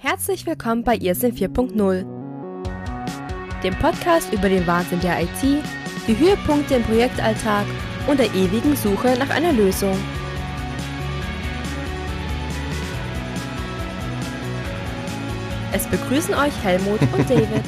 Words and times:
Herzlich 0.00 0.46
willkommen 0.46 0.84
bei 0.84 0.94
Irrsinn 0.94 1.34
4.0, 1.34 2.04
dem 3.64 3.74
Podcast 3.80 4.32
über 4.32 4.48
den 4.48 4.64
Wahnsinn 4.64 5.00
der 5.00 5.20
IT, 5.22 5.42
die 6.06 6.16
Höhepunkte 6.16 6.76
im 6.76 6.84
Projektalltag 6.84 7.66
und 8.06 8.20
der 8.20 8.32
ewigen 8.32 8.76
Suche 8.76 9.16
nach 9.18 9.28
einer 9.30 9.52
Lösung. 9.52 9.98
Es 15.72 15.84
begrüßen 15.88 16.32
euch 16.32 16.54
Helmut 16.62 17.00
und 17.02 17.28
David. 17.28 17.64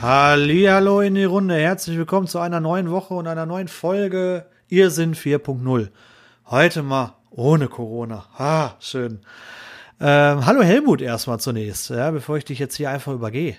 Hallihallo 0.00 1.02
in 1.02 1.16
die 1.16 1.24
Runde. 1.24 1.56
Herzlich 1.56 1.98
willkommen 1.98 2.28
zu 2.28 2.38
einer 2.38 2.60
neuen 2.60 2.90
Woche 2.90 3.12
und 3.12 3.26
einer 3.26 3.44
neuen 3.44 3.68
Folge 3.68 4.46
Irrsinn 4.68 5.14
4.0. 5.14 5.88
Heute 6.46 6.82
mal 6.82 7.12
ohne 7.28 7.68
Corona. 7.68 8.24
Ha, 8.38 8.76
schön. 8.80 9.20
Ähm, 10.04 10.44
hallo 10.46 10.64
Helmut 10.64 11.00
erstmal 11.00 11.38
zunächst, 11.38 11.90
ja, 11.90 12.10
bevor 12.10 12.36
ich 12.36 12.44
dich 12.44 12.58
jetzt 12.58 12.74
hier 12.74 12.90
einfach 12.90 13.12
übergehe. 13.12 13.54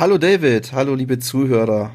Hallo 0.00 0.18
David, 0.18 0.72
hallo 0.72 0.96
liebe 0.96 1.20
Zuhörer. 1.20 1.92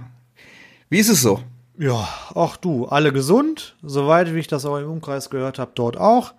Wie 0.89 0.97
ist 0.97 1.09
es 1.09 1.21
so? 1.21 1.43
Ja, 1.77 2.07
ach 2.35 2.55
du, 2.55 2.85
alle 2.85 3.11
gesund, 3.11 3.75
soweit 3.83 4.33
wie 4.33 4.39
ich 4.39 4.47
das 4.47 4.63
auch 4.63 4.77
im 4.77 4.89
Umkreis 4.89 5.29
gehört 5.29 5.59
habe, 5.59 5.71
dort 5.75 5.97
auch. 5.97 6.33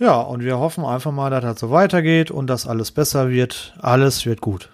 Ja, 0.00 0.20
und 0.20 0.42
wir 0.42 0.58
hoffen 0.58 0.84
einfach 0.84 1.12
mal, 1.12 1.30
dass 1.30 1.44
das 1.44 1.60
so 1.60 1.70
weitergeht 1.70 2.32
und 2.32 2.48
dass 2.48 2.66
alles 2.66 2.90
besser 2.90 3.30
wird. 3.30 3.74
Alles 3.78 4.26
wird 4.26 4.40
gut. 4.40 4.68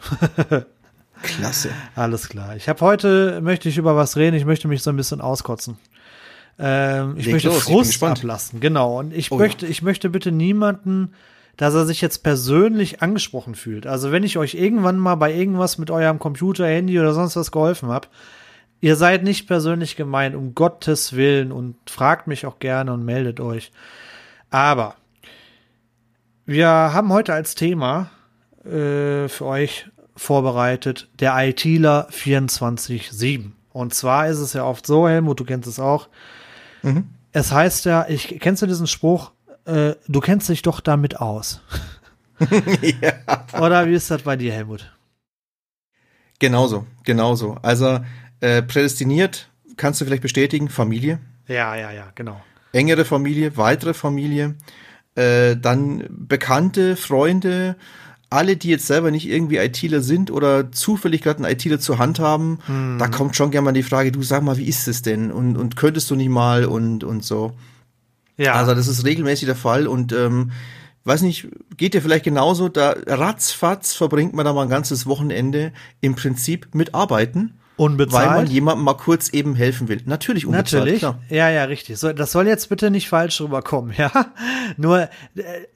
Klasse. 1.22 1.68
Alles 1.94 2.30
klar. 2.30 2.56
Ich 2.56 2.66
habe 2.70 2.80
heute, 2.80 3.42
möchte 3.42 3.68
ich 3.68 3.76
über 3.76 3.94
was 3.94 4.16
reden, 4.16 4.36
ich 4.36 4.46
möchte 4.46 4.68
mich 4.68 4.82
so 4.82 4.88
ein 4.88 4.96
bisschen 4.96 5.20
auskotzen. 5.20 5.76
Ähm, 6.58 7.16
ich 7.18 7.26
Leg 7.26 7.34
möchte 7.34 7.48
los, 7.48 7.58
ich 7.58 7.64
Frust 7.64 7.90
gespannt. 7.90 8.20
ablassen, 8.20 8.60
genau. 8.60 8.98
Und 8.98 9.12
ich 9.12 9.30
Oh 9.30 9.36
möchte, 9.36 9.66
ich 9.66 9.82
möchte 9.82 10.08
bitte 10.08 10.32
niemanden, 10.32 11.12
dass 11.56 11.74
er 11.74 11.86
sich 11.86 12.00
jetzt 12.00 12.22
persönlich 12.22 13.02
angesprochen 13.02 13.54
fühlt. 13.54 13.86
Also 13.86 14.10
wenn 14.10 14.24
ich 14.24 14.38
euch 14.38 14.54
irgendwann 14.54 14.98
mal 14.98 15.16
bei 15.16 15.32
irgendwas 15.32 15.78
mit 15.78 15.90
eurem 15.90 16.18
Computer, 16.18 16.66
Handy 16.66 16.98
oder 16.98 17.12
sonst 17.12 17.36
was 17.36 17.52
geholfen 17.52 17.90
habe, 17.90 18.08
ihr 18.80 18.96
seid 18.96 19.22
nicht 19.22 19.46
persönlich 19.46 19.96
gemeint, 19.96 20.34
um 20.34 20.54
Gottes 20.54 21.14
Willen 21.14 21.52
und 21.52 21.76
fragt 21.88 22.26
mich 22.26 22.46
auch 22.46 22.58
gerne 22.58 22.92
und 22.92 23.04
meldet 23.04 23.40
euch. 23.40 23.72
Aber 24.50 24.96
wir 26.46 26.68
haben 26.68 27.12
heute 27.12 27.32
als 27.32 27.54
Thema 27.54 28.10
äh, 28.64 29.28
für 29.28 29.46
euch 29.46 29.88
vorbereitet 30.16 31.08
der 31.20 31.34
ITler 31.36 32.08
24-7. 32.10 33.52
Und 33.72 33.94
zwar 33.94 34.28
ist 34.28 34.38
es 34.38 34.52
ja 34.52 34.64
oft 34.64 34.86
so, 34.86 35.08
Helmut, 35.08 35.40
du 35.40 35.44
kennst 35.44 35.68
es 35.68 35.80
auch. 35.80 36.08
Es 37.32 37.52
heißt 37.52 37.86
ja, 37.86 38.06
ich 38.08 38.38
kennst 38.40 38.60
du 38.60 38.66
diesen 38.66 38.86
Spruch, 38.86 39.32
äh, 39.64 39.94
du 40.08 40.20
kennst 40.20 40.48
dich 40.48 40.62
doch 40.62 40.80
damit 40.80 41.20
aus. 41.20 41.60
ja. 43.00 43.12
Oder 43.60 43.86
wie 43.86 43.94
ist 43.94 44.10
das 44.10 44.22
bei 44.22 44.36
dir, 44.36 44.52
Helmut? 44.52 44.92
Genauso, 46.38 46.86
genauso. 47.04 47.56
Also 47.62 48.00
äh, 48.40 48.62
prädestiniert, 48.62 49.48
kannst 49.76 50.00
du 50.00 50.04
vielleicht 50.04 50.22
bestätigen, 50.22 50.68
Familie, 50.68 51.20
Ja, 51.46 51.76
ja, 51.76 51.92
ja, 51.92 52.06
genau. 52.14 52.42
engere 52.72 53.04
Familie, 53.04 53.56
weitere 53.56 53.94
Familie, 53.94 54.56
äh, 55.14 55.56
dann 55.56 56.04
Bekannte, 56.10 56.96
Freunde, 56.96 57.76
alle, 58.30 58.56
die 58.56 58.70
jetzt 58.70 58.86
selber 58.86 59.10
nicht 59.10 59.28
irgendwie 59.28 59.58
ITler 59.58 60.00
sind 60.00 60.30
oder 60.30 60.72
zufällig 60.72 61.20
gerade 61.22 61.44
einen 61.44 61.52
ITler 61.52 61.78
zur 61.78 61.98
Hand 61.98 62.18
haben, 62.18 62.58
da 62.98 63.06
kommt 63.08 63.36
schon 63.36 63.50
gerne 63.50 63.66
mal 63.66 63.72
die 63.72 63.82
Frage, 63.82 64.10
du 64.10 64.22
sag 64.22 64.42
mal, 64.42 64.56
wie 64.56 64.64
ist 64.64 64.88
es 64.88 65.02
denn? 65.02 65.30
Und, 65.30 65.56
und 65.58 65.76
könntest 65.76 66.10
du 66.10 66.16
nicht 66.16 66.30
mal 66.30 66.64
und, 66.64 67.04
und 67.04 67.22
so. 67.22 67.52
Ja, 68.42 68.54
Also 68.54 68.74
das 68.74 68.88
ist 68.88 69.04
regelmäßig 69.04 69.46
der 69.46 69.56
Fall 69.56 69.86
und 69.86 70.12
ähm, 70.12 70.52
weiß 71.04 71.22
nicht, 71.22 71.48
geht 71.76 71.94
dir 71.94 72.02
vielleicht 72.02 72.24
genauso, 72.24 72.68
da 72.68 72.94
ratzfatz 73.06 73.94
verbringt 73.94 74.34
man 74.34 74.44
da 74.44 74.52
mal 74.52 74.62
ein 74.62 74.68
ganzes 74.68 75.06
Wochenende 75.06 75.72
im 76.00 76.14
Prinzip 76.14 76.74
mit 76.74 76.94
Arbeiten, 76.94 77.54
unbezahlt. 77.76 78.28
weil 78.28 78.36
man 78.36 78.46
jemandem 78.46 78.84
mal 78.84 78.94
kurz 78.94 79.30
eben 79.30 79.54
helfen 79.54 79.88
will. 79.88 80.00
Natürlich 80.04 80.46
unbezahlt, 80.46 80.84
Natürlich. 80.84 81.00
klar. 81.00 81.18
Ja, 81.28 81.50
ja, 81.50 81.64
richtig. 81.64 81.98
So, 81.98 82.12
das 82.12 82.32
soll 82.32 82.46
jetzt 82.46 82.68
bitte 82.68 82.90
nicht 82.90 83.08
falsch 83.08 83.40
rüberkommen, 83.40 83.94
ja. 83.96 84.10
Nur 84.76 85.02
äh, 85.02 85.08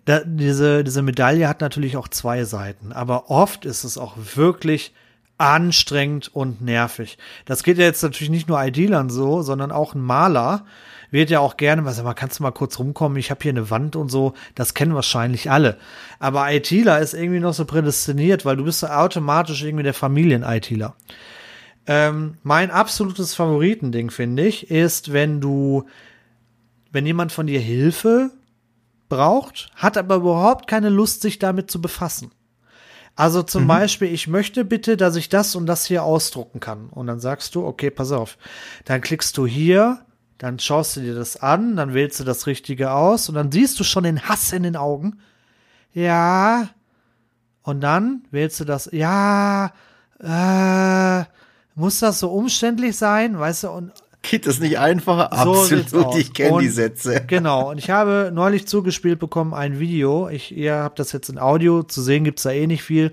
da, 0.04 0.20
diese, 0.24 0.84
diese 0.84 1.02
Medaille 1.02 1.48
hat 1.48 1.60
natürlich 1.60 1.96
auch 1.96 2.08
zwei 2.08 2.44
Seiten, 2.44 2.92
aber 2.92 3.30
oft 3.30 3.64
ist 3.64 3.84
es 3.84 3.98
auch 3.98 4.14
wirklich 4.34 4.92
anstrengend 5.38 6.34
und 6.34 6.62
nervig. 6.62 7.18
Das 7.44 7.62
geht 7.62 7.78
ja 7.78 7.84
jetzt 7.84 8.02
natürlich 8.02 8.30
nicht 8.30 8.48
nur 8.48 8.62
IDlern 8.62 9.10
so, 9.10 9.42
sondern 9.42 9.70
auch 9.70 9.94
ein 9.94 10.00
Maler 10.00 10.64
wird 11.10 11.30
ja 11.30 11.40
auch 11.40 11.56
gerne, 11.56 11.84
was 11.84 12.02
mal, 12.02 12.14
kannst 12.14 12.38
du 12.38 12.42
mal 12.42 12.50
kurz 12.50 12.78
rumkommen, 12.78 13.18
ich 13.18 13.30
habe 13.30 13.42
hier 13.42 13.52
eine 13.52 13.70
Wand 13.70 13.96
und 13.96 14.10
so, 14.10 14.34
das 14.54 14.74
kennen 14.74 14.94
wahrscheinlich 14.94 15.50
alle. 15.50 15.78
Aber 16.18 16.52
ITler 16.52 17.00
ist 17.00 17.14
irgendwie 17.14 17.40
noch 17.40 17.54
so 17.54 17.64
prädestiniert, 17.64 18.44
weil 18.44 18.56
du 18.56 18.64
bist 18.64 18.82
ja 18.82 19.02
automatisch 19.02 19.62
irgendwie 19.62 19.84
der 19.84 19.94
Familien-ITler. 19.94 20.96
Ähm, 21.86 22.38
mein 22.42 22.70
absolutes 22.70 23.34
Favoritending, 23.34 24.10
finde 24.10 24.46
ich, 24.46 24.70
ist, 24.70 25.12
wenn 25.12 25.40
du, 25.40 25.84
wenn 26.90 27.06
jemand 27.06 27.32
von 27.32 27.46
dir 27.46 27.60
Hilfe 27.60 28.32
braucht, 29.08 29.70
hat 29.76 29.96
aber 29.96 30.16
überhaupt 30.16 30.66
keine 30.66 30.88
Lust, 30.88 31.22
sich 31.22 31.38
damit 31.38 31.70
zu 31.70 31.80
befassen. 31.80 32.32
Also 33.18 33.42
zum 33.42 33.66
Beispiel, 33.66 34.12
ich 34.12 34.28
möchte 34.28 34.64
bitte, 34.66 34.98
dass 34.98 35.16
ich 35.16 35.30
das 35.30 35.56
und 35.56 35.64
das 35.64 35.86
hier 35.86 36.04
ausdrucken 36.04 36.60
kann. 36.60 36.90
Und 36.90 37.06
dann 37.06 37.18
sagst 37.18 37.54
du, 37.54 37.64
okay, 37.64 37.90
pass 37.90 38.12
auf. 38.12 38.36
Dann 38.84 39.00
klickst 39.00 39.38
du 39.38 39.46
hier, 39.46 40.04
dann 40.38 40.58
schaust 40.58 40.96
du 40.96 41.00
dir 41.00 41.14
das 41.14 41.36
an, 41.36 41.76
dann 41.76 41.94
wählst 41.94 42.20
du 42.20 42.24
das 42.24 42.46
Richtige 42.46 42.92
aus 42.92 43.28
und 43.28 43.34
dann 43.34 43.50
siehst 43.50 43.80
du 43.80 43.84
schon 43.84 44.04
den 44.04 44.28
Hass 44.28 44.52
in 44.52 44.62
den 44.62 44.76
Augen. 44.76 45.18
Ja. 45.92 46.68
Und 47.62 47.80
dann 47.80 48.24
wählst 48.30 48.60
du 48.60 48.64
das, 48.64 48.88
ja, 48.92 49.72
äh, 50.20 51.24
muss 51.74 52.00
das 52.00 52.20
so 52.20 52.30
umständlich 52.30 52.96
sein, 52.96 53.38
weißt 53.38 53.64
du, 53.64 53.70
und 53.70 53.92
Geht 54.22 54.46
das 54.46 54.58
nicht 54.58 54.78
einfacher? 54.78 55.32
Absolut, 55.32 55.94
aus. 55.94 56.18
ich 56.18 56.34
kenne 56.34 56.60
die 56.60 56.68
Sätze. 56.68 57.24
Genau, 57.26 57.70
und 57.70 57.78
ich 57.78 57.90
habe 57.90 58.32
neulich 58.34 58.66
zugespielt 58.66 59.20
bekommen 59.20 59.54
ein 59.54 59.78
Video. 59.78 60.28
Ich, 60.28 60.56
ihr 60.56 60.74
habt 60.74 60.98
das 60.98 61.12
jetzt 61.12 61.28
in 61.28 61.38
Audio, 61.38 61.84
zu 61.84 62.02
sehen 62.02 62.24
gibt's 62.24 62.42
da 62.42 62.50
eh 62.50 62.66
nicht 62.66 62.82
viel. 62.82 63.12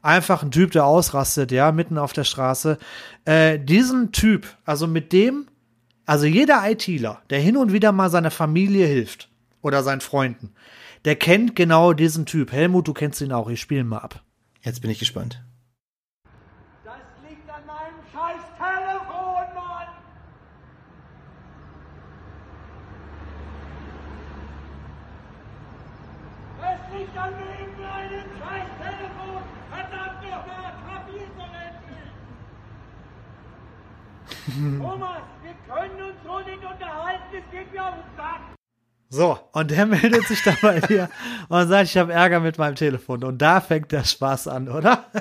Einfach 0.00 0.42
ein 0.42 0.50
Typ, 0.50 0.70
der 0.70 0.86
ausrastet, 0.86 1.52
ja, 1.52 1.70
mitten 1.70 1.98
auf 1.98 2.14
der 2.14 2.24
Straße. 2.24 2.78
Äh, 3.26 3.58
diesen 3.58 4.12
Typ, 4.12 4.46
also 4.64 4.86
mit 4.86 5.12
dem, 5.12 5.46
also 6.06 6.26
jeder 6.26 6.68
ITler, 6.70 7.22
der 7.30 7.40
hin 7.40 7.56
und 7.56 7.72
wieder 7.72 7.92
mal 7.92 8.10
seiner 8.10 8.30
Familie 8.30 8.86
hilft 8.86 9.30
oder 9.62 9.82
seinen 9.82 10.00
Freunden, 10.00 10.52
der 11.04 11.16
kennt 11.16 11.56
genau 11.56 11.92
diesen 11.92 12.26
Typ. 12.26 12.52
Helmut, 12.52 12.88
du 12.88 12.92
kennst 12.94 13.20
ihn 13.20 13.32
auch, 13.32 13.48
ich 13.48 13.60
spiele 13.60 13.80
ihn 13.80 13.88
mal 13.88 13.98
ab. 13.98 14.22
Jetzt 14.62 14.80
bin 14.80 14.90
ich 14.90 14.98
gespannt. 14.98 15.42
Das 16.84 16.94
liegt 17.28 17.48
an 17.50 17.66
meinem 17.66 18.00
scheiß 18.12 18.42
Telefon, 18.58 19.54
Mann! 19.54 19.88
Es 26.60 26.98
liegt 26.98 27.16
an 27.16 27.32
irgendeinem 27.32 28.28
scheiß 28.38 28.68
Telefon! 28.80 29.42
Verdammt 29.70 30.22
nochmal, 30.22 30.72
kapier's 30.86 31.32
doch 31.38 31.54
endlich! 31.54 32.14
Thomas, 34.78 35.22
können 35.68 36.02
uns 36.02 36.16
so 36.24 36.38
nicht 36.38 36.64
unterhalten, 36.64 37.22
es 37.32 37.50
geht 37.50 37.72
mir 37.72 37.84
auf 37.86 37.94
den 37.94 38.16
Sack! 38.16 38.40
So, 39.10 39.38
und 39.52 39.70
der 39.70 39.86
meldet 39.94 40.26
sich 40.26 40.42
dann 40.42 40.56
bei 40.60 40.80
dir 40.80 41.08
und 41.48 41.68
sagt, 41.68 41.88
ich 41.88 41.96
habe 41.96 42.12
Ärger 42.12 42.40
mit 42.40 42.58
meinem 42.58 42.74
Telefon. 42.74 43.22
Und 43.24 43.38
da 43.38 43.60
fängt 43.60 43.92
der 43.92 44.04
Spaß 44.04 44.48
an, 44.48 44.68
oder? 44.68 45.04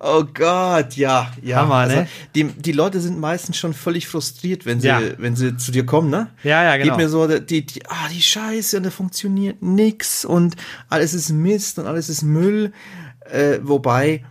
Oh 0.00 0.24
Gott, 0.24 0.94
ja, 0.96 1.30
ja. 1.40 1.58
Hammer, 1.58 1.86
ne? 1.86 2.08
die, 2.34 2.44
die 2.44 2.72
Leute 2.72 3.00
sind 3.00 3.20
meistens 3.20 3.56
schon 3.56 3.74
völlig 3.74 4.08
frustriert, 4.08 4.66
wenn 4.66 4.80
sie, 4.80 4.88
Ja. 4.88 5.00
wenn 5.18 5.36
sie 5.36 5.56
zu 5.56 5.70
dir 5.70 5.86
kommen, 5.86 6.10
ne? 6.10 6.28
Ja, 6.42 6.64
ja, 6.64 6.76
genau. 6.76 6.96
Geht 6.96 7.04
mir 7.04 7.08
so, 7.08 7.26
die, 7.28 7.64
die, 7.64 7.86
ah, 7.86 8.08
die 8.12 8.22
Scheiße, 8.22 8.76
und 8.78 8.82
da 8.86 8.90
funktioniert 8.90 9.62
nix 9.62 10.24
und 10.24 10.56
alles 10.88 11.14
ist 11.14 11.30
Mist 11.30 11.78
und 11.78 11.86
alles 11.86 12.08
ist 12.08 12.22
Müll. 12.22 12.72
Äh, 13.30 13.58
wobei, 13.62 14.24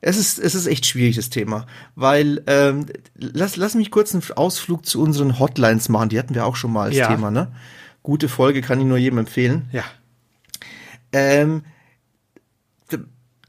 es 0.00 0.16
ist, 0.16 0.38
es 0.38 0.54
ist 0.54 0.66
echt 0.66 0.86
schwierig, 0.86 1.16
das 1.16 1.30
Thema. 1.30 1.66
Weil, 1.94 2.42
ähm, 2.46 2.86
lass, 3.16 3.56
lass 3.56 3.74
mich 3.74 3.90
kurz 3.90 4.14
einen 4.14 4.22
Ausflug 4.36 4.86
zu 4.86 5.02
unseren 5.02 5.38
Hotlines 5.38 5.88
machen. 5.88 6.08
Die 6.08 6.18
hatten 6.18 6.34
wir 6.34 6.46
auch 6.46 6.56
schon 6.56 6.72
mal 6.72 6.84
als 6.84 6.96
Ja. 6.96 7.08
Thema, 7.08 7.30
ne? 7.30 7.52
Gute 8.02 8.28
Folge, 8.28 8.62
kann 8.62 8.80
ich 8.80 8.86
nur 8.86 8.98
jedem 8.98 9.18
empfehlen. 9.18 9.68
Ja. 9.72 9.84
Ähm, 11.12 11.62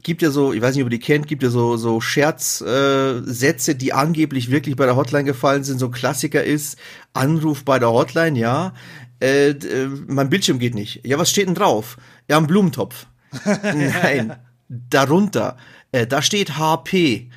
gibt 0.02 0.22
ja 0.22 0.30
so, 0.30 0.52
ich 0.52 0.62
weiß 0.62 0.74
nicht, 0.74 0.84
ob 0.84 0.90
ihr 0.90 0.98
die 0.98 1.04
kennt, 1.04 1.26
gibt 1.26 1.42
ja 1.42 1.50
so, 1.50 1.76
so 1.76 2.00
Scherzsätze, 2.00 3.72
äh, 3.72 3.74
die 3.74 3.92
angeblich 3.92 4.50
wirklich 4.50 4.76
bei 4.76 4.86
der 4.86 4.96
Hotline 4.96 5.24
gefallen 5.24 5.64
sind. 5.64 5.78
So 5.78 5.86
ein 5.86 5.92
Klassiker 5.92 6.42
ist, 6.42 6.78
Anruf 7.12 7.64
bei 7.64 7.78
der 7.78 7.90
Hotline, 7.90 8.38
ja. 8.38 8.74
Äh, 9.20 9.50
äh, 9.50 9.88
mein 10.06 10.30
Bildschirm 10.30 10.58
geht 10.58 10.74
nicht. 10.74 11.06
Ja, 11.06 11.18
was 11.18 11.30
steht 11.30 11.46
denn 11.46 11.54
drauf? 11.54 11.98
Ja, 12.28 12.38
ein 12.38 12.46
Blumentopf. 12.46 13.06
Nein, 13.44 14.34
darunter. 14.70 15.56
Äh, 15.92 16.06
da 16.06 16.22
steht 16.22 16.56
HP. 16.56 17.28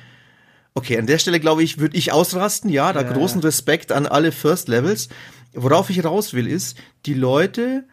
Okay, 0.74 0.98
an 0.98 1.06
der 1.06 1.18
Stelle 1.18 1.40
glaube 1.40 1.62
ich, 1.62 1.78
würde 1.78 1.96
ich 1.96 2.12
ausrasten, 2.12 2.70
ja, 2.70 2.92
da 2.92 3.02
Ja. 3.02 3.12
großen 3.12 3.40
Respekt 3.42 3.92
an 3.92 4.06
alle 4.06 4.32
First 4.32 4.68
Levels. 4.68 5.08
Worauf 5.52 5.90
ich 5.90 6.04
raus 6.04 6.34
will, 6.34 6.48
ist, 6.48 6.76
die 7.06 7.14
Leute 7.14 7.84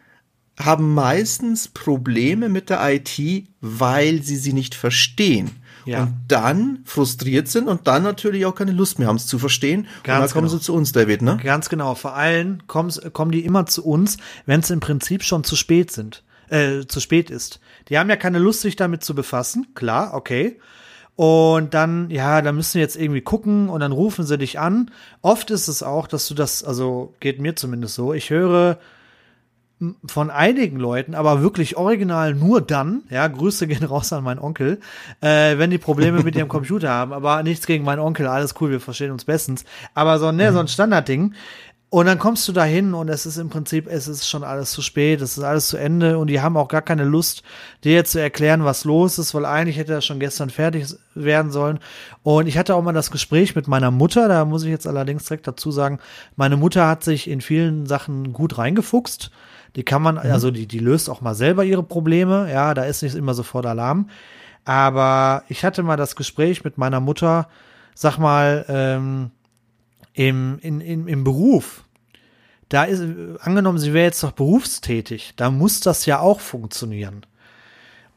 haben 0.58 0.94
meistens 0.94 1.68
Probleme 1.68 2.48
mit 2.48 2.70
der 2.70 2.80
IT, 2.92 3.48
weil 3.60 4.22
sie 4.22 4.36
sie 4.36 4.52
nicht 4.52 4.74
verstehen. 4.74 5.50
Ja. 5.84 6.02
Und 6.04 6.14
dann 6.28 6.80
frustriert 6.84 7.48
sind 7.48 7.66
und 7.66 7.88
dann 7.88 8.04
natürlich 8.04 8.46
auch 8.46 8.54
keine 8.54 8.70
Lust 8.72 8.98
mehr 8.98 9.08
haben, 9.08 9.16
es 9.16 9.26
zu 9.26 9.38
verstehen. 9.38 9.80
und 9.80 10.04
Ganz 10.04 10.30
dann 10.30 10.32
kommen 10.34 10.48
genau. 10.48 10.58
sie 10.58 10.64
zu 10.64 10.74
uns, 10.74 10.92
David, 10.92 11.22
ne? 11.22 11.38
Ganz 11.42 11.68
genau. 11.68 11.94
Vor 11.96 12.14
allem 12.14 12.66
kommen, 12.68 12.92
kommen 13.12 13.32
die 13.32 13.44
immer 13.44 13.66
zu 13.66 13.84
uns, 13.84 14.16
wenn 14.46 14.60
es 14.60 14.70
im 14.70 14.78
Prinzip 14.80 15.24
schon 15.24 15.42
zu 15.42 15.56
spät 15.56 15.90
sind, 15.90 16.22
äh, 16.50 16.86
zu 16.86 17.00
spät 17.00 17.30
ist. 17.30 17.58
Die 17.88 17.98
haben 17.98 18.10
ja 18.10 18.16
keine 18.16 18.38
Lust, 18.38 18.60
sich 18.60 18.76
damit 18.76 19.04
zu 19.04 19.14
befassen. 19.14 19.68
Klar, 19.74 20.14
okay. 20.14 20.58
Und 21.14 21.74
dann, 21.74 22.10
ja, 22.10 22.40
da 22.40 22.52
müssen 22.52 22.74
wir 22.74 22.82
jetzt 22.82 22.96
irgendwie 22.96 23.20
gucken 23.20 23.68
und 23.68 23.80
dann 23.80 23.92
rufen 23.92 24.24
sie 24.24 24.38
dich 24.38 24.58
an. 24.58 24.90
Oft 25.20 25.50
ist 25.50 25.68
es 25.68 25.82
auch, 25.82 26.06
dass 26.06 26.26
du 26.26 26.34
das, 26.34 26.64
also 26.64 27.14
geht 27.20 27.40
mir 27.40 27.54
zumindest 27.54 27.94
so, 27.94 28.14
ich 28.14 28.30
höre 28.30 28.78
von 30.06 30.30
einigen 30.30 30.78
Leuten, 30.78 31.14
aber 31.14 31.42
wirklich 31.42 31.76
original 31.76 32.34
nur 32.34 32.60
dann, 32.60 33.02
ja, 33.10 33.26
Grüße 33.26 33.66
gehen 33.66 33.84
raus 33.84 34.12
an 34.12 34.24
meinen 34.24 34.38
Onkel, 34.38 34.78
äh, 35.20 35.58
wenn 35.58 35.70
die 35.70 35.78
Probleme 35.78 36.22
mit 36.22 36.36
ihrem 36.36 36.48
Computer 36.48 36.90
haben, 36.90 37.12
aber 37.12 37.42
nichts 37.42 37.66
gegen 37.66 37.84
meinen 37.84 37.98
Onkel, 37.98 38.26
alles 38.26 38.54
cool, 38.60 38.70
wir 38.70 38.80
verstehen 38.80 39.10
uns 39.10 39.24
bestens, 39.24 39.64
aber 39.94 40.18
so, 40.18 40.30
ne, 40.30 40.52
so 40.52 40.60
ein 40.60 40.68
Standardding, 40.68 41.34
und 41.92 42.06
dann 42.06 42.18
kommst 42.18 42.48
du 42.48 42.52
da 42.52 42.64
hin 42.64 42.94
und 42.94 43.10
es 43.10 43.26
ist 43.26 43.36
im 43.36 43.50
Prinzip, 43.50 43.86
es 43.86 44.08
ist 44.08 44.26
schon 44.26 44.44
alles 44.44 44.70
zu 44.70 44.80
spät, 44.80 45.20
es 45.20 45.36
ist 45.36 45.44
alles 45.44 45.68
zu 45.68 45.76
Ende 45.76 46.16
und 46.16 46.28
die 46.28 46.40
haben 46.40 46.56
auch 46.56 46.68
gar 46.68 46.80
keine 46.80 47.04
Lust, 47.04 47.42
dir 47.84 47.92
jetzt 47.92 48.12
zu 48.12 48.18
erklären, 48.18 48.64
was 48.64 48.84
los 48.84 49.18
ist, 49.18 49.34
weil 49.34 49.44
eigentlich 49.44 49.76
hätte 49.76 49.92
das 49.92 50.06
schon 50.06 50.18
gestern 50.18 50.48
fertig 50.48 50.86
werden 51.14 51.52
sollen. 51.52 51.80
Und 52.22 52.46
ich 52.46 52.56
hatte 52.56 52.76
auch 52.76 52.82
mal 52.82 52.94
das 52.94 53.10
Gespräch 53.10 53.54
mit 53.54 53.68
meiner 53.68 53.90
Mutter, 53.90 54.26
da 54.26 54.46
muss 54.46 54.62
ich 54.62 54.70
jetzt 54.70 54.86
allerdings 54.86 55.26
direkt 55.26 55.46
dazu 55.46 55.70
sagen, 55.70 55.98
meine 56.34 56.56
Mutter 56.56 56.88
hat 56.88 57.04
sich 57.04 57.28
in 57.28 57.42
vielen 57.42 57.84
Sachen 57.84 58.32
gut 58.32 58.56
reingefuchst. 58.56 59.30
Die 59.76 59.82
kann 59.82 60.00
man, 60.00 60.16
also 60.16 60.50
die, 60.50 60.66
die 60.66 60.78
löst 60.78 61.10
auch 61.10 61.20
mal 61.20 61.34
selber 61.34 61.62
ihre 61.62 61.82
Probleme, 61.82 62.50
ja, 62.50 62.72
da 62.72 62.84
ist 62.84 63.02
nicht 63.02 63.16
immer 63.16 63.34
sofort 63.34 63.66
Alarm. 63.66 64.08
Aber 64.64 65.42
ich 65.48 65.62
hatte 65.62 65.82
mal 65.82 65.98
das 65.98 66.16
Gespräch 66.16 66.64
mit 66.64 66.78
meiner 66.78 67.00
Mutter, 67.00 67.48
sag 67.94 68.16
mal, 68.16 68.64
ähm, 68.68 69.30
im, 70.14 70.58
in, 70.60 70.80
in, 70.80 71.08
im 71.08 71.24
Beruf, 71.24 71.84
da 72.68 72.84
ist, 72.84 73.02
angenommen, 73.40 73.78
sie 73.78 73.92
wäre 73.92 74.06
jetzt 74.06 74.22
doch 74.22 74.32
berufstätig, 74.32 75.34
da 75.36 75.50
muss 75.50 75.80
das 75.80 76.06
ja 76.06 76.20
auch 76.20 76.40
funktionieren. 76.40 77.26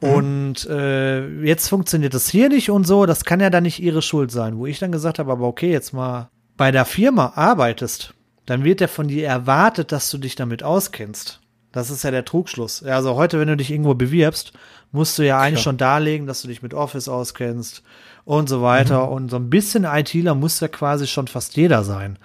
Und 0.01 0.65
äh, 0.69 1.27
jetzt 1.41 1.69
funktioniert 1.69 2.13
das 2.13 2.29
hier 2.29 2.49
nicht 2.49 2.69
und 2.69 2.85
so, 2.85 3.05
das 3.05 3.25
kann 3.25 3.39
ja 3.39 3.49
dann 3.49 3.63
nicht 3.63 3.81
ihre 3.81 4.01
Schuld 4.01 4.29
sein. 4.29 4.57
Wo 4.57 4.65
ich 4.65 4.77
dann 4.77 4.91
gesagt 4.91 5.19
habe, 5.19 5.31
aber 5.31 5.47
okay, 5.47 5.71
jetzt 5.71 5.93
mal 5.93 6.29
bei 6.57 6.71
der 6.71 6.85
Firma 6.85 7.33
arbeitest, 7.35 8.13
dann 8.45 8.63
wird 8.63 8.81
ja 8.81 8.87
von 8.87 9.07
dir 9.07 9.25
erwartet, 9.25 9.91
dass 9.91 10.09
du 10.11 10.17
dich 10.17 10.35
damit 10.35 10.63
auskennst. 10.63 11.41
Das 11.71 11.89
ist 11.89 12.03
ja 12.03 12.11
der 12.11 12.23
Trugschluss. 12.23 12.83
Ja, 12.85 12.95
also 12.95 13.15
heute, 13.15 13.39
wenn 13.39 13.47
du 13.47 13.57
dich 13.57 13.71
irgendwo 13.71 13.95
bewirbst, 13.95 14.53
musst 14.91 15.17
du 15.17 15.23
ja 15.23 15.39
eigentlich 15.39 15.63
Klar. 15.63 15.63
schon 15.63 15.77
darlegen, 15.77 16.27
dass 16.27 16.41
du 16.41 16.47
dich 16.47 16.61
mit 16.61 16.73
Office 16.73 17.09
auskennst 17.09 17.83
und 18.25 18.49
so 18.49 18.61
weiter. 18.61 19.09
Und 19.09 19.29
so 19.29 19.37
ein 19.37 19.49
bisschen 19.49 19.85
ITler 19.85 20.35
muss 20.35 20.59
ja 20.59 20.67
quasi 20.67 21.07
schon 21.07 21.27
fast 21.27 21.55
jeder 21.55 21.83
sein. 21.83 22.17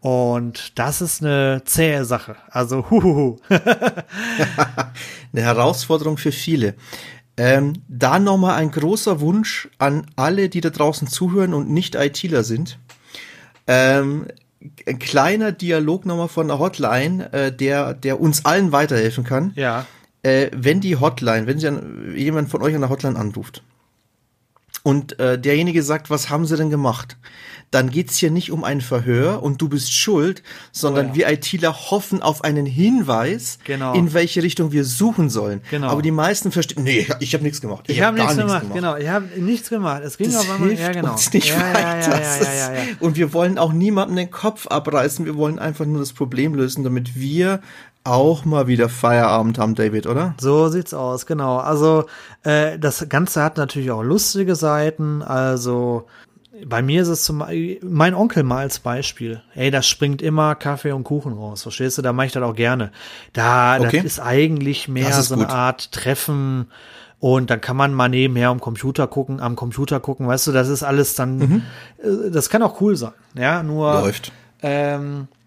Und 0.00 0.78
das 0.78 1.00
ist 1.00 1.22
eine 1.22 1.62
zähe 1.64 2.04
Sache. 2.04 2.36
Also, 2.50 2.84
huhuhu. 2.90 3.36
Eine 3.48 5.42
Herausforderung 5.42 6.18
für 6.18 6.32
viele. 6.32 6.74
Ähm, 7.36 7.74
da 7.88 8.18
nochmal 8.18 8.56
ein 8.56 8.70
großer 8.70 9.20
Wunsch 9.20 9.68
an 9.78 10.06
alle, 10.16 10.48
die 10.48 10.60
da 10.60 10.70
draußen 10.70 11.06
zuhören 11.08 11.54
und 11.54 11.70
nicht 11.70 11.94
ITler 11.94 12.42
sind. 12.42 12.78
Ähm, 13.68 14.26
ein 14.86 14.98
kleiner 14.98 15.52
Dialog 15.52 16.04
nochmal 16.04 16.28
von 16.28 16.48
der 16.48 16.58
Hotline, 16.58 17.32
äh, 17.32 17.52
der, 17.52 17.94
der 17.94 18.20
uns 18.20 18.44
allen 18.44 18.72
weiterhelfen 18.72 19.24
kann. 19.24 19.52
ja. 19.54 19.86
Äh, 20.24 20.50
wenn 20.52 20.80
die 20.80 20.96
Hotline, 20.96 21.46
wenn 21.46 21.60
sie 21.60 21.68
an, 21.68 22.12
jemand 22.16 22.50
von 22.50 22.60
euch 22.60 22.74
an 22.74 22.80
der 22.80 22.90
Hotline 22.90 23.16
anruft 23.16 23.62
und 24.88 25.18
äh, 25.20 25.38
derjenige 25.38 25.82
sagt, 25.82 26.08
was 26.08 26.30
haben 26.30 26.46
sie 26.46 26.56
denn 26.56 26.70
gemacht? 26.70 27.18
Dann 27.70 27.90
geht's 27.90 28.16
hier 28.16 28.30
nicht 28.30 28.50
um 28.50 28.64
ein 28.64 28.80
Verhör 28.80 29.42
und 29.42 29.60
du 29.60 29.68
bist 29.68 29.92
schuld, 29.92 30.42
sondern 30.72 31.06
Oh 31.06 31.08
ja. 31.10 31.14
wir 31.16 31.28
ITler 31.28 31.74
hoffen 31.90 32.22
auf 32.22 32.42
einen 32.42 32.64
Hinweis, 32.64 33.58
Genau. 33.64 33.92
in 33.92 34.14
welche 34.14 34.42
Richtung 34.42 34.72
wir 34.72 34.86
suchen 34.86 35.28
sollen. 35.28 35.60
Genau. 35.70 35.88
Aber 35.88 36.00
die 36.00 36.10
meisten 36.10 36.50
verstehen, 36.52 36.84
nee, 36.84 37.06
ich 37.20 37.34
habe 37.34 37.44
nichts 37.44 37.60
gemacht. 37.60 37.84
Ich 37.88 38.00
habe 38.00 38.16
hab 38.18 38.26
nichts 38.26 38.36
gar 38.38 38.46
gemacht, 38.60 38.74
genau. 38.74 38.96
Ich 38.96 39.08
habe 39.08 39.26
nichts 39.38 39.68
gemacht. 39.68 40.02
Es 40.02 40.16
ging 40.16 40.32
Das 40.32 40.48
einmal, 40.48 40.68
hilft 40.68 40.82
ja, 40.82 40.92
genau. 40.92 41.12
uns 41.12 41.30
nicht 41.34 41.50
ja, 41.50 41.74
weiter. 41.74 42.20
ja, 42.22 42.70
Und 43.00 43.16
wir 43.16 43.34
wollen 43.34 43.58
auch 43.58 43.74
niemandem 43.74 44.16
den 44.16 44.30
Kopf 44.30 44.66
abreißen. 44.68 45.26
Wir 45.26 45.36
wollen 45.36 45.58
einfach 45.58 45.84
nur 45.84 46.00
das 46.00 46.14
Problem 46.14 46.54
lösen, 46.54 46.84
damit 46.84 47.14
wir 47.16 47.60
auch 48.08 48.44
mal 48.44 48.66
wieder 48.66 48.88
Feierabend 48.88 49.58
haben, 49.58 49.74
David, 49.74 50.06
oder? 50.06 50.34
So 50.40 50.68
sieht's 50.68 50.94
aus, 50.94 51.26
genau. 51.26 51.58
Also 51.58 52.06
äh, 52.42 52.78
das 52.78 53.08
Ganze 53.08 53.42
hat 53.42 53.56
natürlich 53.56 53.90
auch 53.90 54.02
lustige 54.02 54.54
Seiten. 54.56 55.22
Also 55.22 56.06
bei 56.66 56.82
mir 56.82 57.02
ist 57.02 57.08
es 57.08 57.22
zum 57.24 57.44
mein 57.82 58.14
Onkel 58.14 58.42
mal 58.42 58.58
als 58.58 58.80
Beispiel. 58.80 59.42
Ey, 59.54 59.70
da 59.70 59.80
springt 59.82 60.22
immer 60.22 60.54
Kaffee 60.56 60.90
und 60.92 61.04
Kuchen 61.04 61.32
raus. 61.32 61.62
Verstehst 61.62 61.98
du? 61.98 62.02
Da 62.02 62.12
mache 62.12 62.26
ich 62.26 62.32
das 62.32 62.42
auch 62.42 62.54
gerne. 62.56 62.90
Da, 63.32 63.76
Okay. 63.78 63.98
das 63.98 64.04
ist 64.04 64.20
eigentlich 64.20 64.88
mehr 64.88 65.08
ist 65.08 65.28
so 65.28 65.34
eine 65.34 65.44
gut. 65.44 65.52
Art 65.52 65.92
Treffen. 65.92 66.66
Und 67.20 67.50
dann 67.50 67.60
kann 67.60 67.76
man 67.76 67.92
mal 67.94 68.08
nebenher 68.08 68.48
am 68.48 68.60
Computer 68.60 69.08
gucken, 69.08 69.40
am 69.40 69.56
Computer 69.56 69.98
gucken, 69.98 70.28
weißt 70.28 70.46
du, 70.46 70.52
das 70.52 70.68
ist 70.68 70.84
alles 70.84 71.16
dann, 71.16 71.64
äh, 71.98 72.30
das 72.30 72.48
kann 72.48 72.62
auch 72.62 72.80
cool 72.80 72.94
sein, 72.96 73.10
ja, 73.34 73.64
nur, 73.64 73.92
Mhm. 73.94 74.00
Läuft. 74.04 74.32
ähm, 74.62 75.26
äh, 75.32 75.37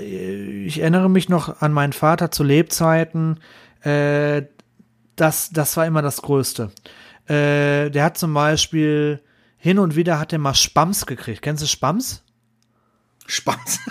ich 0.00 0.80
erinnere 0.80 1.08
mich 1.08 1.28
noch 1.28 1.60
an 1.60 1.72
meinen 1.72 1.92
Vater 1.92 2.30
zu 2.30 2.42
Lebzeiten. 2.42 3.38
Äh, 3.82 4.42
das, 5.16 5.50
das 5.50 5.76
war 5.76 5.86
immer 5.86 6.02
das 6.02 6.22
Größte. 6.22 6.70
Äh, 7.26 7.90
der 7.90 8.04
hat 8.04 8.18
zum 8.18 8.34
Beispiel 8.34 9.20
hin 9.58 9.78
und 9.78 9.94
wieder 9.94 10.18
hat 10.18 10.32
er 10.32 10.38
mal 10.40 10.54
Spams 10.54 11.06
gekriegt. 11.06 11.42
Kennst 11.42 11.62
du 11.62 11.66
Spams? 11.68 12.22
Spaß. 13.26 13.80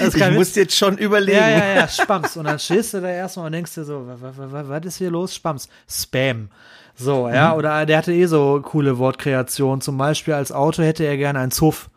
Das 0.00 0.14
Ich 0.14 0.30
muss 0.32 0.54
jetzt 0.54 0.76
schon 0.76 0.98
überlegen. 0.98 1.38
Ja, 1.38 1.48
ja, 1.48 1.74
ja, 1.76 1.88
Spams. 1.88 2.36
Und 2.36 2.44
dann 2.44 2.58
stehst 2.58 2.92
du 2.92 3.00
da 3.00 3.08
erstmal 3.08 3.46
und 3.46 3.52
denkst 3.52 3.74
dir 3.74 3.84
so, 3.84 4.06
was 4.06 4.84
ist 4.84 4.98
hier 4.98 5.10
los? 5.10 5.34
Spams. 5.34 5.66
Spam. 5.90 6.50
So, 6.94 7.28
ja, 7.28 7.52
Mhm. 7.52 7.58
oder 7.58 7.86
der 7.86 7.98
hatte 7.98 8.12
eh 8.12 8.26
so 8.26 8.60
coole 8.62 8.98
Wortkreationen. 8.98 9.80
Zum 9.80 9.96
Beispiel 9.96 10.34
als 10.34 10.52
Auto 10.52 10.82
hätte 10.82 11.04
er 11.04 11.16
gerne 11.16 11.38
einen 11.38 11.50
Zuff. 11.50 11.88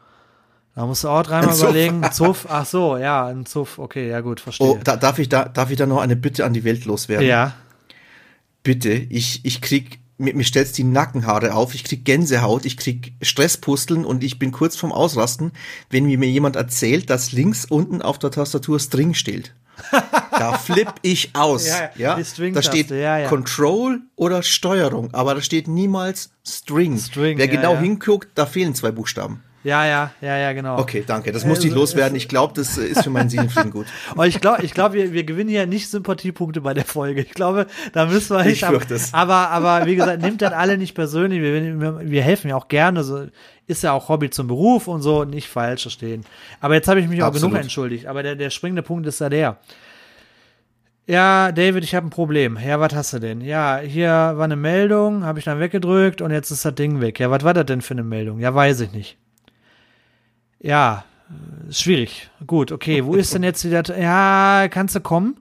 Da 0.76 0.86
musst 0.86 1.04
du 1.04 1.10
auch 1.10 1.24
dreimal 1.24 1.54
Zuff. 1.54 1.70
überlegen. 1.70 2.12
Zuff, 2.12 2.48
ach 2.50 2.66
so, 2.66 2.98
ja, 2.98 3.28
ein 3.28 3.46
Zuff. 3.46 3.78
Okay, 3.78 4.10
ja 4.10 4.22
gut, 4.22 4.40
verstehe. 4.40 4.68
Oh, 4.68 4.80
da, 4.84 4.96
darf 4.96 5.20
ich 5.20 5.28
da, 5.28 5.46
darf 5.46 5.70
ich 5.70 5.78
da 5.78 5.86
noch 5.86 6.00
eine 6.00 6.16
Bitte 6.16 6.46
an 6.46 6.54
die 6.54 6.64
Welt 6.64 6.86
loswerden? 6.86 7.28
ja. 7.28 7.54
Bitte, 8.64 8.92
ich, 8.92 9.44
ich 9.44 9.60
krieg, 9.62 10.00
mir, 10.20 10.36
mir 10.36 10.44
stellt's 10.44 10.72
die 10.72 10.84
Nackenhaare 10.84 11.56
auf, 11.56 11.74
ich 11.74 11.84
krieg 11.84 12.06
Gänsehaut, 12.06 12.64
ich 12.66 12.78
krieg 12.78 13.14
Stresspusteln 13.24 14.06
und 14.06 14.24
ich 14.24 14.38
bin 14.38 14.52
kurz 14.52 14.76
vorm 14.76 14.92
Ausrasten, 14.92 15.52
wenn 15.90 16.06
mir 16.06 16.30
jemand 16.30 16.56
erzählt, 16.56 17.10
dass 17.10 17.32
links 17.32 17.66
unten 17.66 18.04
auf 18.04 18.20
der 18.20 18.30
Tastatur 18.30 18.80
String 18.80 19.14
steht. 19.14 19.54
Da 20.32 20.58
flipp 20.58 20.94
ich 21.04 21.32
aus. 21.34 21.68
Ja, 21.68 21.92
Ja, 21.96 22.24
String-Taste, 22.24 22.54
da 22.54 22.62
steht 22.62 22.90
ja, 22.90 23.18
ja. 23.20 23.28
Control 23.28 24.02
oder 24.16 24.42
Steuerung, 24.42 25.14
aber 25.14 25.36
da 25.36 25.42
steht 25.42 25.68
niemals 25.68 26.32
String. 26.48 26.98
String, 26.98 27.38
Wer 27.38 27.46
ja, 27.46 27.52
genau 27.52 27.74
ja. 27.74 27.80
hinguckt, 27.82 28.30
da 28.34 28.48
fehlen 28.48 28.74
zwei 28.74 28.92
Buchstaben. 28.92 29.44
Ja, 29.64 29.86
ja, 29.86 30.12
ja, 30.22 30.38
ja, 30.38 30.54
genau. 30.54 30.80
Okay, 30.80 31.04
danke. 31.06 31.32
Das 31.32 31.46
muss 31.46 31.60
ich 31.60 31.66
Also, 31.66 31.78
loswerden. 31.78 32.16
Ich 32.16 32.28
glaube, 32.28 32.54
das 32.56 32.80
äh, 32.80 32.86
ist 32.86 33.04
für 33.04 33.12
meinen 33.12 33.30
Seelenfrieden 33.30 33.70
gut. 33.72 33.86
Und 34.16 34.26
ich 34.26 34.42
glaube, 34.42 34.64
ich 34.64 34.74
glaube, 34.74 34.96
wir, 34.96 35.14
wir 35.14 35.24
gewinnen 35.24 35.50
hier 35.50 35.68
nicht 35.68 35.90
Sympathiepunkte 35.90 36.62
bei 36.62 36.74
der 36.74 36.86
Folge. 36.86 37.22
Ich 37.22 37.34
glaube, 37.34 37.68
da 37.94 38.08
müssen 38.08 38.36
wir 38.36 38.46
Ich 38.48 38.66
fürchte 38.66 38.96
es. 38.96 39.14
Aber, 39.14 39.50
aber 39.50 39.86
wie 39.86 39.96
gesagt, 39.96 40.22
nimmt 40.22 40.42
das 40.42 40.54
alle 40.54 40.78
nicht 40.80 40.96
persönlich. 40.96 41.42
Wir, 41.42 41.80
wir, 41.80 42.10
wir 42.10 42.22
helfen 42.24 42.50
ja 42.50 42.56
auch 42.56 42.70
gerne. 42.70 43.04
So 43.04 43.28
ist 43.68 43.84
ja 43.84 43.94
auch 43.94 44.10
Hobby 44.10 44.32
zum 44.32 44.48
Beruf 44.48 44.88
und 44.88 45.04
so, 45.04 45.26
nicht 45.26 45.48
falsch 45.48 45.84
verstehen. 45.84 46.26
Aber 46.60 46.74
jetzt 46.74 46.88
habe 46.88 47.00
ich 47.00 47.08
mich 47.08 47.22
auch 47.22 47.28
Absolut. 47.28 47.52
genug 47.52 47.64
entschuldigt. 47.64 48.08
Aber 48.08 48.24
der, 48.24 48.36
der 48.36 48.50
springende 48.50 48.82
Punkt 48.82 49.06
ist 49.06 49.20
ja 49.22 49.30
der. 49.30 49.58
Ja, 51.08 51.52
David, 51.52 51.84
ich 51.84 51.94
habe 51.94 52.08
ein 52.08 52.12
Problem. 52.12 52.58
Ja, 52.64 52.80
was 52.80 52.96
hast 52.96 53.14
du 53.14 53.20
denn? 53.20 53.42
Ja, 53.42 53.80
hier 53.80 54.10
war 54.10 54.44
eine 54.44 54.56
Meldung, 54.56 55.24
habe 55.24 55.40
ich 55.40 55.46
dann 55.46 55.60
weggedrückt 55.60 56.22
und 56.22 56.32
jetzt 56.32 56.52
ist 56.52 56.64
das 56.64 56.76
Ding 56.76 57.02
weg. 57.02 57.20
Ja, 57.20 57.30
was 57.30 57.44
war 57.44 57.54
das 57.54 57.66
denn 57.66 57.82
für 57.82 57.94
eine 57.94 58.04
Meldung? 58.04 58.40
Ja, 58.40 58.54
weiß 58.56 58.80
ich 58.82 58.92
nicht. 58.92 59.18
Ja, 60.62 61.06
äh, 61.30 61.74
schwierig. 61.74 62.30
Gut, 62.46 62.72
okay. 62.72 63.06
Wo 63.06 63.16
ist 63.16 63.34
denn 63.34 63.44
jetzt 63.44 63.64
die 63.64 63.72
Datei? 63.72 64.02
Ja, 64.02 64.68
kannst 64.70 64.96
du 64.96 65.00
kommen? 65.02 65.38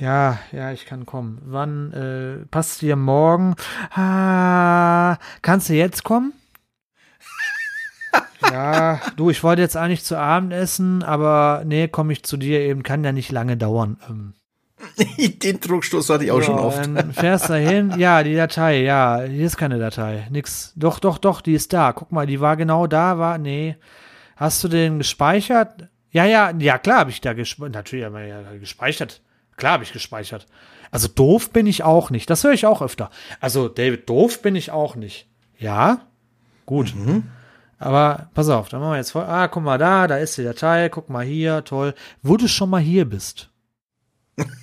Ja, 0.00 0.40
ja, 0.50 0.72
ich 0.72 0.86
kann 0.86 1.06
kommen. 1.06 1.40
Wann 1.44 1.92
äh, 1.92 2.46
passt 2.46 2.82
dir 2.82 2.96
morgen? 2.96 3.54
Ah, 3.94 5.18
kannst 5.42 5.68
du 5.68 5.74
jetzt 5.74 6.02
kommen? 6.02 6.32
ja, 8.50 9.00
du, 9.16 9.30
ich 9.30 9.44
wollte 9.44 9.62
jetzt 9.62 9.76
eigentlich 9.76 10.02
zu 10.02 10.18
Abend 10.18 10.52
essen, 10.52 11.04
aber 11.04 11.62
nee, 11.64 11.86
komme 11.86 12.12
ich 12.12 12.24
zu 12.24 12.36
dir 12.36 12.60
eben, 12.60 12.82
kann 12.82 13.04
ja 13.04 13.12
nicht 13.12 13.30
lange 13.30 13.56
dauern. 13.56 13.98
Ähm, 14.08 14.34
Den 15.42 15.60
Druckstoß 15.60 16.10
hatte 16.10 16.24
ich 16.24 16.30
auch 16.30 16.42
schon 16.42 16.56
ja, 16.56 16.62
oft. 16.62 16.86
Dann 16.86 17.12
fährst 17.12 17.48
du 17.48 17.54
hin. 17.56 17.94
Ja, 17.98 18.22
die 18.22 18.34
Datei, 18.34 18.82
ja, 18.82 19.22
hier 19.22 19.46
ist 19.46 19.56
keine 19.56 19.78
Datei. 19.78 20.26
Nix. 20.30 20.72
Doch, 20.76 20.98
doch, 20.98 21.18
doch, 21.18 21.40
die 21.40 21.54
ist 21.54 21.72
da. 21.72 21.92
Guck 21.92 22.12
mal, 22.12 22.26
die 22.26 22.40
war 22.40 22.56
genau 22.56 22.86
da, 22.86 23.18
war. 23.18 23.38
Nee. 23.38 23.76
Hast 24.36 24.62
du 24.64 24.68
den 24.68 24.98
gespeichert? 24.98 25.88
Ja, 26.10 26.24
ja, 26.24 26.52
ja, 26.58 26.78
klar 26.78 27.00
habe 27.00 27.10
ich 27.10 27.20
da 27.20 27.32
gespeichert. 27.32 27.74
Natürlich 27.74 28.04
habe 28.04 28.22
ich 28.22 28.28
ja 28.28 28.42
gespeichert. 28.58 29.22
Klar 29.56 29.74
habe 29.74 29.84
ich 29.84 29.92
gespeichert. 29.92 30.46
Also 30.90 31.08
doof 31.08 31.50
bin 31.50 31.66
ich 31.66 31.84
auch 31.84 32.10
nicht. 32.10 32.28
Das 32.28 32.44
höre 32.44 32.52
ich 32.52 32.66
auch 32.66 32.82
öfter. 32.82 33.10
Also, 33.40 33.68
David, 33.68 34.08
doof 34.08 34.42
bin 34.42 34.56
ich 34.56 34.70
auch 34.70 34.94
nicht. 34.94 35.26
Ja, 35.58 36.00
gut. 36.66 36.94
Aber 37.78 38.28
pass 38.34 38.48
auf, 38.48 38.68
da 38.68 38.78
machen 38.78 38.92
wir 38.92 38.96
jetzt 38.98 39.12
voll. 39.12 39.24
Ah, 39.24 39.48
guck 39.48 39.62
mal 39.62 39.78
da, 39.78 40.06
da 40.06 40.16
ist 40.16 40.36
die 40.36 40.44
Datei. 40.44 40.88
Guck 40.88 41.08
mal 41.08 41.24
hier, 41.24 41.64
toll. 41.64 41.94
Wo 42.22 42.36
du 42.36 42.46
schon 42.46 42.70
mal 42.70 42.80
hier 42.80 43.06
bist. 43.06 43.50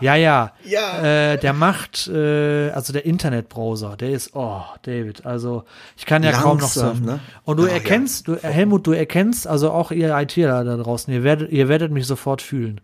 ja, 0.00 0.14
ja. 0.16 0.52
Ja. 0.64 1.02
Äh, 1.32 1.38
der 1.38 1.52
macht, 1.52 2.08
äh, 2.08 2.70
also 2.70 2.92
der 2.92 3.06
Internetbrowser, 3.06 3.96
der 3.96 4.10
ist, 4.10 4.30
oh, 4.34 4.62
David, 4.82 5.24
also 5.24 5.64
ich 5.96 6.04
kann 6.06 6.22
ja 6.22 6.32
kaum 6.32 6.58
noch 6.58 6.62
Langsam, 6.74 6.86
surfen. 6.88 7.06
ne? 7.06 7.20
Und 7.44 7.56
du 7.58 7.66
ja. 7.66 7.72
erkennst, 7.72 8.28
du, 8.28 8.36
Helmut, 8.36 8.86
du 8.86 8.92
erkennst, 8.92 9.46
also 9.46 9.70
auch 9.70 9.90
ihr 9.90 10.16
ITler 10.16 10.64
da 10.64 10.76
draußen, 10.76 11.12
ihr 11.12 11.24
werdet, 11.24 11.50
ihr 11.50 11.68
werdet 11.68 11.90
mich 11.90 12.06
sofort 12.06 12.42
fühlen. 12.42 12.80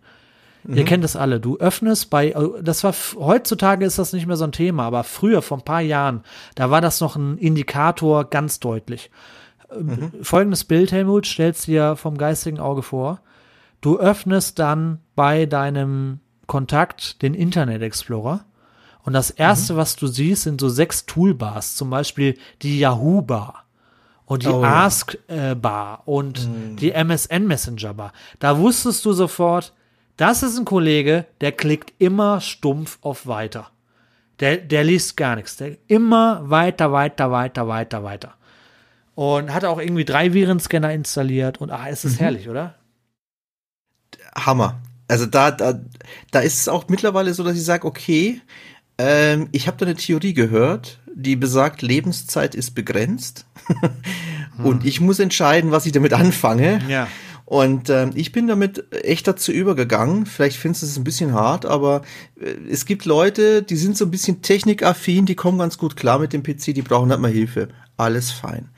Ihr 0.67 0.81
Mhm. 0.81 0.85
kennt 0.85 1.03
das 1.03 1.15
alle. 1.15 1.39
Du 1.39 1.57
öffnest 1.59 2.09
bei, 2.09 2.29
äh, 2.31 2.49
das 2.63 2.83
war, 2.83 2.93
heutzutage 3.19 3.85
ist 3.85 3.99
das 3.99 4.13
nicht 4.13 4.25
mehr 4.25 4.35
so 4.37 4.45
ein 4.45 4.51
Thema, 4.51 4.85
aber 4.85 5.03
früher, 5.03 5.43
vor 5.43 5.59
ein 5.59 5.63
paar 5.65 5.81
Jahren, 5.81 6.23
da 6.55 6.71
war 6.71 6.81
das 6.81 7.01
noch 7.01 7.15
ein 7.15 7.37
Indikator 7.37 8.25
ganz 8.31 8.59
deutlich. 8.59 9.11
Ähm, 9.71 10.11
Folgendes 10.23 10.63
Bild, 10.63 10.91
Helmut, 10.91 11.27
stellst 11.27 11.67
dir 11.67 11.95
vom 11.95 12.17
geistigen 12.17 12.59
Auge 12.59 12.81
vor. 12.81 13.19
Du 13.85 13.99
öffnest 13.99 14.57
dann 14.57 14.97
bei 15.13 15.45
deinem 15.45 16.19
Kontakt 16.47 17.21
den 17.21 17.35
Internet 17.35 17.83
Explorer 17.83 18.43
und 19.03 19.13
das 19.13 19.29
erste, 19.29 19.77
was 19.77 19.95
du 19.95 20.07
siehst, 20.07 20.41
sind 20.41 20.59
so 20.59 20.69
sechs 20.69 21.05
Toolbars, 21.05 21.75
zum 21.75 21.91
Beispiel 21.91 22.35
die 22.63 22.79
Yahoo 22.79 23.21
Bar 23.21 23.65
und 24.25 24.41
die 24.41 24.47
Oh. 24.47 24.63
Ask 24.63 25.15
äh, 25.27 25.53
Bar 25.53 26.01
und 26.07 26.49
die 26.79 26.93
MSN 26.93 27.45
Messenger 27.45 27.93
Bar. 27.93 28.13
Da 28.39 28.57
wusstest 28.57 29.05
du 29.05 29.13
sofort, 29.13 29.71
das 30.17 30.41
ist 30.41 30.57
ein 30.57 30.65
Kollege, 30.65 31.27
der 31.41 31.51
klickt 31.51 31.93
immer 31.99 32.41
stumpf 32.41 32.97
auf 33.01 33.27
Weiter. 33.27 33.69
Der, 34.39 34.57
der 34.57 34.83
liest 34.83 35.15
gar 35.15 35.35
nichts. 35.35 35.57
Der 35.57 35.77
immer 35.85 36.49
weiter, 36.49 36.91
weiter, 36.91 37.29
weiter, 37.29 37.67
weiter, 37.67 38.03
weiter. 38.03 38.33
Und 39.13 39.53
hat 39.53 39.63
auch 39.63 39.79
irgendwie 39.79 40.05
drei 40.05 40.33
Virenscanner 40.33 40.91
installiert 40.91 41.61
und 41.61 41.69
ah, 41.69 41.85
es 41.87 42.03
ist 42.03 42.19
herrlich, 42.19 42.49
oder? 42.49 42.73
Hammer. 44.35 44.81
Also 45.07 45.25
da, 45.25 45.51
da, 45.51 45.79
da 46.31 46.39
ist 46.39 46.61
es 46.61 46.67
auch 46.67 46.87
mittlerweile 46.87 47.33
so, 47.33 47.43
dass 47.43 47.55
ich 47.55 47.63
sage, 47.63 47.85
okay, 47.85 48.41
ähm, 48.97 49.49
ich 49.51 49.67
habe 49.67 49.77
da 49.77 49.85
eine 49.85 49.95
Theorie 49.95 50.33
gehört, 50.33 50.99
die 51.13 51.35
besagt, 51.35 51.81
Lebenszeit 51.81 52.55
ist 52.55 52.71
begrenzt. 52.71 53.45
Und 54.63 54.85
ich 54.85 55.01
muss 55.01 55.19
entscheiden, 55.19 55.71
was 55.71 55.85
ich 55.85 55.91
damit 55.91 56.13
anfange. 56.13 56.81
Ja. 56.87 57.07
Und 57.45 57.91
ähm, 57.91 58.11
ich 58.15 58.31
bin 58.31 58.47
damit 58.47 58.85
echt 58.91 59.27
dazu 59.27 59.51
übergegangen. 59.51 60.25
Vielleicht 60.25 60.57
findest 60.57 60.81
du 60.81 60.87
es 60.87 60.97
ein 60.97 61.03
bisschen 61.03 61.33
hart, 61.33 61.65
aber 61.65 62.01
äh, 62.39 62.55
es 62.69 62.85
gibt 62.85 63.05
Leute, 63.05 63.61
die 63.61 63.75
sind 63.75 63.95
so 63.97 64.05
ein 64.05 64.11
bisschen 64.11 64.41
technikaffin, 64.41 65.27
die 65.27 65.35
kommen 65.35 65.59
ganz 65.59 65.77
gut 65.77 65.95
klar 65.95 66.17
mit 66.17 66.33
dem 66.33 66.41
PC, 66.41 66.73
die 66.73 66.81
brauchen 66.81 67.11
halt 67.11 67.21
mal 67.21 67.31
Hilfe. 67.31 67.67
Alles 67.97 68.31
fein. 68.31 68.69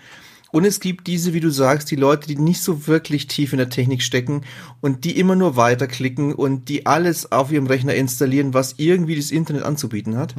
Und 0.57 0.65
es 0.65 0.79
gibt 0.79 1.05
diese, 1.05 1.35
wie 1.35 1.39
du 1.39 1.51
sagst, 1.51 1.91
die 1.91 1.95
Leute, 1.95 2.27
die 2.27 2.35
nicht 2.35 2.63
so 2.63 2.87
wirklich 2.87 3.27
tief 3.27 3.53
in 3.53 3.59
der 3.59 3.69
Technik 3.69 4.01
stecken 4.01 4.41
und 4.81 5.03
die 5.03 5.19
immer 5.19 5.35
nur 5.35 5.55
weiterklicken 5.55 6.33
und 6.33 6.67
die 6.67 6.87
alles 6.87 7.31
auf 7.31 7.51
ihrem 7.51 7.67
Rechner 7.67 7.93
installieren, 7.93 8.55
was 8.55 8.73
irgendwie 8.77 9.15
das 9.15 9.29
Internet 9.29 9.61
anzubieten 9.61 10.17
hat. 10.17 10.33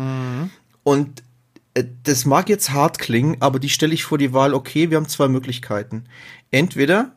Und 0.82 1.22
äh, 1.74 1.84
das 2.02 2.24
mag 2.24 2.48
jetzt 2.48 2.72
hart 2.72 2.98
klingen, 2.98 3.36
aber 3.38 3.60
die 3.60 3.68
stelle 3.68 3.94
ich 3.94 4.02
vor 4.02 4.18
die 4.18 4.32
Wahl, 4.32 4.54
okay, 4.54 4.90
wir 4.90 4.96
haben 4.96 5.06
zwei 5.06 5.28
Möglichkeiten. 5.28 6.06
Entweder 6.50 7.14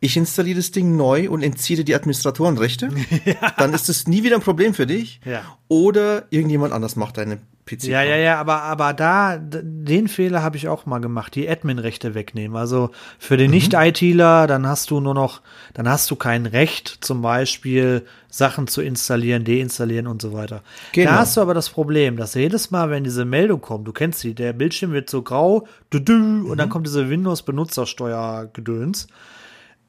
ich 0.00 0.18
installiere 0.18 0.58
das 0.58 0.70
Ding 0.70 0.98
neu 0.98 1.30
und 1.30 1.42
entziehe 1.42 1.78
dir 1.78 1.84
die 1.84 1.94
Administratorenrechte, 1.94 2.90
dann 3.56 3.72
ist 3.72 3.88
es 3.88 4.06
nie 4.06 4.22
wieder 4.22 4.36
ein 4.36 4.42
Problem 4.42 4.74
für 4.74 4.86
dich. 4.86 5.18
Ja. 5.24 5.56
Oder 5.68 6.26
irgendjemand 6.28 6.74
anders 6.74 6.94
macht 6.94 7.16
deine 7.16 7.38
PC. 7.66 7.84
Ja, 7.84 8.02
ja, 8.02 8.16
ja, 8.16 8.38
aber, 8.40 8.62
aber 8.62 8.92
da, 8.92 9.38
den 9.38 10.08
Fehler 10.08 10.42
habe 10.42 10.56
ich 10.56 10.68
auch 10.68 10.84
mal 10.86 11.00
gemacht, 11.00 11.34
die 11.34 11.48
Admin-Rechte 11.48 12.14
wegnehmen. 12.14 12.56
Also 12.56 12.90
für 13.18 13.34
Mhm. 13.34 13.38
den 13.38 13.50
Nicht-ITler, 13.52 14.46
dann 14.46 14.66
hast 14.66 14.90
du 14.90 15.00
nur 15.00 15.14
noch, 15.14 15.40
dann 15.72 15.88
hast 15.88 16.10
du 16.10 16.16
kein 16.16 16.46
Recht, 16.46 16.98
zum 17.00 17.22
Beispiel 17.22 18.04
Sachen 18.28 18.66
zu 18.66 18.82
installieren, 18.82 19.44
deinstallieren 19.44 20.06
und 20.06 20.20
so 20.20 20.32
weiter. 20.32 20.62
Genau. 20.92 21.10
Da 21.12 21.16
hast 21.18 21.36
du 21.36 21.40
aber 21.40 21.54
das 21.54 21.70
Problem, 21.70 22.16
dass 22.16 22.34
jedes 22.34 22.70
Mal, 22.70 22.90
wenn 22.90 23.04
diese 23.04 23.24
Meldung 23.24 23.60
kommt, 23.60 23.86
du 23.88 23.92
kennst 23.92 24.20
sie, 24.20 24.34
der 24.34 24.52
Bildschirm 24.52 24.92
wird 24.92 25.08
so 25.08 25.22
grau, 25.22 25.66
du, 25.90 26.00
du, 26.00 26.12
und 26.14 26.42
Mhm. 26.50 26.56
dann 26.56 26.68
kommt 26.68 26.86
diese 26.86 27.08
Windows-Benutzersteuer-Gedöns. 27.08 29.06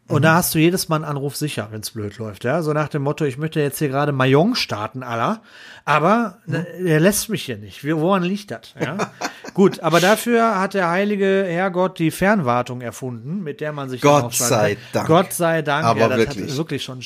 Und 0.07 0.17
Mhm. 0.19 0.21
da 0.23 0.35
hast 0.35 0.53
du 0.53 0.59
jedes 0.59 0.87
Mal 0.87 0.97
einen 0.97 1.05
Anruf 1.05 1.35
sicher, 1.35 1.69
wenn 1.71 1.81
es 1.81 1.89
blöd 1.91 2.17
läuft, 2.19 2.43
ja. 2.43 2.61
So 2.61 2.73
nach 2.73 2.89
dem 2.89 3.01
Motto, 3.01 3.25
ich 3.25 3.39
möchte 3.39 3.59
jetzt 3.59 3.79
hier 3.79 3.87
gerade 3.89 4.11
Mayong 4.11 4.53
starten, 4.53 5.01
aller. 5.01 5.41
Aber 5.83 6.37
Mhm. 6.45 6.51
der, 6.51 6.63
der 6.83 6.99
lässt 6.99 7.29
mich 7.29 7.43
hier 7.43 7.57
nicht. 7.57 7.83
Wie- 7.83 7.95
Woran 7.95 8.21
liegt 8.23 8.51
das? 8.51 8.73
Ja? 8.79 8.97
Gut, 9.55 9.79
aber 9.79 9.99
dafür 9.99 10.59
hat 10.59 10.73
der 10.75 10.89
heilige 10.89 11.45
Herrgott 11.47 11.97
die 11.97 12.11
Fernwartung 12.11 12.81
erfunden, 12.81 13.41
mit 13.41 13.61
der 13.61 13.71
man 13.71 13.89
sich 13.89 14.01
dann 14.01 14.21
Gott 14.23 14.33
sei. 14.35 14.77
Dank. 14.93 15.07
Gott 15.07 15.33
sei 15.33 15.61
Dank. 15.63 15.85
Aber 15.85 15.99
ja, 16.01 16.07
das 16.09 16.17
wirklich. 16.19 16.49
hat 16.51 16.57
wirklich 16.57 16.83
schon 16.83 16.99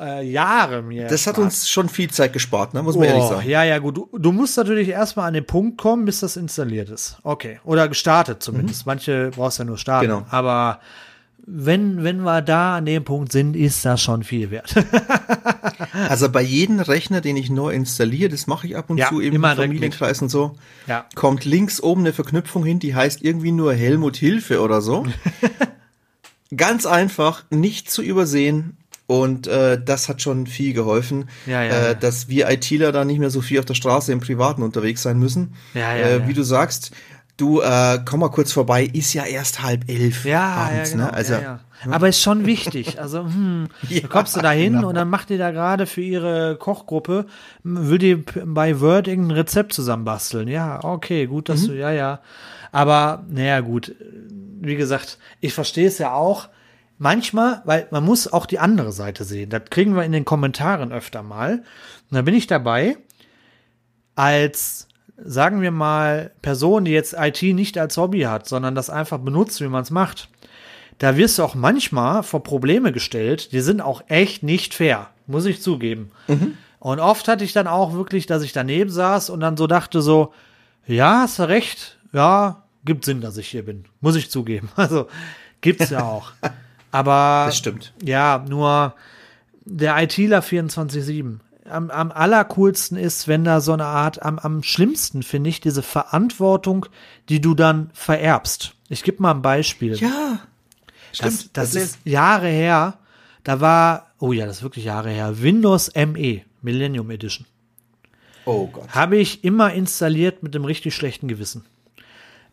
äh, 0.00 0.22
Jahre 0.24 0.82
mir. 0.82 1.08
Das 1.08 1.26
hat 1.26 1.38
uns 1.38 1.68
schon 1.68 1.88
viel 1.88 2.10
Zeit 2.10 2.32
gespart, 2.32 2.72
ne? 2.72 2.82
muss 2.82 2.94
man 2.96 3.04
ehrlich 3.08 3.24
Oh, 3.24 3.28
sagen. 3.30 3.48
ja, 3.48 3.62
ja, 3.64 3.78
gut. 3.78 3.96
Du, 3.96 4.08
du 4.18 4.32
musst 4.32 4.56
natürlich 4.56 4.88
erstmal 4.88 5.28
an 5.28 5.34
den 5.34 5.46
Punkt 5.46 5.76
kommen, 5.78 6.04
bis 6.04 6.20
das 6.20 6.36
installiert 6.36 6.88
ist. 6.90 7.16
Okay. 7.24 7.58
Oder 7.64 7.88
gestartet 7.88 8.42
zumindest. 8.42 8.86
Manche 8.86 9.30
brauchst 9.34 9.58
ja 9.58 9.64
nur 9.64 9.76
starten. 9.78 10.06
Genau. 10.08 10.26
Aber 10.30 10.80
wenn, 11.50 12.04
wenn 12.04 12.20
wir 12.22 12.42
da 12.42 12.76
an 12.76 12.84
dem 12.84 13.04
Punkt 13.04 13.32
sind, 13.32 13.56
ist 13.56 13.84
das 13.84 14.00
schon 14.02 14.22
viel 14.24 14.50
wert. 14.50 14.74
Also 16.08 16.28
bei 16.28 16.42
jedem 16.42 16.80
Rechner, 16.80 17.20
den 17.20 17.36
ich 17.36 17.50
neu 17.50 17.70
installiere, 17.72 18.30
das 18.30 18.46
mache 18.46 18.66
ich 18.66 18.76
ab 18.76 18.90
und 18.90 18.98
Ja, 18.98 19.08
zu 19.08 19.20
im 19.20 19.34
immer 19.34 19.54
direkt 19.54 19.68
Familienkreis 19.68 20.20
und 20.22 20.28
so, 20.28 20.56
Ja. 20.86 21.06
kommt 21.14 21.44
links 21.44 21.80
oben 21.80 22.02
eine 22.02 22.12
Verknüpfung 22.12 22.64
hin, 22.64 22.78
die 22.78 22.94
heißt 22.94 23.22
irgendwie 23.22 23.52
nur 23.52 23.74
Helmut 23.74 24.16
Hilfe 24.16 24.60
oder 24.60 24.80
so. 24.80 25.06
Ganz 26.56 26.86
einfach, 26.86 27.44
nicht 27.50 27.90
zu 27.90 28.02
übersehen. 28.02 28.76
Und 29.06 29.46
äh, 29.46 29.80
das 29.82 30.08
hat 30.10 30.20
schon 30.20 30.46
viel 30.46 30.74
geholfen, 30.74 31.30
Ja, 31.46 31.62
äh, 31.64 31.96
dass 31.98 32.28
wir 32.28 32.50
ITler 32.50 32.92
da 32.92 33.06
nicht 33.06 33.18
mehr 33.18 33.30
so 33.30 33.40
viel 33.40 33.58
auf 33.58 33.64
der 33.64 33.74
Straße 33.74 34.12
im 34.12 34.20
Privaten 34.20 34.62
unterwegs 34.62 35.02
sein 35.02 35.18
müssen. 35.18 35.54
Äh, 35.74 36.18
ja. 36.18 36.28
Wie 36.28 36.34
du 36.34 36.42
sagst, 36.42 36.90
du 37.38 37.60
äh, 37.62 37.98
komm 38.04 38.20
mal 38.20 38.28
kurz 38.30 38.52
vorbei, 38.52 38.84
ist 38.84 39.14
ja 39.14 39.24
erst 39.24 39.62
halb 39.62 39.88
elf 39.88 40.24
Ja, 40.26 40.42
abends. 40.44 40.90
ja, 40.90 40.96
genau. 40.96 41.06
ne? 41.06 41.12
Also 41.14 41.32
ja, 41.34 41.40
ja. 41.40 41.60
Aber 41.90 42.08
ist 42.08 42.20
schon 42.20 42.44
wichtig. 42.44 43.00
Also, 43.00 43.24
hm, 43.24 43.68
Ja, 43.88 44.00
da 44.00 44.08
kommst 44.08 44.36
du 44.36 44.40
da 44.40 44.50
hin 44.50 44.74
genau. 44.74 44.88
und 44.88 44.96
dann 44.96 45.08
macht 45.08 45.30
die 45.30 45.38
da 45.38 45.52
gerade 45.52 45.86
für 45.86 46.00
ihre 46.02 46.56
Kochgruppe, 46.58 47.26
will 47.62 47.98
die 47.98 48.16
bei 48.16 48.80
Word 48.80 49.06
irgendein 49.08 49.36
Rezept 49.38 49.72
zusammenbasteln. 49.72 50.48
Ja, 50.48 50.82
okay, 50.84 51.26
gut, 51.26 51.48
Mhm. 51.48 51.52
dass 51.52 51.66
du, 51.66 51.72
ja, 51.72 51.90
ja. 51.92 52.20
Aber, 52.72 53.24
naja, 53.30 53.60
gut. 53.60 53.94
Wie 54.60 54.74
gesagt, 54.76 55.18
ich 55.40 55.54
verstehe 55.54 55.86
es 55.86 55.98
ja 55.98 56.12
auch. 56.12 56.48
Manchmal, 57.00 57.62
weil 57.64 57.86
man 57.92 58.04
muss 58.04 58.30
auch 58.32 58.44
die 58.44 58.58
andere 58.58 58.90
Seite 58.90 59.22
sehen. 59.22 59.50
Das 59.50 59.62
kriegen 59.70 59.94
wir 59.94 60.02
in 60.02 60.10
den 60.10 60.24
Kommentaren 60.24 60.90
öfter 60.90 61.22
mal. 61.22 61.52
Und 62.10 62.14
da 62.16 62.22
bin 62.22 62.34
ich 62.34 62.48
dabei, 62.48 62.96
als, 64.16 64.87
sagen 65.24 65.60
wir 65.62 65.70
mal, 65.70 66.30
Person, 66.42 66.84
die 66.84 66.92
jetzt 66.92 67.14
IT 67.18 67.42
nicht 67.42 67.78
als 67.78 67.96
Hobby 67.96 68.20
hat, 68.22 68.48
sondern 68.48 68.74
das 68.74 68.90
einfach 68.90 69.18
benutzt, 69.18 69.60
wie 69.60 69.68
man 69.68 69.82
es 69.82 69.90
macht 69.90 70.28
da 70.98 71.16
wirst 71.16 71.38
du 71.38 71.44
auch 71.44 71.54
manchmal 71.54 72.22
vor 72.22 72.42
Probleme 72.42 72.92
gestellt, 72.92 73.52
die 73.52 73.60
sind 73.60 73.80
auch 73.80 74.02
echt 74.08 74.42
nicht 74.42 74.74
fair, 74.74 75.08
muss 75.26 75.46
ich 75.46 75.62
zugeben. 75.62 76.10
Und 76.80 77.00
oft 77.00 77.26
hatte 77.28 77.44
ich 77.44 77.52
dann 77.52 77.66
auch 77.66 77.92
wirklich, 77.92 78.26
dass 78.26 78.42
ich 78.42 78.52
daneben 78.52 78.90
saß 78.90 79.30
und 79.30 79.40
dann 79.40 79.56
so 79.56 79.66
dachte 79.66 80.02
so, 80.02 80.32
ja, 80.86 81.20
hast 81.22 81.38
du 81.38 81.48
recht, 81.48 81.98
ja, 82.12 82.64
gibt 82.84 83.04
Sinn, 83.04 83.20
dass 83.20 83.36
ich 83.36 83.48
hier 83.48 83.64
bin, 83.64 83.84
muss 84.00 84.16
ich 84.16 84.30
zugeben. 84.30 84.68
Also 84.76 85.06
gibt's 85.60 85.90
ja 85.90 86.02
auch. 86.02 86.32
Aber 86.90 87.44
Das 87.46 87.56
stimmt. 87.58 87.92
ja, 88.02 88.44
nur 88.48 88.94
der 89.64 90.02
ITler 90.02 90.40
24-7. 90.42 91.38
Am, 91.68 91.90
am 91.90 92.10
allercoolsten 92.12 92.96
ist, 92.96 93.28
wenn 93.28 93.44
da 93.44 93.60
so 93.60 93.72
eine 93.72 93.84
Art, 93.84 94.22
am, 94.22 94.38
am 94.38 94.62
schlimmsten 94.62 95.22
finde 95.22 95.50
ich 95.50 95.60
diese 95.60 95.82
Verantwortung, 95.82 96.86
die 97.28 97.40
du 97.40 97.54
dann 97.54 97.90
vererbst. 97.92 98.74
Ich 98.88 99.02
gebe 99.02 99.22
mal 99.22 99.32
ein 99.32 99.42
Beispiel. 99.42 99.94
ja, 99.96 100.40
Das, 101.10 101.16
stimmt. 101.34 101.56
das 101.56 101.74
ist 101.74 101.98
Jahre 102.04 102.48
her. 102.48 102.98
Da 103.44 103.60
war, 103.60 104.06
oh 104.18 104.32
ja, 104.32 104.46
das 104.46 104.58
ist 104.58 104.62
wirklich 104.62 104.84
Jahre 104.86 105.10
her. 105.10 105.40
Windows 105.42 105.90
ME, 105.94 106.42
Millennium 106.62 107.10
Edition. 107.10 107.46
oh 108.44 108.66
Gott. 108.66 108.88
Habe 108.90 109.16
ich 109.16 109.44
immer 109.44 109.72
installiert 109.72 110.42
mit 110.42 110.54
einem 110.54 110.64
richtig 110.64 110.94
schlechten 110.94 111.28
Gewissen. 111.28 111.64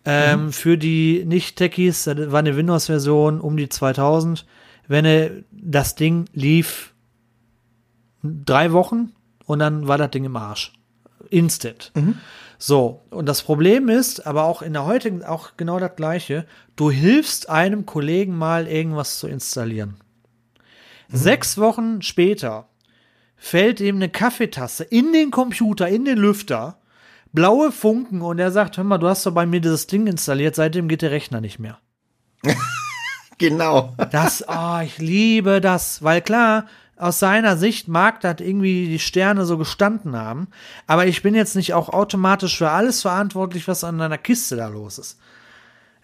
Ähm, 0.07 0.51
Für 0.53 0.77
die 0.77 1.23
Nicht-Techies, 1.25 2.03
das 2.03 2.31
war 2.31 2.39
eine 2.39 2.55
Windows-Version 2.55 3.41
um 3.41 3.57
die 3.57 3.69
2000. 3.69 4.45
Wenn 4.87 5.05
äh, 5.05 5.31
das 5.51 5.95
Ding 5.95 6.25
lief 6.33 6.93
drei 8.45 8.71
Wochen 8.71 9.13
und 9.45 9.59
dann 9.59 9.87
war 9.87 9.97
das 9.97 10.11
Ding 10.11 10.25
im 10.25 10.35
Arsch. 10.35 10.73
Instant. 11.29 11.91
So, 12.57 13.01
und 13.09 13.25
das 13.25 13.41
Problem 13.41 13.89
ist, 13.89 14.25
aber 14.25 14.43
auch 14.43 14.61
in 14.61 14.73
der 14.73 14.85
heutigen, 14.85 15.23
auch 15.23 15.51
genau 15.57 15.79
das 15.79 15.95
gleiche, 15.95 16.45
du 16.75 16.89
hilfst 16.89 17.49
einem 17.49 17.85
Kollegen 17.85 18.37
mal 18.37 18.67
irgendwas 18.67 19.19
zu 19.19 19.27
installieren. 19.27 19.97
Sechs 21.09 21.57
Wochen 21.57 22.01
später 22.01 22.69
fällt 23.35 23.79
ihm 23.79 23.97
eine 23.97 24.09
Kaffeetasse 24.09 24.83
in 24.83 25.13
den 25.13 25.31
Computer, 25.31 25.87
in 25.87 26.05
den 26.05 26.17
Lüfter, 26.17 26.79
blaue 27.33 27.71
Funken 27.71 28.21
und 28.21 28.39
er 28.39 28.51
sagt, 28.51 28.77
hör 28.77 28.83
mal, 28.83 28.97
du 28.97 29.07
hast 29.07 29.25
doch 29.25 29.33
bei 29.33 29.45
mir 29.45 29.61
dieses 29.61 29.87
Ding 29.87 30.07
installiert, 30.07 30.55
seitdem 30.55 30.87
geht 30.87 31.01
der 31.01 31.11
Rechner 31.11 31.41
nicht 31.41 31.59
mehr. 31.59 31.79
Genau. 33.37 33.93
Das, 34.11 34.45
oh, 34.47 34.79
ich 34.81 34.97
liebe 34.97 35.59
das, 35.59 36.01
weil 36.03 36.21
klar, 36.21 36.67
aus 36.97 37.19
seiner 37.19 37.57
Sicht 37.57 37.87
mag 37.87 38.21
das 38.21 38.37
irgendwie 38.39 38.87
die 38.87 38.99
Sterne 38.99 39.45
so 39.45 39.57
gestanden 39.57 40.15
haben, 40.15 40.47
aber 40.87 41.07
ich 41.07 41.21
bin 41.21 41.35
jetzt 41.35 41.55
nicht 41.55 41.73
auch 41.73 41.89
automatisch 41.89 42.57
für 42.57 42.69
alles 42.69 43.01
verantwortlich, 43.01 43.67
was 43.67 43.83
an 43.83 43.97
deiner 43.97 44.17
Kiste 44.17 44.55
da 44.55 44.67
los 44.67 44.97
ist. 44.97 45.17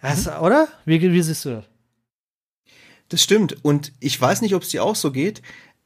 Das, 0.02 0.26
Oder? 0.40 0.68
Wie, 0.84 1.00
wie 1.00 1.22
siehst 1.22 1.44
du 1.44 1.50
das? 1.50 1.64
Das 3.08 3.22
stimmt. 3.22 3.64
Und 3.64 3.92
ich 4.00 4.20
weiß 4.20 4.42
nicht, 4.42 4.54
ob 4.54 4.62
es 4.62 4.70
dir 4.70 4.82
auch 4.82 4.96
so 4.96 5.12
geht. 5.12 5.42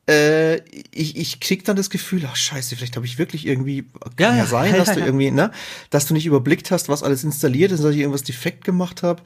Äh, 0.09 0.61
ich, 0.93 1.17
ich 1.17 1.41
krieg 1.41 1.65
dann 1.65 1.77
das 1.77 1.91
Gefühl, 1.91 2.25
ach 2.27 2.37
scheiße, 2.37 2.77
vielleicht 2.77 2.97
habe 2.97 3.07
ich 3.07 3.19
wirklich 3.19 3.47
irgendwie, 3.47 3.83
kann 4.17 4.37
Ja, 4.37 4.37
ja, 4.37 4.47
sein, 4.47 4.73
ja, 4.73 4.79
dass 4.79 4.89
ja, 4.89 4.95
du 4.95 5.01
irgendwie, 5.01 5.33
ne, 5.33 5.51
dass 5.91 6.07
du 6.07 6.15
nicht 6.15 6.27
überblickt 6.27 6.71
hast, 6.71 6.89
was 6.89 7.03
alles 7.03 7.25
installiert 7.25 7.73
ist, 7.73 7.83
dass 7.83 7.93
ich 7.93 8.01
irgendwas 8.01 8.23
defekt 8.23 8.65
gemacht 8.65 9.03
habe. 9.03 9.23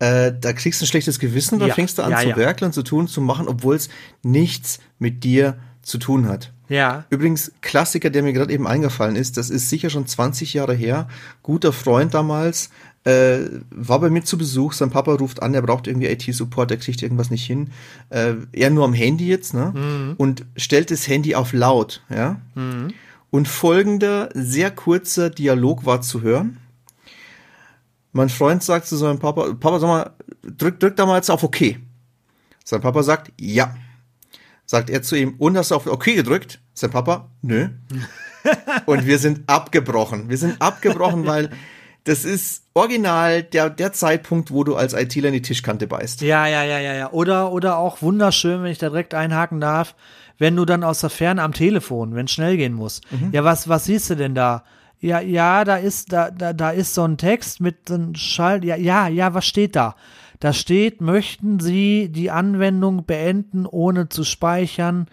Äh, 0.00 0.32
da 0.38 0.52
kriegst 0.52 0.80
du 0.80 0.84
ein 0.84 0.88
schlechtes 0.88 1.18
Gewissen, 1.18 1.58
dann 1.58 1.68
Ja, 1.68 1.74
fängst 1.74 1.98
du 1.98 2.02
an 2.02 2.10
ja, 2.10 2.20
zu 2.20 2.28
ja. 2.30 2.36
werkeln, 2.36 2.72
zu 2.72 2.82
tun, 2.82 3.06
zu 3.06 3.20
machen, 3.20 3.46
obwohl 3.46 3.76
es 3.76 3.88
nichts 4.22 4.80
mit 4.98 5.22
dir 5.24 5.56
zu 5.82 5.98
tun 5.98 6.26
hat. 6.26 6.52
Ja. 6.68 7.04
Übrigens, 7.10 7.52
Klassiker, 7.60 8.10
der 8.10 8.22
mir 8.22 8.32
gerade 8.32 8.52
eben 8.52 8.66
eingefallen 8.66 9.16
ist, 9.16 9.36
das 9.36 9.50
ist 9.50 9.68
sicher 9.68 9.90
schon 9.90 10.06
20 10.06 10.54
Jahre 10.54 10.74
her. 10.74 11.08
Guter 11.42 11.72
Freund 11.72 12.14
damals, 12.14 12.70
äh, 13.04 13.40
war 13.70 13.98
bei 14.00 14.08
mir 14.10 14.22
zu 14.24 14.38
Besuch, 14.38 14.72
sein 14.72 14.90
Papa 14.90 15.14
ruft 15.14 15.42
an, 15.42 15.52
er 15.54 15.62
braucht 15.62 15.86
irgendwie 15.86 16.08
IT-Support, 16.08 16.70
er 16.70 16.76
kriegt 16.76 17.02
irgendwas 17.02 17.30
nicht 17.30 17.44
hin. 17.44 17.70
Äh, 18.10 18.34
er 18.52 18.70
nur 18.70 18.84
am 18.84 18.92
Handy 18.94 19.26
jetzt, 19.26 19.52
ne? 19.54 20.14
Und 20.18 20.44
stellt 20.56 20.90
das 20.90 21.08
Handy 21.08 21.34
auf 21.34 21.52
laut, 21.52 22.02
ja? 22.08 22.40
Und 23.30 23.48
folgender 23.48 24.28
sehr 24.34 24.70
kurzer 24.70 25.28
Dialog 25.30 25.84
war 25.86 26.02
zu 26.02 26.22
hören. 26.22 26.58
Mein 28.12 28.28
Freund 28.28 28.62
sagt 28.62 28.86
zu 28.86 28.96
seinem 28.96 29.18
Papa, 29.18 29.54
Papa, 29.54 29.78
sag 29.78 29.88
mal, 29.88 30.10
drück, 30.42 30.80
drück 30.80 30.96
da 30.96 31.06
mal 31.06 31.16
jetzt 31.16 31.30
auf 31.30 31.42
OK. 31.42 31.76
Sein 32.64 32.80
Papa 32.80 33.02
sagt, 33.02 33.32
ja. 33.40 33.74
Sagt 34.66 34.90
er 34.90 35.02
zu 35.02 35.16
ihm, 35.16 35.34
und 35.38 35.56
hast 35.56 35.70
du 35.70 35.74
auf 35.74 35.86
OK 35.86 36.04
gedrückt? 36.04 36.60
Sein 36.74 36.90
Papa, 36.90 37.30
nö. 37.42 37.68
und 38.86 39.06
wir 39.06 39.18
sind 39.18 39.48
abgebrochen. 39.48 40.28
Wir 40.28 40.38
sind 40.38 40.60
abgebrochen, 40.60 41.26
weil 41.26 41.50
das 42.04 42.24
ist 42.24 42.64
original 42.74 43.42
der, 43.42 43.70
der 43.70 43.92
Zeitpunkt, 43.92 44.50
wo 44.50 44.64
du 44.64 44.76
als 44.76 44.94
ITler 44.94 45.28
in 45.28 45.34
die 45.34 45.42
Tischkante 45.42 45.86
beißt. 45.86 46.22
Ja, 46.22 46.46
ja, 46.46 46.64
ja, 46.64 46.78
ja, 46.78 46.94
ja. 46.94 47.10
Oder, 47.12 47.52
oder 47.52 47.78
auch 47.78 48.00
wunderschön, 48.02 48.62
wenn 48.62 48.72
ich 48.72 48.78
da 48.78 48.88
direkt 48.88 49.14
einhaken 49.14 49.60
darf, 49.60 49.94
wenn 50.38 50.56
du 50.56 50.64
dann 50.64 50.82
aus 50.82 51.00
der 51.00 51.10
Ferne 51.10 51.42
am 51.42 51.52
Telefon, 51.52 52.14
wenn 52.14 52.24
es 52.24 52.32
schnell 52.32 52.56
gehen 52.56 52.72
muss. 52.72 53.02
Ja, 53.32 53.44
was, 53.44 53.68
was 53.68 53.84
siehst 53.84 54.08
du 54.10 54.16
denn 54.16 54.34
da? 54.34 54.64
Ja, 55.00 55.20
ja, 55.20 55.64
da 55.64 55.76
ist, 55.76 56.12
da, 56.12 56.30
da, 56.30 56.52
da 56.52 56.70
ist 56.70 56.94
so 56.94 57.04
ein 57.04 57.16
Text 57.16 57.60
mit 57.60 57.88
so 57.88 57.94
einem 57.94 58.14
Schalt. 58.14 58.64
Ja, 58.64 58.76
ja, 58.76 59.08
ja, 59.08 59.32
was 59.32 59.46
steht 59.46 59.74
da? 59.74 59.96
Da 60.40 60.52
steht, 60.52 61.00
möchten 61.00 61.60
Sie 61.60 62.08
die 62.10 62.30
Anwendung 62.30 63.04
beenden, 63.04 63.66
ohne 63.66 64.08
zu 64.08 64.24
speichern? 64.24 65.06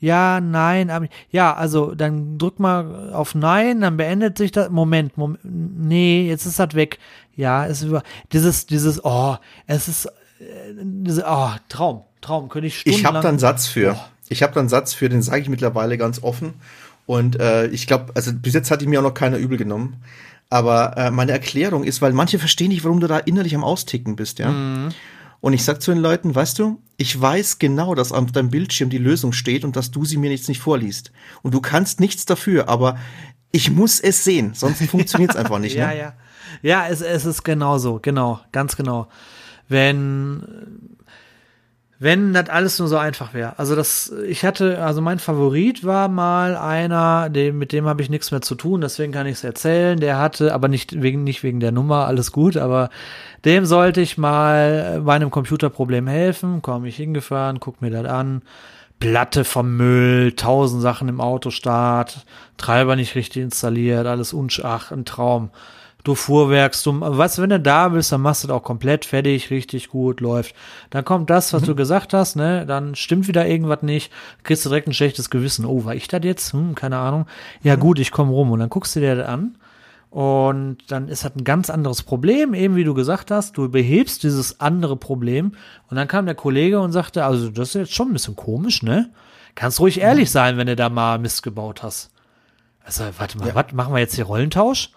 Ja, 0.00 0.40
nein, 0.40 0.90
aber, 0.90 1.08
ja, 1.30 1.54
also 1.54 1.94
dann 1.94 2.36
drück 2.36 2.58
mal 2.58 3.12
auf 3.14 3.34
Nein, 3.34 3.80
dann 3.80 3.96
beendet 3.96 4.36
sich 4.36 4.52
das. 4.52 4.68
Moment, 4.68 5.16
Moment, 5.16 5.40
nee, 5.42 6.28
jetzt 6.28 6.44
ist 6.44 6.58
das 6.58 6.74
weg. 6.74 6.98
Ja, 7.36 7.66
es 7.66 7.80
ist 7.80 7.88
über 7.88 8.02
dieses, 8.32 8.66
dieses, 8.66 9.02
oh, 9.02 9.36
es 9.66 9.88
ist, 9.88 10.06
äh, 10.06 10.74
diese, 10.82 11.24
oh, 11.26 11.52
Traum, 11.70 12.02
Traum, 12.20 12.50
könnte 12.50 12.66
ich 12.66 12.80
stundenlang. 12.80 13.00
Ich 13.00 13.06
habe 13.06 13.22
da 13.22 13.28
einen 13.30 13.38
Satz 13.38 13.66
für. 13.66 13.96
Ich 14.28 14.42
habe 14.42 14.52
da 14.52 14.60
einen 14.60 14.68
Satz 14.68 14.92
für, 14.92 15.08
den 15.08 15.22
sage 15.22 15.40
ich 15.40 15.48
mittlerweile 15.48 15.96
ganz 15.96 16.22
offen. 16.22 16.54
Und 17.06 17.38
äh, 17.38 17.66
ich 17.68 17.86
glaube, 17.86 18.12
also 18.14 18.32
bis 18.32 18.54
jetzt 18.54 18.70
hat 18.70 18.80
die 18.80 18.86
mir 18.86 19.00
auch 19.00 19.04
noch 19.04 19.14
keiner 19.14 19.36
übel 19.36 19.58
genommen. 19.58 19.96
Aber 20.50 20.96
äh, 20.96 21.10
meine 21.10 21.32
Erklärung 21.32 21.84
ist, 21.84 22.00
weil 22.00 22.12
manche 22.12 22.38
verstehen 22.38 22.68
nicht, 22.68 22.84
warum 22.84 23.00
du 23.00 23.06
da 23.06 23.18
innerlich 23.18 23.54
am 23.54 23.64
Austicken 23.64 24.16
bist, 24.16 24.38
ja. 24.38 24.90
Und 25.40 25.52
ich 25.52 25.62
sag 25.62 25.82
zu 25.82 25.90
den 25.90 26.00
Leuten, 26.00 26.34
weißt 26.34 26.58
du, 26.58 26.80
ich 26.96 27.20
weiß 27.20 27.58
genau, 27.58 27.94
dass 27.94 28.12
auf 28.12 28.32
deinem 28.32 28.48
Bildschirm 28.48 28.88
die 28.88 28.96
Lösung 28.96 29.34
steht 29.34 29.64
und 29.64 29.76
dass 29.76 29.90
du 29.90 30.06
sie 30.06 30.16
mir 30.16 30.30
jetzt 30.30 30.48
nicht 30.48 30.60
vorliest. 30.60 31.12
Und 31.42 31.52
du 31.52 31.60
kannst 31.60 32.00
nichts 32.00 32.24
dafür, 32.24 32.70
aber 32.70 32.96
ich 33.50 33.70
muss 33.70 34.00
es 34.00 34.24
sehen, 34.24 34.54
sonst 34.54 34.82
funktioniert 34.90 35.32
es 35.32 35.36
einfach 35.36 35.58
nicht. 35.58 35.76
ja, 35.76 35.88
ne? 35.88 35.98
ja. 35.98 36.12
Ja, 36.62 36.86
es, 36.88 37.02
es 37.02 37.26
ist 37.26 37.42
genauso, 37.42 37.98
genau, 38.00 38.40
ganz 38.52 38.76
genau. 38.76 39.08
Wenn, 39.68 40.42
wenn 41.98 42.32
das 42.32 42.48
alles 42.48 42.78
nur 42.78 42.88
so 42.88 42.96
einfach 42.96 43.34
wäre. 43.34 43.58
Also 43.58 43.76
das, 43.76 44.12
ich 44.26 44.44
hatte, 44.44 44.82
also 44.82 45.00
mein 45.00 45.18
Favorit 45.18 45.84
war 45.84 46.08
mal 46.08 46.56
einer, 46.56 47.30
dem, 47.30 47.58
mit 47.58 47.72
dem 47.72 47.86
habe 47.86 48.02
ich 48.02 48.10
nichts 48.10 48.30
mehr 48.30 48.42
zu 48.42 48.56
tun, 48.56 48.80
deswegen 48.80 49.12
kann 49.12 49.26
ich 49.26 49.34
es 49.34 49.44
erzählen. 49.44 50.00
Der 50.00 50.18
hatte, 50.18 50.52
aber 50.52 50.68
nicht 50.68 51.00
wegen, 51.02 51.24
nicht 51.24 51.42
wegen 51.42 51.60
der 51.60 51.72
Nummer, 51.72 52.06
alles 52.06 52.32
gut, 52.32 52.56
aber 52.56 52.90
dem 53.44 53.64
sollte 53.64 54.00
ich 54.00 54.18
mal 54.18 55.02
bei 55.04 55.14
einem 55.14 55.30
Computerproblem 55.30 56.08
helfen. 56.08 56.62
Komm 56.62 56.84
ich 56.84 56.96
hingefahren, 56.96 57.60
guck 57.60 57.80
mir 57.80 57.90
das 57.90 58.06
an. 58.06 58.42
Platte 58.98 59.44
vom 59.44 59.76
Müll, 59.76 60.32
tausend 60.32 60.80
Sachen 60.80 61.08
im 61.08 61.20
Autostart, 61.20 62.24
Treiber 62.56 62.96
nicht 62.96 63.14
richtig 63.16 63.42
installiert, 63.42 64.06
alles 64.06 64.32
unsch, 64.32 64.60
ach, 64.64 64.92
ein 64.92 65.04
Traum. 65.04 65.50
Du 66.04 66.14
fuhrwerkst, 66.14 66.84
du, 66.84 66.92
du, 66.92 67.18
wenn 67.18 67.50
du 67.50 67.60
da 67.60 67.88
bist, 67.88 68.12
dann 68.12 68.20
machst 68.20 68.44
du 68.44 68.48
das 68.48 68.56
auch 68.56 68.62
komplett 68.62 69.06
fertig, 69.06 69.50
richtig 69.50 69.88
gut, 69.88 70.20
läuft. 70.20 70.54
Dann 70.90 71.04
kommt 71.04 71.30
das, 71.30 71.52
was 71.52 71.62
du 71.62 71.74
gesagt 71.74 72.12
hast, 72.12 72.36
ne, 72.36 72.66
dann 72.66 72.94
stimmt 72.94 73.26
wieder 73.26 73.46
irgendwas 73.46 73.82
nicht, 73.82 74.12
kriegst 74.42 74.64
du 74.64 74.68
direkt 74.68 74.86
ein 74.86 74.92
schlechtes 74.92 75.30
Gewissen. 75.30 75.64
Oh, 75.64 75.84
war 75.84 75.94
ich 75.94 76.06
das 76.06 76.20
jetzt? 76.22 76.52
Hm, 76.52 76.74
keine 76.74 76.98
Ahnung. 76.98 77.26
Ja, 77.62 77.76
gut, 77.76 77.98
ich 77.98 78.10
komme 78.10 78.32
rum 78.32 78.52
und 78.52 78.60
dann 78.60 78.68
guckst 78.68 78.94
du 78.94 79.00
dir 79.00 79.16
das 79.16 79.26
an 79.26 79.56
und 80.14 80.92
dann 80.92 81.08
ist 81.08 81.24
das 81.24 81.34
ein 81.34 81.42
ganz 81.42 81.70
anderes 81.70 82.04
Problem, 82.04 82.54
eben 82.54 82.76
wie 82.76 82.84
du 82.84 82.94
gesagt 82.94 83.32
hast, 83.32 83.56
du 83.56 83.68
behebst 83.68 84.22
dieses 84.22 84.60
andere 84.60 84.96
Problem 84.96 85.56
und 85.90 85.96
dann 85.96 86.06
kam 86.06 86.26
der 86.26 86.36
Kollege 86.36 86.78
und 86.78 86.92
sagte, 86.92 87.24
also 87.24 87.50
das 87.50 87.70
ist 87.70 87.74
jetzt 87.74 87.94
schon 87.94 88.10
ein 88.10 88.12
bisschen 88.12 88.36
komisch, 88.36 88.84
ne? 88.84 89.10
Kannst 89.56 89.80
ruhig 89.80 90.00
ehrlich 90.00 90.30
sein, 90.30 90.56
wenn 90.56 90.68
du 90.68 90.76
da 90.76 90.88
mal 90.88 91.18
Mist 91.18 91.42
gebaut 91.42 91.82
hast. 91.82 92.12
Also, 92.84 93.02
warte 93.18 93.38
mal, 93.38 93.56
was, 93.56 93.72
machen 93.72 93.92
wir 93.92 93.98
jetzt 93.98 94.14
hier 94.14 94.26
Rollentausch? 94.26 94.90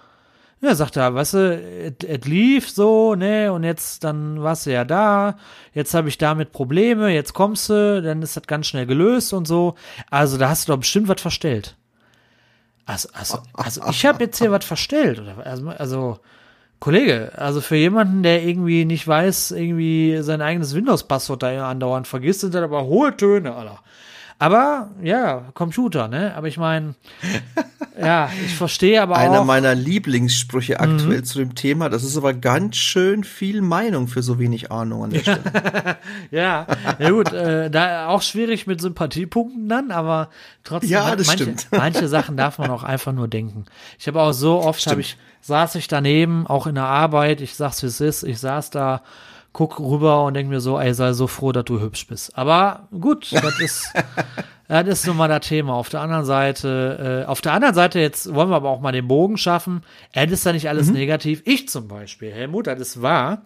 Ja, 0.59 0.73
sagt 0.73 0.95
er, 0.95 1.13
weißt 1.13 1.33
du, 1.35 1.93
es 2.07 2.25
lief 2.25 2.69
so, 2.69 3.13
ne, 3.13 3.53
und 3.53 3.63
jetzt, 3.63 4.03
dann 4.03 4.41
warst 4.41 4.65
du 4.65 4.71
ja 4.71 4.85
da, 4.85 5.37
jetzt 5.73 5.93
habe 5.93 6.09
ich 6.09 6.17
damit 6.17 6.51
Probleme, 6.51 7.09
jetzt 7.09 7.33
kommst 7.33 7.69
du, 7.69 8.01
dann 8.01 8.23
ist 8.23 8.35
das 8.35 8.47
ganz 8.47 8.65
schnell 8.65 8.87
gelöst 8.87 9.33
und 9.33 9.47
so. 9.47 9.75
Also, 10.09 10.37
da 10.37 10.49
hast 10.49 10.67
du 10.67 10.71
doch 10.73 10.79
bestimmt 10.79 11.09
was 11.09 11.21
verstellt. 11.21 11.77
Also, 12.87 13.09
also, 13.13 13.39
also 13.53 13.81
ich 13.89 14.05
habe 14.05 14.23
jetzt 14.23 14.39
hier 14.39 14.51
was 14.51 14.65
verstellt. 14.65 15.19
Oder, 15.19 15.45
also, 15.45 15.69
also, 15.69 16.19
Kollege, 16.79 17.31
also 17.35 17.61
für 17.61 17.75
jemanden, 17.75 18.23
der 18.23 18.43
irgendwie 18.43 18.85
nicht 18.85 19.07
weiß, 19.07 19.51
irgendwie 19.51 20.19
sein 20.21 20.41
eigenes 20.41 20.73
Windows-Passwort 20.75 21.43
da 21.43 21.69
andauernd 21.69 22.07
vergisst, 22.07 22.41
sind 22.41 22.53
das 22.53 22.63
aber 22.63 22.85
hohe 22.85 23.15
Töne, 23.15 23.55
Alter. 23.55 23.79
Aber 24.39 24.91
ja, 25.01 25.45
Computer, 25.55 26.07
ne? 26.07 26.35
Aber 26.35 26.47
ich 26.47 26.57
meine, 26.57 26.93
ja, 27.99 28.29
ich 28.45 28.55
verstehe 28.55 29.01
aber 29.01 29.15
Einer 29.17 29.37
auch. 29.39 29.41
Mhm. 29.41 29.47
meiner 29.47 29.75
Lieblingssprüche 29.75 30.79
aktuell 30.79 31.23
zu 31.23 31.39
dem 31.39 31.55
Thema. 31.55 31.89
Das 31.89 32.03
ist 32.03 32.17
aber 32.17 32.33
ganz 32.33 32.75
schön 32.77 33.23
viel 33.23 33.61
Meinung 33.61 34.07
für 34.07 34.21
so 34.21 34.39
wenig 34.39 34.71
Ahnung 34.71 35.03
an 35.05 35.09
der 35.11 35.19
Stelle. 35.21 35.97
Ja, 36.31 36.67
ja 36.99 37.09
gut, 37.09 37.31
äh, 37.33 37.69
da 37.69 38.07
auch 38.07 38.21
schwierig 38.21 38.67
mit 38.67 38.81
Sympathiepunkten 38.81 39.67
dann, 39.69 39.91
aber 39.91 40.29
trotzdem, 40.63 40.91
Ja, 40.91 41.15
das 41.15 41.27
manche, 41.27 41.43
stimmt. 41.43 41.67
manche 41.71 42.07
Sachen 42.07 42.37
darf 42.37 42.57
man 42.59 42.69
auch 42.69 42.83
einfach 42.83 43.13
nur 43.13 43.27
denken. 43.27 43.65
Ich 43.99 44.07
habe 44.07 44.21
auch 44.21 44.33
so 44.33 44.59
oft, 44.61 44.85
habe 44.87 45.01
ich, 45.01 45.17
saß 45.41 45.75
ich 45.75 45.87
daneben, 45.87 46.47
auch 46.47 46.67
in 46.67 46.75
der 46.75 46.85
Arbeit, 46.85 47.41
ich 47.41 47.55
sag's 47.55 47.81
wie 47.83 47.87
es 47.87 48.01
ist, 48.01 48.23
ich 48.23 48.39
saß 48.39 48.69
da, 48.69 49.01
guck 49.53 49.79
rüber 49.79 50.23
und 50.25 50.35
denk 50.35 50.49
mir 50.49 50.59
so, 50.61 50.79
ey, 50.79 50.93
sei 50.93 51.13
so 51.13 51.25
froh, 51.25 51.51
dass 51.51 51.65
du 51.65 51.79
hübsch 51.79 52.05
bist. 52.07 52.37
Aber 52.37 52.87
gut, 52.99 53.27
das 53.31 53.59
ist, 53.59 53.91
das 54.67 54.87
ist 54.99 55.07
nun 55.07 55.17
mal 55.17 55.27
das 55.29 55.47
Thema. 55.47 55.73
Auf 55.73 55.89
der 55.89 56.01
anderen 56.01 56.25
Seite, 56.25 57.23
äh, 57.25 57.29
auf 57.29 57.41
der 57.41 57.53
anderen 57.53 57.73
Seite, 57.73 57.99
jetzt 57.99 58.33
wollen 58.33 58.49
wir 58.49 58.55
aber 58.57 58.69
auch 58.69 58.81
mal 58.81 58.91
den 58.91 59.07
Bogen 59.07 59.37
schaffen. 59.37 59.83
Es 60.13 60.31
ist 60.31 60.45
ja 60.45 60.53
nicht 60.53 60.63
Mhm. 60.63 60.69
alles 60.69 60.91
negativ. 60.91 61.41
Ich 61.45 61.69
zum 61.69 61.87
Beispiel, 61.87 62.31
Helmut, 62.31 62.67
das 62.67 62.79
ist 62.79 63.01
wahr. 63.01 63.43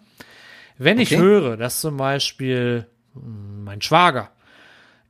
Wenn 0.78 0.98
ich 0.98 1.12
Okay. 1.12 1.22
höre, 1.22 1.56
dass 1.56 1.80
zum 1.80 1.96
Beispiel 1.96 2.86
mh, 3.14 3.20
mein 3.64 3.82
Schwager 3.82 4.30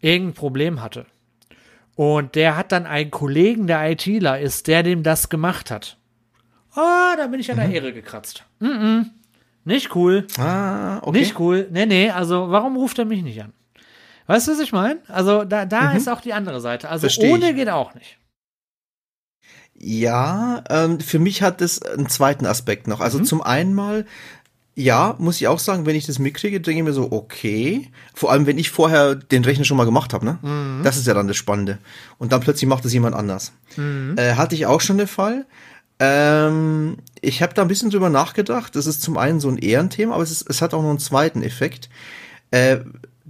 irgendein 0.00 0.34
Problem 0.34 0.82
hatte 0.82 1.06
und 1.94 2.34
der 2.34 2.56
hat 2.56 2.72
dann 2.72 2.84
einen 2.86 3.10
Kollegen, 3.10 3.66
der 3.66 3.90
ITler 3.90 4.40
ist, 4.40 4.66
der 4.66 4.82
dem 4.82 5.02
das 5.02 5.28
gemacht 5.28 5.70
hat. 5.70 5.96
Ah, 6.74 7.14
da 7.16 7.26
bin 7.28 7.38
ich 7.40 7.50
an 7.50 7.58
der 7.58 7.70
Ehre 7.70 7.92
gekratzt. 7.92 8.44
Mm 8.58 8.66
-mm. 8.66 9.04
Nicht 9.64 9.94
cool. 9.94 10.26
ah, 10.38 10.98
okay. 11.02 11.20
Nicht 11.20 11.38
cool. 11.38 11.68
Nee, 11.70 11.86
nee, 11.86 12.10
also 12.10 12.50
warum 12.50 12.76
ruft 12.76 12.98
er 12.98 13.04
mich 13.04 13.22
nicht 13.22 13.40
an? 13.42 13.52
Weißt 14.26 14.46
du, 14.48 14.52
was 14.52 14.60
ich 14.60 14.72
meine? 14.72 15.00
Also 15.08 15.44
da, 15.44 15.64
da 15.66 15.92
ist 15.92 16.08
auch 16.08 16.20
die 16.20 16.32
andere 16.32 16.60
Seite. 16.60 16.88
Also 16.88 17.02
Versteh 17.02 17.32
ohne 17.32 17.50
ich. 17.50 17.56
geht 17.56 17.68
auch 17.68 17.94
nicht. 17.94 18.18
Ja, 19.74 20.62
ähm, 20.70 21.00
für 21.00 21.18
mich 21.18 21.42
hat 21.42 21.60
es 21.60 21.82
einen 21.82 22.08
zweiten 22.08 22.46
Aspekt 22.46 22.86
noch. 22.86 23.00
Also 23.00 23.18
Mhm. 23.18 23.24
zum 23.24 23.42
einen 23.42 23.74
mal, 23.74 24.06
Ja, 24.74 25.16
muss 25.18 25.36
ich 25.38 25.48
auch 25.48 25.58
sagen, 25.58 25.84
wenn 25.84 25.96
ich 25.96 26.06
das 26.06 26.18
mitkriege, 26.18 26.58
denke 26.58 26.78
ich 26.80 26.84
mir 26.86 26.94
so, 26.94 27.12
okay. 27.12 27.90
Vor 28.14 28.32
allem, 28.32 28.46
wenn 28.46 28.56
ich 28.56 28.70
vorher 28.70 29.14
den 29.14 29.44
Rechner 29.44 29.66
schon 29.66 29.76
mal 29.76 29.84
gemacht 29.84 30.14
habe, 30.14 30.24
ne? 30.24 30.38
Mhm. 30.40 30.80
Das 30.82 30.96
ist 30.96 31.06
ja 31.06 31.12
dann 31.12 31.28
das 31.28 31.36
Spannende. 31.36 31.76
Und 32.16 32.32
dann 32.32 32.40
plötzlich 32.40 32.66
macht 32.66 32.86
es 32.86 32.92
jemand 32.94 33.14
anders. 33.14 33.52
Mhm. 33.76 34.14
Äh, 34.16 34.36
hatte 34.36 34.54
ich 34.54 34.64
auch 34.64 34.80
schon 34.80 34.96
den 34.96 35.08
Fall. 35.08 35.44
Ähm, 35.98 36.96
ich 37.20 37.42
habe 37.42 37.52
da 37.52 37.60
ein 37.60 37.68
bisschen 37.68 37.90
drüber 37.90 38.08
nachgedacht. 38.08 38.74
Das 38.74 38.86
ist 38.86 39.02
zum 39.02 39.18
einen 39.18 39.40
so 39.40 39.50
ein 39.50 39.58
Ehrenthema, 39.58 40.14
aber 40.14 40.22
es, 40.22 40.30
ist, 40.30 40.48
es 40.48 40.62
hat 40.62 40.72
auch 40.72 40.80
noch 40.82 40.88
einen 40.88 40.98
zweiten 40.98 41.42
Effekt. 41.42 41.90
Äh, 42.50 42.78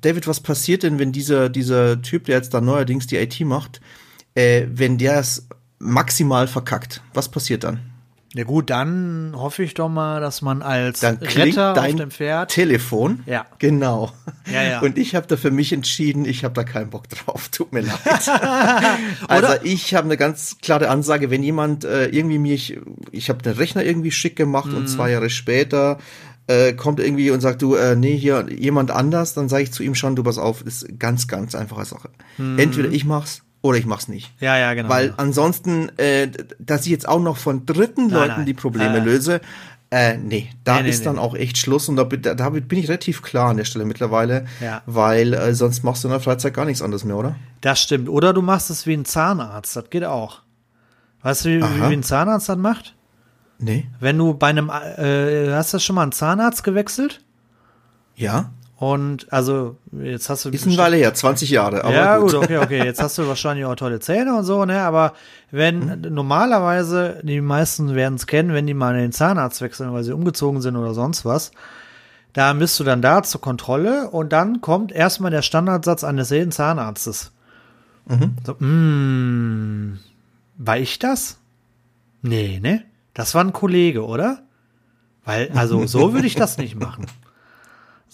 David, 0.03 0.27
was 0.27 0.41
passiert 0.41 0.83
denn, 0.83 0.99
wenn 0.99 1.13
dieser, 1.13 1.49
dieser 1.49 2.03
Typ, 2.03 2.25
der 2.27 2.37
jetzt 2.37 2.53
da 2.55 2.61
neuerdings 2.61 3.07
die 3.07 3.17
IT 3.17 3.41
macht, 3.41 3.81
äh, 4.35 4.67
wenn 4.71 4.99
der 4.99 5.19
es 5.19 5.49
maximal 5.79 6.47
verkackt? 6.47 7.03
Was 7.15 7.29
passiert 7.31 7.65
dann? 7.65 7.81
Ja 8.35 8.45
gut, 8.45 8.71
dann 8.71 9.35
hoffe 9.37 9.63
ich 9.63 9.75
doch 9.75 9.91
mal, 9.91 10.23
dass 10.23 10.41
man 10.41 10.63
als 10.63 11.01
Dann 11.01 11.17
Retter 11.19 11.73
auf 11.73 11.77
dein 11.77 11.99
dem 11.99 12.11
Pferd. 12.11 12.51
Telefon. 12.51 13.23
Ja. 13.27 13.45
Genau. 13.59 14.11
Ja, 14.51 14.63
ja. 14.63 14.81
Und 14.81 14.97
ich 14.97 15.15
habe 15.15 15.27
da 15.27 15.37
für 15.37 15.51
mich 15.51 15.71
entschieden, 15.71 16.25
ich 16.25 16.43
habe 16.43 16.55
da 16.55 16.65
keinen 16.65 16.89
Bock 16.89 17.11
drauf. 17.11 17.51
Tut 17.51 17.75
mir 17.75 17.83
leid. 17.83 17.99
also 19.29 19.49
ich 19.65 19.95
habe 19.95 20.07
eine 20.07 20.17
ganz 20.17 20.57
klare 20.63 20.89
Ansage, 20.89 21.31
wenn 21.31 21.43
jemand 21.43 21.85
äh, 21.85 22.07
irgendwie 22.07 22.39
mich, 22.39 22.79
ich 23.11 23.29
habe 23.29 23.43
den 23.43 23.53
Rechner 23.53 23.85
irgendwie 23.85 24.11
schick 24.11 24.35
gemacht 24.35 24.71
Mhm. 24.71 24.77
und 24.79 24.89
zwei 24.89 25.11
Jahre 25.11 25.29
später 25.29 25.99
äh, 26.49 26.73
kommt 26.73 27.01
irgendwie 27.01 27.31
und 27.31 27.41
sagt, 27.41 27.63
du, 27.63 27.75
äh, 27.77 27.95
nee, 27.97 28.17
hier 28.17 28.47
jemand 28.51 28.91
anders, 28.91 29.35
dann 29.35 29.49
sage 29.49 29.63
ich 29.65 29.73
zu 29.73 29.83
ihm 29.83 29.95
schon, 29.95 30.17
du 30.17 30.23
pass 30.23 30.39
auf, 30.39 30.63
ist 30.63 30.99
ganz, 30.99 31.29
ganz 31.29 31.55
einfache 31.55 31.85
Sache. 31.85 32.09
Mhm. 32.39 32.59
Entweder 32.59 32.89
ich 32.91 33.05
mach's 33.05 33.43
oder 33.63 33.79
ich 33.79 33.87
mach's 33.87 34.09
nicht. 34.09 34.33
Ja, 34.41 34.57
ja, 34.59 34.75
genau. 34.75 34.89
Weil 34.89 35.15
ansonsten, 35.17 35.91
äh, 35.99 36.29
dass 36.59 36.83
ich 36.85 36.91
jetzt 36.91 37.09
auch 37.09 37.21
noch 37.21 37.37
von 37.37 37.65
dritten 37.65 38.09
Nein, 38.09 38.15
Leuten 38.15 38.33
nein. 38.39 38.47
die 38.47 38.55
Probleme 38.55 38.99
Äh. 38.99 39.05
löse, 39.05 39.41
äh, 39.91 40.17
nee, 40.17 40.49
da 40.65 40.77
Nee, 40.77 40.85
nee, 40.85 40.89
ist 40.89 41.01
nee, 41.01 41.05
dann 41.05 41.19
auch 41.19 41.35
echt 41.35 41.59
Schluss 41.59 41.89
und 41.89 41.97
da, 41.97 42.05
bin- 42.05 42.23
da, 42.23 42.35
damit 42.35 42.67
bin 42.67 42.79
ich 42.79 42.89
relativ 42.89 43.21
klar 43.23 43.51
an 43.51 43.59
der 43.59 43.65
Stelle 43.67 43.85
mittlerweile, 43.85 44.47
Ja. 44.61 44.83
weil 44.87 45.35
äh, 45.35 45.55
sonst 45.55 45.85
machst 45.85 46.03
du 46.03 46.09
in 46.09 46.13
der 46.13 46.21
Freizeit 46.21 46.55
gar 46.55 46.65
nichts 46.65 46.81
anderes 46.83 47.05
mehr, 47.05 47.17
oder? 47.17 47.37
Das 47.61 47.81
stimmt. 47.81 48.09
Oder 48.09 48.33
du 48.33 48.41
machst 48.43 48.71
es 48.71 48.87
wie 48.87 48.95
ein 48.95 49.05
Zahnarzt. 49.05 49.77
Das 49.77 49.91
geht 49.91 50.05
auch. 50.05 50.41
Weißt 51.23 51.45
du, 51.45 51.51
wie, 51.51 51.61
wie 51.63 51.93
ein 51.93 52.03
Zahnarzt 52.03 52.49
das 52.49 52.57
macht? 52.57 52.95
Nee. 53.63 53.87
Wenn 54.01 54.19
du 54.19 54.35
bei 54.35 54.49
einem, 54.49 54.69
äh, 54.71 55.53
hast 55.53 55.73
du 55.73 55.79
schon 55.79 55.97
mal 55.97 56.03
einen 56.03 56.13
Zahnarzt 56.13 56.65
gewechselt? 56.65 57.21
Ja? 58.17 58.51
Und 58.77 59.33
also, 59.33 59.77
jetzt 59.93 60.29
hast 60.29 60.45
du. 60.45 60.49
Ist 60.51 60.67
eine 60.67 60.77
Weile 60.77 60.97
her, 60.97 61.15
20 61.15 61.49
Jahre, 61.51 61.85
aber 61.85 61.95
ja, 61.95 62.19
gut. 62.19 62.33
gut. 62.33 62.43
okay, 62.43 62.59
okay. 62.59 62.85
Jetzt 62.85 63.01
hast 63.01 63.17
du 63.17 63.29
wahrscheinlich 63.29 63.65
auch 63.65 63.77
tolle 63.77 64.01
Zähne 64.01 64.35
und 64.35 64.43
so, 64.43 64.65
ne? 64.65 64.83
Aber 64.83 65.13
wenn 65.53 66.01
normalerweise, 66.01 67.21
die 67.23 67.41
meisten 67.41 67.95
werden 67.95 68.17
es 68.17 68.27
kennen, 68.27 68.53
wenn 68.53 68.67
die 68.67 68.75
mal 68.75 68.97
in 68.97 69.03
den 69.03 69.13
Zahnarzt 69.13 69.61
wechseln, 69.61 69.93
weil 69.93 70.03
sie 70.03 70.13
umgezogen 70.13 70.61
sind 70.61 70.75
oder 70.75 70.95
sonst 70.95 71.25
was, 71.25 71.53
da 72.33 72.53
bist 72.55 72.81
du 72.81 72.85
dann 72.85 73.03
da 73.03 73.23
zur 73.23 73.41
Kontrolle 73.41 74.11
und 74.11 74.33
dann 74.33 74.61
kommt 74.61 74.91
erstmal 74.91 75.31
der 75.31 75.43
Standardsatz 75.43 76.03
eines 76.03 76.31
jeden 76.31 76.51
Zahnarztes. 76.51 77.31
So, 78.45 78.55
mm, 78.55 79.99
war 80.59 80.79
ich 80.79 80.99
das? 80.99 81.39
Nee, 82.23 82.59
ne? 82.61 82.83
Das 83.15 83.35
war 83.35 83.45
ein 83.45 83.53
Kollege, 83.53 84.05
oder? 84.05 84.43
Weil, 85.25 85.51
also, 85.55 85.87
so 85.87 86.13
würde 86.15 86.27
ich 86.27 86.35
das 86.35 86.59
nicht 86.59 86.75
machen. 86.75 87.07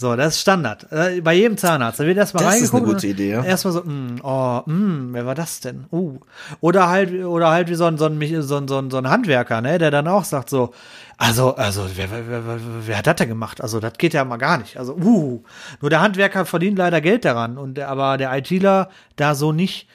So, 0.00 0.14
das 0.14 0.34
ist 0.34 0.42
Standard. 0.42 0.86
Äh, 0.92 1.20
Bei 1.22 1.34
jedem 1.34 1.56
Zahnarzt. 1.56 1.98
Da 1.98 2.06
wird 2.06 2.16
erstmal 2.16 2.44
Das 2.44 2.60
ist 2.60 2.72
reingeguckt. 2.72 2.84
eine 2.84 2.94
gute 2.94 3.06
Idee, 3.08 3.30
ja. 3.32 3.42
Erstmal 3.42 3.72
so, 3.72 3.80
mm, 3.82 4.20
oh, 4.22 4.62
mm, 4.64 5.08
wer 5.12 5.26
war 5.26 5.34
das 5.34 5.58
denn? 5.58 5.86
Uh. 5.90 6.20
Oder 6.60 6.88
halt, 6.88 7.12
oder 7.24 7.50
halt 7.50 7.68
wie 7.68 7.74
so 7.74 7.84
ein, 7.84 7.98
so 7.98 8.06
ein, 8.06 8.20
so 8.42 8.56
ein, 8.58 8.68
so 8.68 8.78
ein, 8.78 8.90
so 8.90 8.96
ein 8.98 9.10
Handwerker, 9.10 9.60
ne, 9.60 9.76
der 9.78 9.90
dann 9.90 10.06
auch 10.06 10.22
sagt 10.22 10.50
so, 10.50 10.72
also, 11.16 11.56
also, 11.56 11.84
wer, 11.96 12.12
wer, 12.12 12.28
wer, 12.28 12.60
wer, 12.86 12.96
hat 12.98 13.08
das 13.08 13.16
denn 13.16 13.28
gemacht? 13.28 13.60
Also, 13.60 13.80
das 13.80 13.94
geht 13.98 14.14
ja 14.14 14.24
mal 14.24 14.36
gar 14.36 14.58
nicht. 14.58 14.76
Also, 14.76 14.94
uh. 14.94 15.42
Nur 15.80 15.90
der 15.90 16.00
Handwerker 16.00 16.46
verdient 16.46 16.78
leider 16.78 17.00
Geld 17.00 17.24
daran. 17.24 17.58
Und 17.58 17.80
aber 17.80 18.18
der 18.18 18.32
ITler 18.38 18.90
da 19.16 19.34
so 19.34 19.50
nicht. 19.50 19.88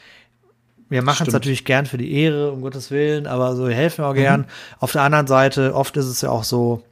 Wir 0.94 1.02
machen 1.02 1.26
es 1.26 1.34
natürlich 1.34 1.66
gern 1.66 1.88
für 1.88 1.98
die 1.98 2.14
Ehre, 2.14 2.52
um 2.52 2.62
Gottes 2.62 2.92
Willen, 2.92 3.26
aber 3.26 3.56
so 3.56 3.68
wir 3.68 3.74
helfen 3.76 4.06
auch 4.06 4.14
gern. 4.14 4.46
Auf 4.80 4.92
der 4.92 5.02
anderen 5.02 5.26
Seite, 5.26 5.74
oft 5.74 5.98
ist 5.98 6.06
es 6.06 6.22
ja 6.22 6.30
auch 6.30 6.44
so, 6.44 6.84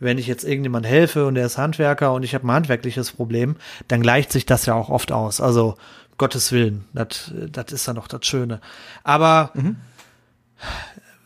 wenn 0.00 0.16
ich 0.16 0.26
jetzt 0.26 0.44
irgendjemand 0.44 0.86
helfe 0.86 1.26
und 1.26 1.34
der 1.34 1.44
ist 1.44 1.58
Handwerker 1.58 2.14
und 2.14 2.22
ich 2.22 2.34
habe 2.34 2.46
ein 2.46 2.52
handwerkliches 2.52 3.12
Problem, 3.12 3.56
dann 3.86 4.00
gleicht 4.00 4.32
sich 4.32 4.46
das 4.46 4.64
ja 4.64 4.72
auch 4.72 4.88
oft 4.88 5.12
aus. 5.12 5.42
Also, 5.42 5.76
Gottes 6.16 6.52
Willen, 6.52 6.86
das 6.94 7.30
ist 7.70 7.86
dann 7.86 7.96
doch 7.96 8.08
das 8.08 8.24
Schöne. 8.24 8.60
Aber 9.02 9.52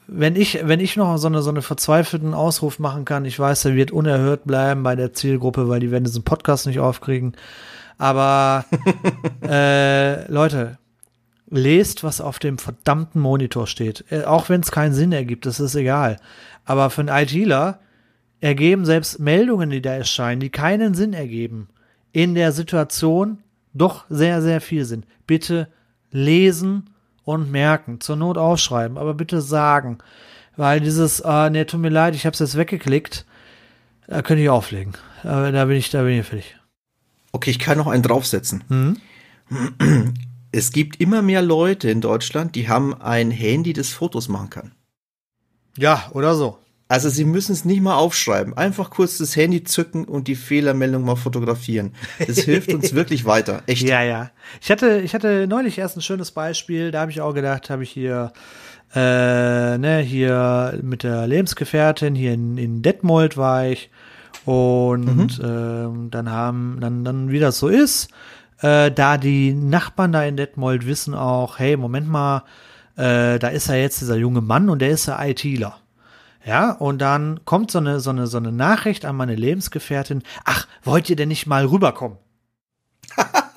wenn 0.09 0.35
ich, 0.35 0.61
wenn 0.64 0.81
ich 0.81 0.96
noch 0.96 1.18
so 1.18 1.28
eine, 1.28 1.42
so 1.42 1.50
eine 1.50 1.62
verzweifelten 1.62 2.35
Ausruf 2.35 2.81
machen 2.81 3.04
kann, 3.04 3.24
ich 3.26 3.38
weiß, 3.38 3.62
der 3.62 3.76
wird 3.76 3.92
unerhört 3.92 4.44
bleiben 4.44 4.83
bei 4.83 4.96
der 4.96 5.12
Zielgruppe, 5.12 5.68
weil 5.68 5.78
die 5.78 5.92
werden 5.92 6.04
diesen 6.04 6.24
Podcast 6.24 6.66
nicht 6.66 6.81
aufkriegen. 6.81 7.37
Aber 7.96 8.64
äh, 9.42 10.28
Leute, 10.33 10.78
lest, 11.50 12.04
was 12.04 12.20
auf 12.20 12.38
dem 12.38 12.58
verdammten 12.58 13.20
Monitor 13.20 13.66
steht. 13.66 14.04
Äh, 14.11 14.24
auch 14.24 14.48
wenn 14.48 14.61
es 14.61 14.70
keinen 14.70 14.94
Sinn 14.94 15.12
ergibt, 15.12 15.46
das 15.46 15.61
ist 15.61 15.74
egal. 15.74 16.18
Aber 16.64 16.90
für 16.90 17.00
einen 17.00 17.08
ITler 17.08 17.80
ergeben 18.40 18.84
selbst 18.84 19.18
Meldungen, 19.18 19.70
die 19.70 19.82
da 19.82 19.92
erscheinen, 19.92 20.40
die 20.40 20.50
keinen 20.50 20.94
Sinn 20.94 21.12
ergeben, 21.12 21.68
in 22.12 22.34
der 22.34 22.52
Situation 22.52 23.38
doch 23.74 24.04
sehr, 24.08 24.42
sehr 24.42 24.61
viel 24.61 24.84
Sinn. 24.84 25.04
Bitte 25.26 25.68
lesen 26.11 26.90
und 27.24 27.50
merken, 27.50 28.00
zur 28.00 28.16
Not 28.16 28.38
ausschreiben, 28.38 28.96
aber 28.96 29.14
bitte 29.14 29.40
sagen. 29.40 29.98
Weil 30.56 30.80
dieses, 30.80 31.20
äh, 31.20 31.50
nee, 31.50 31.64
tut 31.64 31.80
mir 31.80 31.90
leid, 31.90 32.14
ich 32.14 32.26
habe 32.26 32.32
es 32.32 32.40
jetzt 32.40 32.56
weggeklickt, 32.56 33.26
da 34.06 34.22
könnte 34.22 34.42
ich 34.42 34.48
auflegen. 34.48 34.94
Aber 35.22 35.52
da 35.52 35.64
bin 35.66 35.76
ich, 35.76 35.90
da 35.90 36.02
bin 36.02 36.18
ich 36.18 36.26
fertig. 36.26 36.56
Okay, 37.32 37.50
ich 37.50 37.58
kann 37.58 37.78
noch 37.78 37.87
einen 37.87 38.02
draufsetzen. 38.02 38.64
Mhm. 38.68 38.96
Es 40.50 40.72
gibt 40.72 41.00
immer 41.00 41.22
mehr 41.22 41.42
Leute 41.42 41.90
in 41.90 42.00
Deutschland, 42.00 42.54
die 42.54 42.68
haben 42.68 42.94
ein 42.94 43.30
Handy, 43.30 43.72
das 43.72 43.90
Fotos 43.90 44.28
machen 44.28 44.50
kann. 44.50 44.72
Ja, 45.76 46.11
oder 46.12 46.34
so. 46.34 46.58
Also 46.90 47.11
sie 47.11 47.26
müssen 47.26 47.52
es 47.52 47.66
nicht 47.66 47.82
mal 47.82 47.96
aufschreiben. 47.96 48.56
Einfach 48.56 48.88
kurz 48.88 49.18
das 49.18 49.37
Handy 49.37 49.62
zücken 49.62 50.06
und 50.06 50.26
die 50.26 50.37
Fehlermeldung 50.37 51.04
mal 51.04 51.16
fotografieren. 51.16 51.92
Das 52.26 52.38
hilft 52.38 52.72
uns 52.72 52.94
wirklich 52.94 53.26
weiter. 53.26 53.62
Echt. 53.66 53.87
Ja, 53.87 54.02
ja. 54.02 54.30
Ich 54.62 54.70
hatte, 54.70 55.00
ich 55.02 55.14
hatte 55.14 55.46
neulich 55.46 55.76
erst 55.76 55.98
ein 55.98 56.02
schönes 56.02 56.30
Beispiel, 56.30 56.90
da 56.90 57.02
habe 57.02 57.11
ich 57.11 57.20
auch 57.20 57.34
gedacht, 57.34 57.68
habe 57.68 57.82
ich 57.82 57.90
hier, 57.90 58.32
äh, 58.94 59.76
ne, 59.76 59.98
hier 59.98 60.78
mit 60.82 61.02
der 61.02 61.26
Lebensgefährtin, 61.26 62.14
hier 62.14 62.32
in, 62.32 62.56
in 62.56 62.80
Detmold 62.80 63.37
war 63.37 63.66
ich. 63.66 63.90
Und 64.46 65.38
ähm, 65.44 66.11
dann 66.11 66.30
haben, 66.30 66.78
dann, 66.80 67.04
dann, 67.04 67.30
wie 67.30 67.38
das 67.38 67.58
so 67.58 67.68
ist, 67.68 68.08
äh, 68.61 68.90
da 68.90 69.16
die 69.18 69.53
Nachbarn 69.53 70.12
da 70.12 70.23
in 70.25 70.37
Detmold 70.37 70.87
wissen 70.87 71.14
auch, 71.14 71.59
hey, 71.59 71.77
Moment 71.77 72.09
mal, 72.09 72.44
äh, 72.97 73.38
da 73.38 73.49
ist 73.49 73.68
ja 73.68 73.75
jetzt 73.77 74.01
dieser 74.01 74.16
junge 74.16 74.40
Mann 74.40 74.68
und 74.68 74.81
der 74.81 74.90
ist 74.90 75.07
ja 75.07 75.23
ITler. 75.23 75.77
Ja, 76.44 76.71
und 76.73 76.99
dann 76.99 77.40
kommt 77.44 77.71
so 77.71 77.79
eine, 77.79 78.01
so 78.01 78.11
eine, 78.11 78.27
so 78.27 78.38
eine 78.38 78.53
Nachricht 78.53 79.05
an 79.05 79.16
meine 79.16 79.35
Lebensgefährtin. 79.35 80.23
Ach, 80.44 80.66
wollt 80.83 81.11
ihr 81.11 81.16
denn 81.16 81.29
nicht 81.29 81.47
mal 81.47 81.64
rüberkommen? 81.66 82.18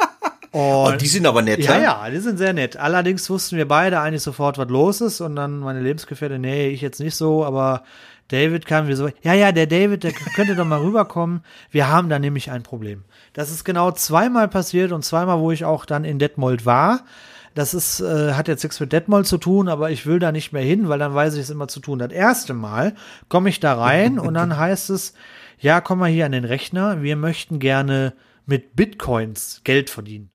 Oh, 0.54 0.92
die 1.00 1.08
sind 1.08 1.26
aber 1.26 1.42
nett, 1.42 1.60
Ja, 1.60 1.78
ne? 1.78 1.84
ja, 1.84 2.10
die 2.10 2.20
sind 2.20 2.38
sehr 2.38 2.52
nett. 2.52 2.76
Allerdings 2.76 3.30
wussten 3.30 3.56
wir 3.56 3.68
beide 3.70 4.02
eigentlich 4.02 4.22
sofort, 4.22 4.58
was 4.58 4.68
los 4.68 5.00
ist. 5.00 5.22
Und 5.22 5.38
dann 5.38 5.60
meine 5.60 5.80
Lebensgefährtin, 5.80 6.42
nee, 6.42 6.68
ich 6.68 6.82
jetzt 6.82 7.00
nicht 7.00 7.16
so, 7.16 7.46
aber 7.46 7.84
David 8.32 8.66
kam 8.66 8.88
wie 8.88 8.94
so, 8.94 9.10
ja, 9.24 9.34
ja, 9.34 9.52
der 9.52 9.68
David, 9.68 10.04
der 10.04 10.14
könnte 10.14 10.56
doch 10.56 10.66
mal 10.66 10.80
rüberkommen. 10.80 11.44
Wir 11.70 11.90
haben 11.90 12.10
da 12.10 12.18
nämlich 12.18 12.50
ein 12.50 12.64
Problem. 12.64 13.04
Das 13.34 13.52
ist 13.52 13.64
genau 13.66 13.92
zweimal 13.92 14.48
passiert 14.48 14.92
und 14.92 15.04
zweimal, 15.04 15.40
wo 15.40 15.52
ich 15.52 15.66
auch 15.66 15.86
dann 15.86 16.06
in 16.06 16.18
Detmold 16.18 16.66
war. 16.66 17.06
Das 17.54 17.74
ist, 17.74 18.00
äh, 18.00 18.34
hat 18.34 18.48
jetzt 18.48 18.64
nichts 18.64 18.80
mit 18.80 18.94
Detmold 18.94 19.28
zu 19.28 19.38
tun, 19.38 19.68
aber 19.68 19.92
ich 19.92 20.06
will 20.06 20.20
da 20.20 20.32
nicht 20.32 20.54
mehr 20.54 20.64
hin, 20.64 20.88
weil 20.88 21.00
dann 21.00 21.14
weiß 21.14 21.34
ich 21.34 21.42
es 21.42 21.50
immer 21.50 21.68
zu 21.68 21.82
tun. 21.82 22.00
Das 22.00 22.12
erste 22.12 22.54
Mal 22.54 22.96
komme 23.28 23.50
ich 23.50 23.60
da 23.60 23.78
rein 23.78 24.18
und 24.18 24.34
dann 24.34 24.56
heißt 24.56 24.90
es, 24.90 25.14
ja, 25.60 25.82
komm 25.82 26.00
mal 26.00 26.10
hier 26.10 26.26
an 26.26 26.32
den 26.32 26.46
Rechner, 26.46 27.02
wir 27.02 27.18
möchten 27.18 27.60
gerne 27.60 28.14
mit 28.46 28.76
Bitcoins 28.76 29.62
Geld 29.66 29.90
verdienen. 29.90 30.32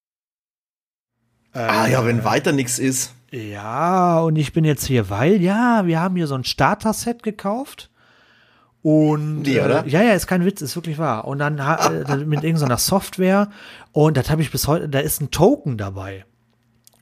Ah 1.53 1.87
ja, 1.89 2.05
wenn 2.05 2.25
weiter 2.25 2.53
nichts 2.53 2.79
ist. 2.79 3.16
Ja, 3.37 4.21
und 4.21 4.37
ich 4.37 4.53
bin 4.53 4.65
jetzt 4.65 4.87
hier, 4.87 5.11
weil, 5.11 5.43
ja, 5.43 5.85
wir 5.85 6.01
haben 6.01 6.17
hier 6.17 6.27
so 6.27 6.35
ein 6.35 6.45
Starter-Set 6.45 7.23
gekauft. 7.23 7.91
Und 8.83 9.43
Nee, 9.43 9.61
oder? 9.61 9.85
Äh, 9.85 9.91
ja, 9.91 10.03
ja, 10.03 10.13
ist 10.13 10.27
kein 10.27 10.45
Witz, 10.45 10.63
ist 10.63 10.77
wirklich 10.77 10.97
wahr. 10.97 11.27
Und 11.27 11.41
dann 11.41 11.59
äh, 11.59 12.17
mit 12.19 12.45
irgendeiner 12.45 12.79
Software 12.79 13.51
und 13.93 14.17
das 14.17 14.31
habe 14.31 14.43
ich 14.43 14.51
bis 14.51 14.69
heute, 14.69 14.89
da 14.89 15.01
ist 15.01 15.21
ein 15.21 15.31
Token 15.31 15.77
dabei. 15.77 16.25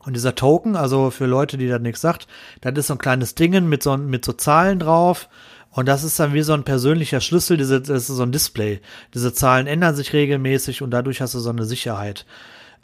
Und 0.00 0.14
dieser 0.16 0.34
Token, 0.34 0.76
also 0.76 1.10
für 1.10 1.26
Leute, 1.26 1.56
die 1.56 1.68
das 1.68 1.80
nichts 1.80 2.00
sagt, 2.00 2.26
das 2.62 2.74
ist 2.74 2.88
so 2.88 2.94
ein 2.94 2.98
kleines 2.98 3.34
Dingen 3.34 3.68
mit 3.68 3.82
so, 3.82 3.96
mit 3.96 4.24
so 4.24 4.32
Zahlen 4.32 4.78
drauf. 4.78 5.28
Und 5.70 5.86
das 5.86 6.04
ist 6.04 6.18
dann 6.18 6.34
wie 6.34 6.42
so 6.42 6.52
ein 6.52 6.64
persönlicher 6.64 7.20
Schlüssel, 7.20 7.56
diese, 7.56 7.80
das 7.80 8.08
ist 8.08 8.16
so 8.16 8.22
ein 8.22 8.32
Display. 8.32 8.80
Diese 9.12 9.32
Zahlen 9.32 9.66
ändern 9.66 9.94
sich 9.94 10.12
regelmäßig 10.12 10.82
und 10.82 10.90
dadurch 10.90 11.20
hast 11.20 11.34
du 11.34 11.38
so 11.38 11.50
eine 11.50 11.64
Sicherheit. 11.64 12.26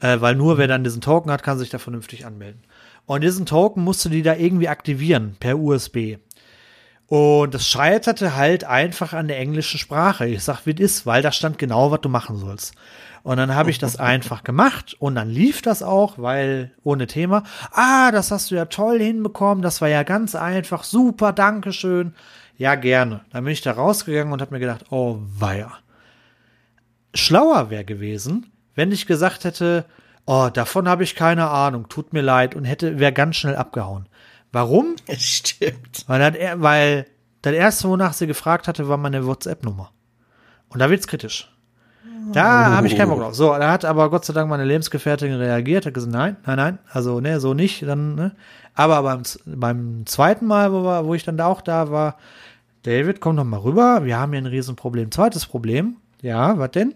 Äh, 0.00 0.20
weil 0.20 0.34
nur 0.34 0.58
wer 0.58 0.68
dann 0.68 0.84
diesen 0.84 1.00
Token 1.00 1.30
hat, 1.30 1.42
kann 1.42 1.58
sich 1.58 1.70
da 1.70 1.78
vernünftig 1.78 2.26
anmelden. 2.26 2.62
Und 3.11 3.23
diesen 3.23 3.44
Token 3.44 3.83
musst 3.83 4.05
du 4.05 4.09
die 4.09 4.23
da 4.23 4.37
irgendwie 4.37 4.68
aktivieren 4.68 5.35
per 5.40 5.59
USB. 5.59 6.18
Und 7.09 7.53
das 7.53 7.66
scheiterte 7.66 8.37
halt 8.37 8.62
einfach 8.62 9.14
an 9.14 9.27
der 9.27 9.40
englischen 9.40 9.81
Sprache. 9.81 10.29
Ich 10.29 10.44
sag, 10.44 10.64
wie 10.64 10.75
es 10.75 10.79
ist, 10.79 11.07
weil 11.07 11.20
da 11.20 11.33
stand 11.33 11.59
genau, 11.59 11.90
was 11.90 12.03
du 12.03 12.09
machen 12.09 12.37
sollst. 12.37 12.73
Und 13.25 13.38
dann 13.38 13.53
habe 13.53 13.70
ich 13.70 13.79
das 13.79 13.96
einfach 13.99 14.44
gemacht 14.44 14.94
und 15.01 15.16
dann 15.16 15.29
lief 15.29 15.61
das 15.61 15.83
auch, 15.83 16.18
weil 16.18 16.70
ohne 16.85 17.09
Thema. 17.09 17.42
Ah, 17.73 18.12
das 18.12 18.31
hast 18.31 18.53
du 18.53 18.55
ja 18.55 18.66
toll 18.66 19.01
hinbekommen, 19.01 19.61
das 19.61 19.81
war 19.81 19.88
ja 19.88 20.05
ganz 20.05 20.37
einfach, 20.37 20.85
super, 20.85 21.33
Dankeschön. 21.33 22.14
Ja, 22.59 22.77
gerne. 22.77 23.23
Dann 23.33 23.42
bin 23.42 23.55
ich 23.55 23.62
da 23.62 23.73
rausgegangen 23.73 24.33
und 24.33 24.40
habe 24.40 24.55
mir 24.55 24.61
gedacht, 24.61 24.85
oh 24.90 25.18
weia. 25.20 25.73
Schlauer 27.12 27.70
wäre 27.70 27.85
gewesen, 27.85 28.53
wenn 28.77 28.92
ich 28.92 29.07
gesagt 29.09 29.42
hätte, 29.42 29.85
oh, 30.31 30.49
davon 30.49 30.88
habe 30.88 31.03
ich 31.03 31.16
keine 31.16 31.49
Ahnung, 31.49 31.88
tut 31.88 32.12
mir 32.12 32.23
leid 32.23 32.55
und 32.55 32.64
hätte, 32.64 33.01
wäre 33.01 33.12
ganz 33.12 33.35
schnell 33.35 33.57
abgehauen. 33.57 34.09
Warum? 34.53 34.95
Stimmt. 35.19 36.05
Weil 36.07 36.31
das, 36.31 36.61
weil 36.61 37.07
das 37.43 37.53
erste, 37.53 37.88
wonach 37.88 38.12
sie 38.12 38.29
gefragt 38.29 38.69
hatte, 38.69 38.88
war 38.88 38.97
meine 38.97 39.27
WhatsApp-Nummer. 39.27 39.90
Und 40.69 40.79
da 40.79 40.88
wird's 40.88 41.09
kritisch. 41.09 41.53
Da 42.33 42.71
habe 42.71 42.87
ich 42.87 42.97
keinen 42.97 43.09
Bock 43.09 43.19
drauf. 43.19 43.35
So, 43.35 43.49
da 43.49 43.73
hat 43.73 43.85
aber 43.85 44.09
Gott 44.11 44.25
sei 44.25 44.33
Dank 44.33 44.49
meine 44.49 44.64
Lebensgefährtin 44.64 45.33
reagiert, 45.33 45.87
hat 45.87 45.95
gesagt, 45.95 46.12
nein, 46.12 46.37
nein, 46.47 46.57
nein, 46.57 46.79
also 46.93 47.21
ne, 47.21 47.40
so 47.40 47.55
nicht, 47.55 47.83
dann, 47.83 48.14
ne. 48.14 48.37
Aber 48.75 49.03
beim, 49.03 49.23
beim 49.47 50.07
zweiten 50.07 50.47
Mal, 50.47 50.73
wo, 50.73 50.85
wir, 50.85 51.07
wo 51.07 51.14
ich 51.14 51.25
dann 51.25 51.38
da 51.38 51.47
auch 51.47 51.61
da 51.61 51.90
war, 51.90 52.19
David, 52.85 53.21
komm 53.21 53.37
doch 53.37 53.45
mal 53.45 53.61
rüber, 53.61 54.05
wir 54.05 54.19
haben 54.19 54.33
hier 54.33 54.43
ein 54.43 54.47
Riesenproblem. 54.47 55.11
Zweites 55.11 55.47
Problem, 55.47 55.97
ja, 56.23 56.57
was 56.57 56.71
denn? 56.71 56.95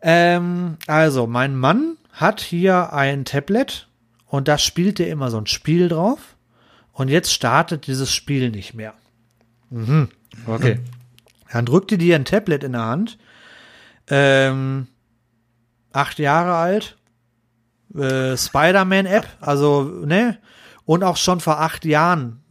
Ähm, 0.00 0.76
also, 0.88 1.28
mein 1.28 1.54
Mann 1.54 1.98
hat 2.12 2.40
hier 2.40 2.92
ein 2.92 3.24
Tablet 3.24 3.88
und 4.26 4.48
da 4.48 4.58
spielt 4.58 5.00
er 5.00 5.08
immer 5.08 5.30
so 5.30 5.38
ein 5.38 5.46
Spiel 5.46 5.88
drauf 5.88 6.36
und 6.92 7.08
jetzt 7.08 7.32
startet 7.32 7.86
dieses 7.86 8.12
Spiel 8.12 8.50
nicht 8.50 8.74
mehr. 8.74 8.94
Mhm, 9.70 10.08
okay. 10.46 10.78
Dann 11.50 11.66
drückte 11.66 11.98
die 11.98 12.14
ein 12.14 12.24
Tablet 12.24 12.64
in 12.64 12.72
der 12.72 12.84
Hand 12.84 13.18
ähm, 14.08 14.88
acht 15.92 16.18
Jahre 16.18 16.54
alt, 16.54 16.96
äh, 17.94 18.36
Spider-Man-App, 18.36 19.26
also, 19.40 19.82
ne? 19.82 20.38
Und 20.84 21.04
auch 21.04 21.16
schon 21.16 21.38
vor 21.38 21.60
acht 21.60 21.84
Jahren. 21.84 22.42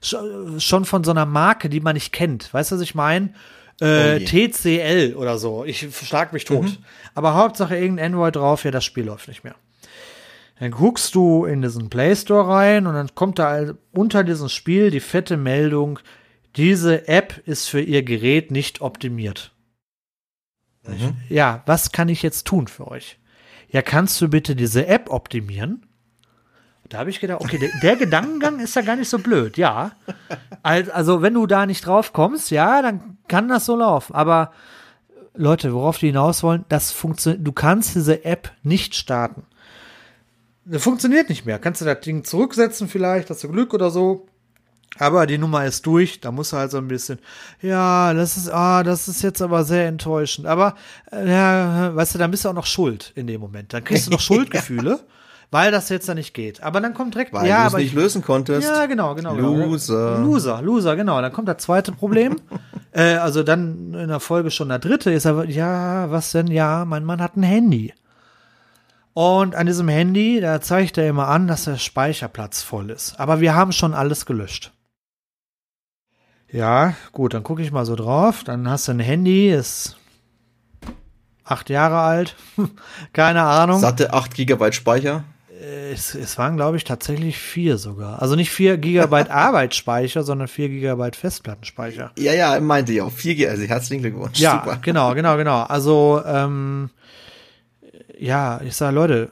Schon 0.00 0.84
von 0.86 1.04
so 1.04 1.10
einer 1.10 1.26
Marke, 1.26 1.68
die 1.68 1.80
man 1.80 1.92
nicht 1.92 2.12
kennt. 2.12 2.52
Weißt 2.54 2.70
du, 2.72 2.76
was 2.76 2.82
ich 2.82 2.94
meine? 2.94 3.34
Äh, 3.80 4.16
Oh. 4.20 4.24
TCL 4.26 5.14
oder 5.16 5.38
so. 5.38 5.64
Ich 5.64 5.88
schlag 6.06 6.32
mich 6.32 6.44
tot. 6.44 6.78
Aber 7.14 7.34
Hauptsache 7.34 7.76
irgendein 7.76 8.12
Android 8.12 8.36
drauf, 8.36 8.64
ja, 8.64 8.70
das 8.70 8.84
Spiel 8.84 9.04
läuft 9.04 9.28
nicht 9.28 9.42
mehr. 9.44 9.54
Dann 10.58 10.72
guckst 10.72 11.14
du 11.14 11.46
in 11.46 11.62
diesen 11.62 11.88
Play 11.88 12.14
Store 12.14 12.46
rein 12.46 12.86
und 12.86 12.92
dann 12.94 13.14
kommt 13.14 13.38
da 13.38 13.72
unter 13.92 14.22
diesem 14.24 14.50
Spiel 14.50 14.90
die 14.90 15.00
fette 15.00 15.36
Meldung, 15.38 15.98
diese 16.56 17.08
App 17.08 17.40
ist 17.46 17.68
für 17.68 17.80
ihr 17.80 18.02
Gerät 18.02 18.50
nicht 18.50 18.80
optimiert. 18.82 19.52
Ja, 21.28 21.62
was 21.66 21.92
kann 21.92 22.08
ich 22.08 22.22
jetzt 22.22 22.46
tun 22.46 22.66
für 22.66 22.88
euch? 22.88 23.18
Ja, 23.70 23.82
kannst 23.82 24.20
du 24.20 24.28
bitte 24.28 24.56
diese 24.56 24.86
App 24.86 25.10
optimieren? 25.10 25.86
Da 26.90 26.98
habe 26.98 27.08
ich 27.10 27.20
gedacht, 27.20 27.40
okay, 27.40 27.56
der, 27.58 27.70
der 27.82 27.96
Gedankengang 27.96 28.58
ist 28.60 28.74
ja 28.76 28.82
gar 28.82 28.96
nicht 28.96 29.08
so 29.08 29.18
blöd, 29.18 29.56
ja. 29.56 29.92
Al- 30.62 30.90
Also, 30.90 31.22
wenn 31.22 31.34
du 31.34 31.46
da 31.46 31.64
nicht 31.64 31.86
drauf 31.86 32.12
kommst, 32.12 32.50
ja, 32.50 32.82
dann 32.82 33.16
kann 33.28 33.48
das 33.48 33.64
so 33.64 33.76
laufen. 33.76 34.14
Aber 34.14 34.52
Leute, 35.34 35.72
worauf 35.72 35.98
die 35.98 36.08
hinaus 36.08 36.42
wollen, 36.42 36.64
das 36.68 36.90
funktioniert, 36.92 37.46
du 37.46 37.52
kannst 37.52 37.94
diese 37.94 38.24
App 38.24 38.50
nicht 38.62 38.94
starten. 38.96 39.44
Das 40.64 40.82
funktioniert 40.82 41.28
nicht 41.28 41.46
mehr. 41.46 41.58
Kannst 41.58 41.80
du 41.80 41.84
das 41.84 42.00
Ding 42.00 42.24
zurücksetzen 42.24 42.88
vielleicht, 42.88 43.30
hast 43.30 43.42
du 43.44 43.48
Glück 43.48 43.72
oder 43.72 43.90
so. 43.90 44.26
Aber 44.98 45.26
die 45.26 45.38
Nummer 45.38 45.64
ist 45.64 45.86
durch, 45.86 46.20
da 46.20 46.32
musst 46.32 46.52
du 46.52 46.56
halt 46.56 46.72
so 46.72 46.78
ein 46.78 46.88
bisschen, 46.88 47.20
ja, 47.62 48.12
das 48.12 48.36
ist, 48.36 48.50
ah, 48.50 48.82
das 48.82 49.06
ist 49.06 49.22
jetzt 49.22 49.40
aber 49.40 49.62
sehr 49.64 49.86
enttäuschend. 49.86 50.46
Aber, 50.48 50.74
äh, 51.12 51.30
ja, 51.30 51.94
weißt 51.94 52.14
du, 52.16 52.18
dann 52.18 52.32
bist 52.32 52.44
du 52.44 52.48
auch 52.48 52.54
noch 52.54 52.66
schuld 52.66 53.12
in 53.14 53.28
dem 53.28 53.40
Moment. 53.40 53.72
Dann 53.72 53.84
kriegst 53.84 54.08
du 54.08 54.10
noch 54.10 54.20
Schuldgefühle, 54.20 54.98
weil 55.50 55.72
das 55.72 55.88
jetzt 55.88 56.08
da 56.08 56.14
nicht 56.14 56.32
geht. 56.32 56.62
Aber 56.62 56.80
dann 56.80 56.94
kommt 56.94 57.14
direkt, 57.14 57.32
Weil 57.32 57.48
ja, 57.48 57.62
du 57.62 57.68
es 57.68 57.74
nicht 57.74 57.86
ich, 57.88 57.92
lösen 57.92 58.22
konntest. 58.22 58.68
ja, 58.68 58.86
genau, 58.86 59.14
genau. 59.14 59.34
genau. 59.34 59.54
Loser. 59.54 60.18
Loser, 60.18 60.62
Loser, 60.62 60.96
genau. 60.96 61.20
Dann 61.20 61.32
kommt 61.32 61.48
das 61.48 61.58
zweite 61.58 61.92
Problem. 61.92 62.36
äh, 62.92 63.14
also 63.14 63.42
dann 63.42 63.94
in 63.94 64.08
der 64.08 64.20
Folge 64.20 64.50
schon 64.50 64.68
der 64.68 64.78
dritte 64.78 65.10
ist 65.10 65.26
aber, 65.26 65.46
ja, 65.46 66.10
was 66.10 66.32
denn? 66.32 66.46
Ja, 66.46 66.84
mein 66.84 67.04
Mann 67.04 67.20
hat 67.20 67.36
ein 67.36 67.42
Handy. 67.42 67.92
Und 69.12 69.56
an 69.56 69.66
diesem 69.66 69.88
Handy, 69.88 70.40
da 70.40 70.60
zeigt 70.60 70.96
er 70.96 71.08
immer 71.08 71.26
an, 71.26 71.48
dass 71.48 71.64
der 71.64 71.78
Speicherplatz 71.78 72.62
voll 72.62 72.90
ist. 72.90 73.18
Aber 73.18 73.40
wir 73.40 73.54
haben 73.54 73.72
schon 73.72 73.92
alles 73.92 74.26
gelöscht. 74.26 74.72
Ja, 76.52 76.94
gut, 77.12 77.34
dann 77.34 77.42
gucke 77.42 77.62
ich 77.62 77.72
mal 77.72 77.86
so 77.86 77.96
drauf. 77.96 78.44
Dann 78.44 78.68
hast 78.68 78.86
du 78.86 78.92
ein 78.92 79.00
Handy, 79.00 79.50
ist 79.50 79.96
acht 81.44 81.70
Jahre 81.70 81.98
alt. 81.98 82.36
Keine 83.12 83.42
Ahnung. 83.42 83.80
Satte 83.80 84.12
8 84.12 84.34
GB 84.34 84.72
Speicher. 84.72 85.24
Es, 85.92 86.14
es 86.14 86.38
waren, 86.38 86.56
glaube 86.56 86.76
ich, 86.78 86.84
tatsächlich 86.84 87.36
vier 87.36 87.76
sogar. 87.76 88.22
Also 88.22 88.34
nicht 88.34 88.50
vier 88.50 88.78
Gigabyte 88.78 89.30
Arbeitsspeicher, 89.30 90.22
sondern 90.22 90.48
vier 90.48 90.68
Gigabyte 90.68 91.16
Festplattenspeicher. 91.16 92.12
Ja, 92.18 92.32
ja, 92.32 92.58
meinte 92.60 92.92
ich 92.92 93.02
auch. 93.02 93.12
4 93.12 93.34
GB, 93.34 93.48
also 93.48 93.62
herzlichen 93.64 94.02
Glückwunsch. 94.02 94.38
Ja, 94.38 94.62
Super. 94.64 94.78
genau, 94.80 95.14
genau, 95.14 95.36
genau. 95.36 95.62
Also, 95.62 96.22
ähm, 96.24 96.90
ja, 98.18 98.60
ich 98.62 98.74
sage, 98.74 98.94
Leute, 98.94 99.30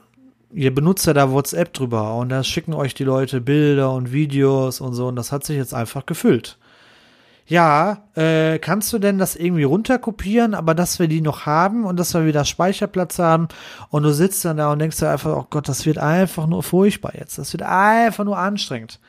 ihr 0.53 0.75
benutzt 0.75 1.07
ja 1.07 1.13
da 1.13 1.31
WhatsApp 1.31 1.73
drüber 1.73 2.17
und 2.17 2.29
da 2.29 2.43
schicken 2.43 2.75
euch 2.75 2.95
die 2.95 3.05
Leute 3.05 3.41
Bilder 3.41 3.93
und 3.93 4.13
Videos 4.13 4.81
und 4.81 4.95
so 4.95 5.09
und 5.09 5.17
das 5.17 5.33
hat 5.33 5.45
sich 5.45 5.57
jetzt 5.57 5.75
einfach 5.75 6.07
gefüllt. 6.07 6.58
Ja, 7.49 8.05
äh, 8.15 8.59
kannst 8.59 8.93
du 8.93 8.99
denn 8.99 9.17
das 9.17 9.35
irgendwie 9.35 9.63
runterkopieren, 9.63 10.55
aber 10.55 10.75
dass 10.75 10.99
wir 10.99 11.09
die 11.09 11.23
noch 11.23 11.47
haben 11.47 11.87
und 11.87 11.99
dass 11.99 12.13
wir 12.13 12.27
wieder 12.27 12.45
Speicherplatz 12.45 13.19
haben 13.19 13.49
und 13.89 14.03
du 14.03 14.13
sitzt 14.13 14.45
dann 14.45 14.59
da 14.59 14.71
und 14.71 14.81
denkst 14.81 14.99
dir 14.99 15.09
einfach, 15.09 15.35
oh 15.35 15.47
Gott, 15.49 15.67
das 15.67 15.87
wird 15.87 15.97
einfach 15.97 16.47
nur 16.47 16.63
furchtbar 16.63 17.15
jetzt. 17.19 17.39
Das 17.39 17.55
wird 17.55 17.63
einfach 17.63 18.25
nur 18.25 18.37
anstrengend. 18.37 19.01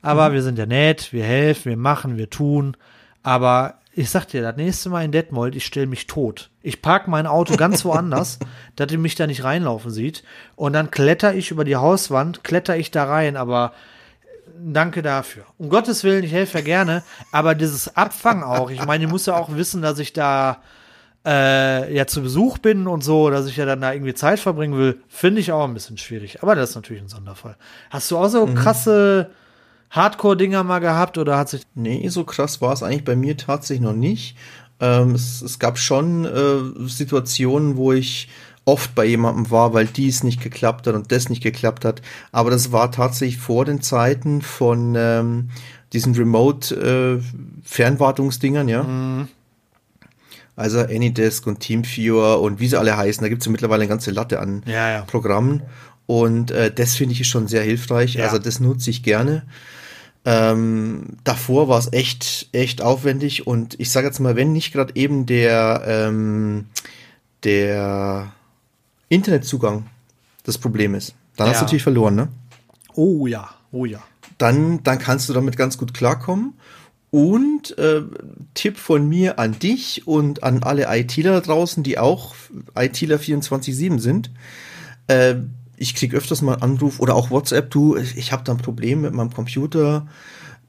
Aber 0.00 0.32
wir 0.32 0.42
sind 0.42 0.58
ja 0.58 0.64
nett, 0.64 1.12
wir 1.12 1.24
helfen, 1.24 1.68
wir 1.68 1.76
machen, 1.76 2.16
wir 2.16 2.30
tun. 2.30 2.74
Aber 3.22 3.74
ich 3.92 4.08
sag 4.08 4.24
dir, 4.26 4.40
das 4.40 4.56
nächste 4.56 4.88
Mal 4.88 5.04
in 5.04 5.12
Detmold, 5.12 5.54
ich 5.54 5.66
stelle 5.66 5.86
mich 5.86 6.06
tot. 6.06 6.50
Ich 6.62 6.80
park 6.80 7.06
mein 7.06 7.26
Auto 7.26 7.56
ganz 7.56 7.84
woanders, 7.84 8.38
dass 8.76 8.90
ihr 8.90 8.98
mich 8.98 9.16
da 9.16 9.26
nicht 9.26 9.44
reinlaufen 9.44 9.90
sieht. 9.90 10.24
Und 10.56 10.72
dann 10.72 10.90
kletter 10.90 11.34
ich 11.34 11.50
über 11.50 11.64
die 11.64 11.76
Hauswand, 11.76 12.44
kletter 12.44 12.78
ich 12.78 12.90
da 12.90 13.04
rein, 13.04 13.36
aber 13.36 13.72
danke 14.58 15.02
dafür. 15.02 15.44
Um 15.58 15.68
Gottes 15.68 16.04
Willen, 16.04 16.24
ich 16.24 16.32
helfe 16.32 16.58
ja 16.58 16.64
gerne, 16.64 17.02
aber 17.32 17.54
dieses 17.54 17.96
Abfangen 17.96 18.42
auch. 18.42 18.70
Ich 18.70 18.84
meine, 18.84 19.04
ihr 19.04 19.10
muss 19.10 19.26
ja 19.26 19.36
auch 19.36 19.54
wissen, 19.54 19.82
dass 19.82 19.98
ich 19.98 20.12
da 20.12 20.58
äh, 21.24 21.94
ja 21.94 22.06
zu 22.06 22.22
Besuch 22.22 22.58
bin 22.58 22.86
und 22.86 23.02
so, 23.02 23.30
dass 23.30 23.46
ich 23.46 23.56
ja 23.56 23.66
dann 23.66 23.80
da 23.80 23.92
irgendwie 23.92 24.14
Zeit 24.14 24.40
verbringen 24.40 24.78
will, 24.78 25.00
finde 25.08 25.40
ich 25.40 25.52
auch 25.52 25.64
ein 25.64 25.74
bisschen 25.74 25.98
schwierig. 25.98 26.42
Aber 26.42 26.54
das 26.54 26.70
ist 26.70 26.76
natürlich 26.76 27.02
ein 27.02 27.08
Sonderfall. 27.08 27.56
Hast 27.90 28.10
du 28.10 28.18
auch 28.18 28.28
so 28.28 28.46
krasse 28.46 29.30
Hardcore-Dinger 29.90 30.64
mal 30.64 30.80
gehabt 30.80 31.18
oder 31.18 31.36
hat 31.36 31.48
sich. 31.48 31.62
Nee, 31.74 32.08
so 32.08 32.24
krass 32.24 32.60
war 32.60 32.72
es 32.72 32.82
eigentlich 32.82 33.04
bei 33.04 33.16
mir 33.16 33.36
tatsächlich 33.36 33.84
noch 33.84 33.94
nicht. 33.94 34.36
Ähm, 34.80 35.14
es, 35.14 35.42
es 35.42 35.58
gab 35.58 35.78
schon 35.78 36.24
äh, 36.24 36.88
Situationen, 36.88 37.76
wo 37.76 37.92
ich 37.92 38.28
oft 38.68 38.94
bei 38.94 39.04
jemandem 39.06 39.50
war, 39.50 39.72
weil 39.72 39.86
dies 39.86 40.22
nicht 40.22 40.42
geklappt 40.42 40.86
hat 40.86 40.94
und 40.94 41.10
das 41.10 41.30
nicht 41.30 41.42
geklappt 41.42 41.86
hat. 41.86 42.02
Aber 42.32 42.50
das 42.50 42.70
war 42.70 42.92
tatsächlich 42.92 43.38
vor 43.38 43.64
den 43.64 43.80
Zeiten 43.80 44.42
von 44.42 44.94
ähm, 44.94 45.48
diesen 45.94 46.14
Remote-Fernwartungsdingern, 46.14 48.68
ja. 48.68 49.26
Also 50.54 50.80
Anydesk 50.80 51.46
und 51.46 51.60
Teamviewer 51.60 52.42
und 52.42 52.60
wie 52.60 52.68
sie 52.68 52.78
alle 52.78 52.94
heißen, 52.94 53.22
da 53.22 53.30
gibt 53.30 53.40
es 53.40 53.46
ja 53.46 53.52
mittlerweile 53.52 53.84
eine 53.84 53.88
ganze 53.88 54.10
Latte 54.10 54.38
an 54.38 54.62
Ja, 54.66 54.90
ja. 54.90 55.00
Programmen. 55.02 55.62
Und 56.06 56.50
äh, 56.50 56.70
das 56.70 56.94
finde 56.94 57.14
ich 57.14 57.26
schon 57.26 57.48
sehr 57.48 57.62
hilfreich. 57.62 58.16
Ja. 58.16 58.26
Also 58.26 58.38
das 58.38 58.60
nutze 58.60 58.90
ich 58.90 59.02
gerne. 59.02 59.44
Ähm, 60.26 61.16
davor 61.24 61.68
war 61.68 61.78
es 61.78 61.90
echt, 61.94 62.50
echt 62.52 62.82
aufwendig 62.82 63.46
und 63.46 63.80
ich 63.80 63.90
sage 63.90 64.08
jetzt 64.08 64.18
mal, 64.18 64.36
wenn 64.36 64.52
nicht 64.52 64.74
gerade 64.74 64.94
eben 64.94 65.24
der, 65.24 65.84
ähm, 65.86 66.66
der 67.44 68.34
Internetzugang 69.08 69.86
das 70.44 70.58
Problem 70.58 70.94
ist, 70.94 71.14
dann 71.36 71.48
hast 71.48 71.54
Ja. 71.56 71.60
du 71.60 71.64
natürlich 71.66 71.82
verloren, 71.82 72.14
ne? 72.14 72.28
Oh 72.94 73.26
ja, 73.26 73.48
oh 73.72 73.84
ja. 73.84 74.00
Dann, 74.38 74.82
dann 74.82 74.98
kannst 74.98 75.28
du 75.28 75.32
damit 75.32 75.56
ganz 75.56 75.78
gut 75.78 75.94
klarkommen. 75.94 76.54
Und 77.10 77.76
äh, 77.78 78.02
Tipp 78.52 78.76
von 78.76 79.08
mir 79.08 79.38
an 79.38 79.58
dich 79.58 80.06
und 80.06 80.42
an 80.42 80.62
alle 80.62 80.86
ITler 80.94 81.32
da 81.32 81.40
draußen, 81.40 81.82
die 81.82 81.98
auch 81.98 82.34
ITler 82.76 83.16
24-7 83.16 83.98
sind. 83.98 84.30
Äh, 85.06 85.36
ich 85.78 85.94
krieg 85.94 86.12
öfters 86.12 86.42
mal 86.42 86.54
einen 86.54 86.62
Anruf 86.62 87.00
oder 87.00 87.14
auch 87.14 87.30
WhatsApp, 87.30 87.70
du, 87.70 87.96
ich 87.96 88.32
habe 88.32 88.44
da 88.44 88.52
ein 88.52 88.58
Problem 88.58 89.00
mit 89.00 89.14
meinem 89.14 89.32
Computer. 89.32 90.06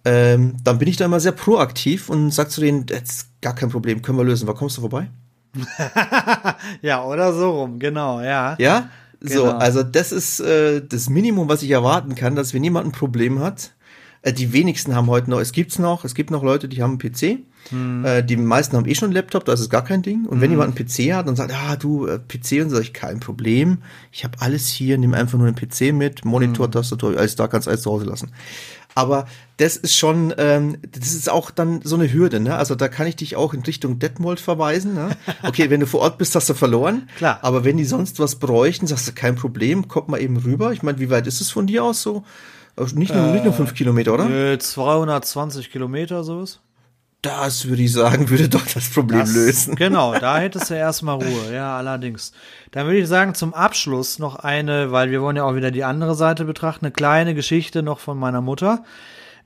Ähm, 0.05 0.55
dann 0.63 0.77
bin 0.79 0.87
ich 0.87 0.95
da 0.95 1.05
immer 1.05 1.19
sehr 1.19 1.33
proaktiv 1.33 2.09
und 2.09 2.31
sag 2.31 2.51
zu 2.51 2.61
denen, 2.61 2.85
das 2.85 3.01
ist 3.01 3.41
gar 3.41 3.53
kein 3.53 3.69
Problem, 3.69 4.01
können 4.01 4.17
wir 4.17 4.23
lösen. 4.23 4.47
Wann 4.47 4.55
kommst 4.55 4.77
du 4.77 4.81
vorbei? 4.81 5.09
Ja, 6.81 7.03
oder 7.03 7.33
so 7.33 7.51
rum, 7.61 7.79
genau, 7.79 8.21
ja. 8.21 8.55
Ja, 8.59 8.89
so, 9.21 9.43
Genau. 9.43 9.57
also 9.57 9.83
das 9.83 10.11
ist 10.11 10.39
äh, 10.39 10.81
das 10.87 11.09
Minimum, 11.09 11.49
was 11.49 11.61
ich 11.63 11.71
erwarten 11.71 12.15
kann, 12.15 12.35
dass 12.35 12.53
wenn 12.53 12.63
jemand 12.63 12.87
ein 12.87 12.91
Problem 12.91 13.39
hat, 13.39 13.71
Äh, 14.21 14.33
die 14.33 14.51
wenigsten 14.51 14.95
haben 14.95 15.07
heute 15.07 15.29
noch, 15.29 15.39
es 15.39 15.53
gibt's 15.53 15.79
noch, 15.79 16.03
es 16.03 16.13
gibt 16.13 16.29
noch 16.29 16.43
Leute, 16.43 16.67
die 16.67 16.83
haben 16.83 16.99
einen 16.99 17.11
PC. 17.13 17.39
Hm. 17.69 18.03
Äh, 18.03 18.21
die 18.21 18.35
meisten 18.35 18.75
haben 18.75 18.85
eh 18.85 18.93
schon 18.93 19.05
einen 19.07 19.13
Laptop, 19.13 19.45
da 19.45 19.53
ist 19.53 19.61
es 19.61 19.69
gar 19.69 19.81
kein 19.85 20.01
Ding. 20.01 20.25
Und 20.25 20.41
wenn 20.41 20.51
jemand 20.51 20.77
einen 20.77 20.87
PC 20.87 21.13
hat 21.13 21.29
und 21.29 21.37
sagt, 21.37 21.53
ah, 21.53 21.77
du, 21.77 22.05
äh, 22.05 22.19
PC, 22.19 22.61
und 22.63 22.69
sage 22.69 22.81
ich, 22.83 22.91
kein 22.91 23.21
Problem. 23.21 23.77
Ich 24.11 24.25
habe 24.25 24.37
alles 24.41 24.67
hier, 24.67 24.97
nimm 24.97 25.13
einfach 25.13 25.37
nur 25.37 25.49
den 25.49 25.55
PC 25.55 25.93
mit, 25.93 26.25
Monitor, 26.25 26.65
Hm. 26.65 26.71
Tastatur, 26.73 27.17
alles 27.17 27.37
da, 27.37 27.47
kannst 27.47 27.69
alles 27.69 27.81
zu 27.83 27.91
Hause 27.91 28.07
lassen. 28.07 28.31
Aber 28.95 29.27
das 29.57 29.77
ist 29.77 29.95
schon, 29.95 30.33
ähm, 30.37 30.77
das 30.91 31.13
ist 31.13 31.29
auch 31.29 31.51
dann 31.51 31.81
so 31.83 31.95
eine 31.95 32.11
Hürde, 32.11 32.39
ne? 32.39 32.55
Also 32.55 32.75
da 32.75 32.87
kann 32.87 33.07
ich 33.07 33.15
dich 33.15 33.35
auch 33.35 33.53
in 33.53 33.61
Richtung 33.61 33.99
Detmold 33.99 34.39
verweisen, 34.39 34.93
ne? 34.93 35.09
Okay, 35.43 35.69
wenn 35.69 35.79
du 35.79 35.85
vor 35.85 36.01
Ort 36.01 36.17
bist, 36.17 36.35
hast 36.35 36.49
du 36.49 36.53
verloren. 36.53 37.07
Klar. 37.17 37.39
Aber 37.41 37.63
wenn 37.63 37.77
die 37.77 37.85
sonst 37.85 38.19
was 38.19 38.35
bräuchten, 38.35 38.87
sagst 38.87 39.07
du, 39.07 39.11
kein 39.13 39.35
Problem, 39.35 39.87
kommt 39.87 40.09
mal 40.09 40.21
eben 40.21 40.37
rüber. 40.37 40.73
Ich 40.73 40.83
meine, 40.83 40.99
wie 40.99 41.09
weit 41.09 41.27
ist 41.27 41.41
es 41.41 41.51
von 41.51 41.67
dir 41.67 41.83
aus 41.83 42.01
so? 42.01 42.23
Nicht 42.93 43.13
nur, 43.13 43.27
nicht 43.33 43.43
nur 43.43 43.53
fünf 43.53 43.73
Kilometer, 43.73 44.13
oder? 44.13 44.29
Äh, 44.29 44.57
220 44.57 45.69
Kilometer 45.69 46.23
sowas. 46.23 46.61
Das 47.21 47.67
würde 47.67 47.81
ich 47.81 47.91
sagen, 47.91 48.29
würde 48.29 48.47
doch 48.47 48.65
das 48.65 48.89
Problem 48.89 49.19
Das- 49.19 49.33
lösen. 49.33 49.75
Genau, 49.75 50.17
da 50.17 50.37
hättest 50.39 50.69
du 50.69 50.75
erstmal 50.75 51.15
Ruhe, 51.15 51.53
ja, 51.53 51.75
allerdings. 51.77 52.31
Dann 52.71 52.85
würde 52.87 52.99
ich 52.99 53.07
sagen, 53.07 53.33
zum 53.35 53.53
Abschluss 53.53 54.19
noch 54.19 54.37
eine, 54.37 54.91
weil 54.93 55.11
wir 55.11 55.21
wollen 55.21 55.35
ja 55.35 55.43
auch 55.43 55.55
wieder 55.55 55.71
die 55.71 55.83
andere 55.83 56.15
Seite 56.15 56.45
betrachten, 56.45 56.85
eine 56.85 56.93
kleine 56.93 57.35
Geschichte 57.35 57.83
noch 57.83 57.99
von 57.99 58.17
meiner 58.17 58.39
Mutter. 58.41 58.83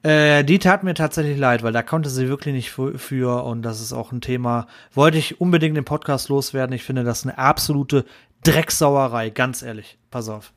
Äh, 0.04 0.44
die 0.44 0.60
tat 0.60 0.84
mir 0.84 0.94
tatsächlich 0.94 1.38
leid, 1.40 1.64
weil 1.64 1.72
da 1.74 1.82
konnte 1.82 2.10
sie 2.10 2.28
wirklich 2.28 2.54
nicht 2.54 2.70
für, 2.72 3.44
und 3.44 3.64
das 3.64 3.82
ist 3.82 3.94
auch 3.94 4.12
ein 4.12 4.22
Thema, 4.22 4.68
wollte 4.94 5.18
ich 5.18 5.42
unbedingt 5.42 5.78
im 5.78 5.86
Podcast 5.86 6.30
loswerden. 6.30 6.76
Ich 6.76 6.84
finde 6.84 7.04
das 7.04 7.24
eine 7.24 7.38
absolute 7.40 8.06
Drecksauerei, 8.44 9.30
ganz 9.32 9.64
ehrlich. 9.64 9.98
Pass 10.12 10.30
auf. 10.30 10.52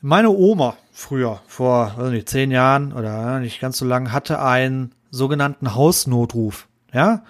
Meine 0.00 0.30
Oma 0.30 0.76
früher, 0.92 1.40
vor 1.46 1.92
weiß 1.96 2.10
nicht, 2.10 2.28
zehn 2.28 2.50
Jahren 2.50 2.92
oder 2.92 3.10
ja, 3.10 3.38
nicht 3.38 3.60
ganz 3.60 3.78
so 3.78 3.84
lang, 3.84 4.12
hatte 4.12 4.40
einen 4.40 4.92
sogenannten 5.10 5.74
Hausnotruf. 5.74 6.68
Ja, 6.92 7.22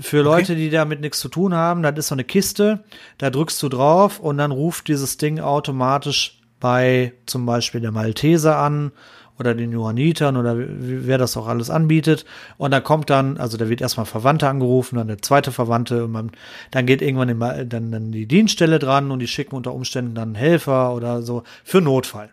für 0.00 0.22
Leute, 0.22 0.56
die 0.56 0.70
damit 0.70 1.00
nichts 1.00 1.20
zu 1.20 1.28
tun 1.28 1.54
haben, 1.54 1.82
das 1.82 1.96
ist 1.96 2.08
so 2.08 2.14
eine 2.14 2.24
Kiste, 2.24 2.82
da 3.18 3.30
drückst 3.30 3.62
du 3.62 3.68
drauf 3.68 4.18
und 4.18 4.38
dann 4.38 4.50
ruft 4.50 4.88
dieses 4.88 5.18
Ding 5.18 5.38
automatisch 5.38 6.40
bei 6.58 7.12
zum 7.26 7.46
Beispiel 7.46 7.80
der 7.80 7.92
Malteser 7.92 8.58
an 8.58 8.90
oder 9.38 9.54
den 9.54 9.72
Johannitern 9.72 10.36
oder 10.36 10.54
wer 10.56 11.18
das 11.18 11.36
auch 11.36 11.48
alles 11.48 11.68
anbietet. 11.68 12.24
Und 12.56 12.70
da 12.70 12.80
kommt 12.80 13.10
dann, 13.10 13.36
also 13.36 13.56
da 13.56 13.68
wird 13.68 13.80
erstmal 13.80 14.06
Verwandte 14.06 14.48
angerufen, 14.48 14.96
dann 14.96 15.08
der 15.08 15.22
zweite 15.22 15.52
Verwandte 15.52 16.04
und 16.04 16.12
man, 16.12 16.30
dann 16.70 16.86
geht 16.86 17.02
irgendwann 17.02 17.28
die, 17.28 17.34
Ma- 17.34 17.64
dann, 17.64 17.90
dann 17.90 18.12
die 18.12 18.26
Dienststelle 18.26 18.78
dran 18.78 19.10
und 19.10 19.18
die 19.18 19.26
schicken 19.26 19.56
unter 19.56 19.74
Umständen 19.74 20.14
dann 20.14 20.28
einen 20.30 20.34
Helfer 20.36 20.94
oder 20.94 21.22
so 21.22 21.42
für 21.64 21.80
Notfall. 21.80 22.30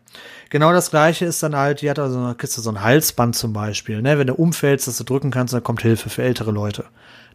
Genau 0.51 0.73
das 0.73 0.91
gleiche 0.91 1.23
ist 1.23 1.41
dann 1.43 1.55
halt, 1.55 1.81
die 1.81 1.89
hat 1.89 1.97
also 1.97 2.19
eine 2.19 2.35
Kiste, 2.35 2.59
so 2.59 2.69
ein 2.69 2.81
Halsband 2.81 3.37
zum 3.37 3.53
Beispiel, 3.53 4.01
ne? 4.01 4.19
Wenn 4.19 4.27
du 4.27 4.33
umfällst, 4.33 4.85
dass 4.85 4.97
du 4.97 5.05
drücken 5.05 5.31
kannst, 5.31 5.53
dann 5.53 5.63
kommt 5.63 5.81
Hilfe 5.81 6.09
für 6.09 6.23
ältere 6.23 6.51
Leute. 6.51 6.83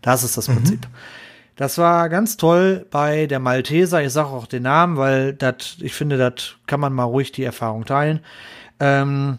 Das 0.02 0.22
ist 0.22 0.36
das 0.36 0.46
Prinzip. 0.46 0.86
Das 1.56 1.78
war 1.78 2.10
ganz 2.10 2.36
toll 2.36 2.84
bei 2.90 3.26
der 3.26 3.40
Malteser. 3.40 4.02
Ich 4.02 4.12
sage 4.12 4.28
auch 4.28 4.44
den 4.44 4.64
Namen, 4.64 4.98
weil 4.98 5.32
das, 5.32 5.78
ich 5.80 5.94
finde, 5.94 6.18
das 6.18 6.56
kann 6.66 6.78
man 6.78 6.92
mal 6.92 7.04
ruhig 7.04 7.32
die 7.32 7.44
Erfahrung 7.44 7.86
teilen. 7.86 8.20
Ähm, 8.78 9.38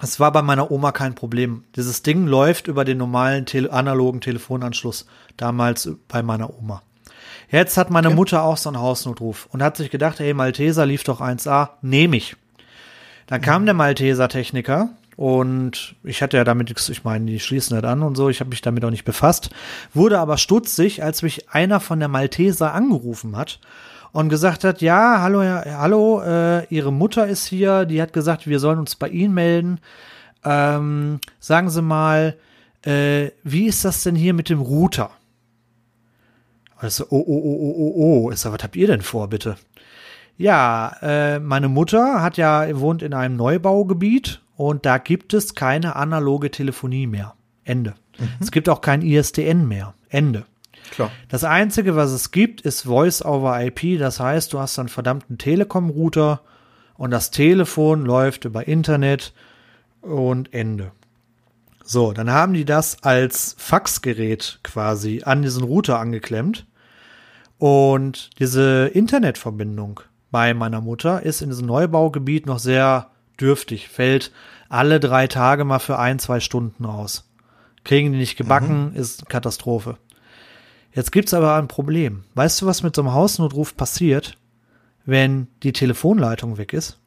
es 0.00 0.20
war 0.20 0.30
bei 0.30 0.42
meiner 0.42 0.70
Oma 0.70 0.92
kein 0.92 1.16
Problem. 1.16 1.64
Dieses 1.74 2.02
Ding 2.02 2.28
läuft 2.28 2.68
über 2.68 2.84
den 2.84 2.98
normalen 2.98 3.44
tele 3.44 3.72
analogen 3.72 4.20
Telefonanschluss, 4.20 5.06
damals 5.36 5.90
bei 6.06 6.22
meiner 6.22 6.56
Oma. 6.56 6.82
Jetzt 7.50 7.76
hat 7.76 7.90
meine 7.90 8.10
Mutter 8.10 8.44
auch 8.44 8.56
so 8.56 8.68
einen 8.68 8.78
Hausnotruf 8.78 9.48
und 9.50 9.60
hat 9.60 9.76
sich 9.76 9.90
gedacht, 9.90 10.20
hey, 10.20 10.32
Malteser 10.32 10.86
lief 10.86 11.02
doch 11.02 11.20
1A, 11.20 11.70
nehme 11.82 12.16
ich. 12.18 12.36
Dann 13.26 13.40
kam 13.40 13.64
der 13.64 13.74
Malteser-Techniker 13.74 14.90
und 15.16 15.96
ich 16.04 16.22
hatte 16.22 16.36
ja 16.36 16.44
damit 16.44 16.68
nichts, 16.68 16.88
ich 16.88 17.04
meine, 17.04 17.26
die 17.26 17.40
schließen 17.40 17.80
das 17.80 17.90
an 17.90 18.02
und 18.02 18.16
so, 18.16 18.28
ich 18.28 18.40
habe 18.40 18.50
mich 18.50 18.60
damit 18.60 18.84
auch 18.84 18.90
nicht 18.90 19.04
befasst, 19.04 19.50
wurde 19.94 20.18
aber 20.18 20.38
stutzig, 20.38 21.02
als 21.02 21.22
mich 21.22 21.50
einer 21.50 21.80
von 21.80 21.98
der 21.98 22.08
Malteser 22.08 22.72
angerufen 22.72 23.36
hat 23.36 23.58
und 24.12 24.28
gesagt 24.28 24.64
hat, 24.64 24.80
ja, 24.80 25.20
hallo, 25.20 25.42
ja, 25.42 25.64
hallo, 25.78 26.22
äh, 26.22 26.66
Ihre 26.66 26.92
Mutter 26.92 27.26
ist 27.26 27.46
hier, 27.46 27.84
die 27.84 28.00
hat 28.00 28.12
gesagt, 28.12 28.46
wir 28.46 28.60
sollen 28.60 28.78
uns 28.78 28.94
bei 28.94 29.08
Ihnen 29.08 29.34
melden. 29.34 29.80
Ähm, 30.44 31.20
sagen 31.40 31.70
Sie 31.70 31.82
mal, 31.82 32.36
äh, 32.82 33.30
wie 33.42 33.66
ist 33.66 33.84
das 33.84 34.04
denn 34.04 34.14
hier 34.14 34.32
mit 34.32 34.48
dem 34.48 34.60
Router? 34.60 35.10
Also, 36.78 37.04
oh, 37.10 37.24
oh, 37.26 37.42
oh, 37.42 37.58
oh, 37.60 37.74
oh, 37.78 38.26
oh. 38.26 38.30
Ich 38.30 38.38
sag, 38.38 38.52
was 38.52 38.62
habt 38.62 38.76
ihr 38.76 38.86
denn 38.86 39.02
vor, 39.02 39.28
bitte? 39.28 39.56
Ja, 40.38 40.96
äh, 41.00 41.38
meine 41.38 41.68
Mutter 41.68 42.20
hat 42.22 42.36
ja, 42.36 42.78
wohnt 42.78 43.02
in 43.02 43.14
einem 43.14 43.36
Neubaugebiet 43.36 44.42
und 44.56 44.84
da 44.84 44.98
gibt 44.98 45.34
es 45.34 45.54
keine 45.54 45.96
analoge 45.96 46.50
Telefonie 46.50 47.06
mehr. 47.06 47.34
Ende. 47.64 47.94
Es 48.40 48.50
gibt 48.50 48.68
auch 48.68 48.80
kein 48.80 49.02
ISDN 49.02 49.66
mehr. 49.66 49.94
Ende. 50.08 50.44
Klar. 50.90 51.10
Das 51.28 51.44
Einzige, 51.44 51.96
was 51.96 52.10
es 52.12 52.30
gibt, 52.30 52.60
ist 52.60 52.82
Voice 52.82 53.24
over 53.24 53.60
IP. 53.62 53.98
Das 53.98 54.20
heißt, 54.20 54.52
du 54.52 54.60
hast 54.60 54.78
einen 54.78 54.88
verdammten 54.88 55.36
Telekom-Router 55.36 56.40
und 56.96 57.10
das 57.10 57.30
Telefon 57.30 58.04
läuft 58.04 58.44
über 58.44 58.68
Internet 58.68 59.32
und 60.00 60.54
Ende. 60.54 60.92
So, 61.84 62.12
dann 62.12 62.30
haben 62.30 62.54
die 62.54 62.64
das 62.64 63.02
als 63.02 63.54
Faxgerät 63.58 64.60
quasi 64.62 65.22
an 65.24 65.42
diesen 65.42 65.64
Router 65.64 65.98
angeklemmt. 65.98 66.66
Und 67.58 68.30
diese 68.38 68.88
Internetverbindung 68.88 70.00
bei 70.30 70.54
meiner 70.54 70.80
Mutter 70.80 71.22
ist 71.22 71.42
in 71.42 71.50
diesem 71.50 71.66
Neubaugebiet 71.66 72.46
noch 72.46 72.58
sehr 72.58 73.10
dürftig, 73.40 73.88
fällt 73.88 74.32
alle 74.68 75.00
drei 75.00 75.26
Tage 75.26 75.64
mal 75.64 75.78
für 75.78 75.98
ein, 75.98 76.18
zwei 76.18 76.40
Stunden 76.40 76.84
aus. 76.86 77.30
Kriegen 77.84 78.12
die 78.12 78.18
nicht 78.18 78.36
gebacken, 78.36 78.94
ist 78.94 79.28
Katastrophe. 79.28 79.98
Jetzt 80.92 81.12
gibt's 81.12 81.34
aber 81.34 81.54
ein 81.56 81.68
Problem. 81.68 82.24
Weißt 82.34 82.60
du, 82.60 82.66
was 82.66 82.82
mit 82.82 82.96
so 82.96 83.02
einem 83.02 83.12
Hausnotruf 83.12 83.76
passiert, 83.76 84.38
wenn 85.04 85.46
die 85.62 85.72
Telefonleitung 85.72 86.58
weg 86.58 86.72
ist? 86.72 86.98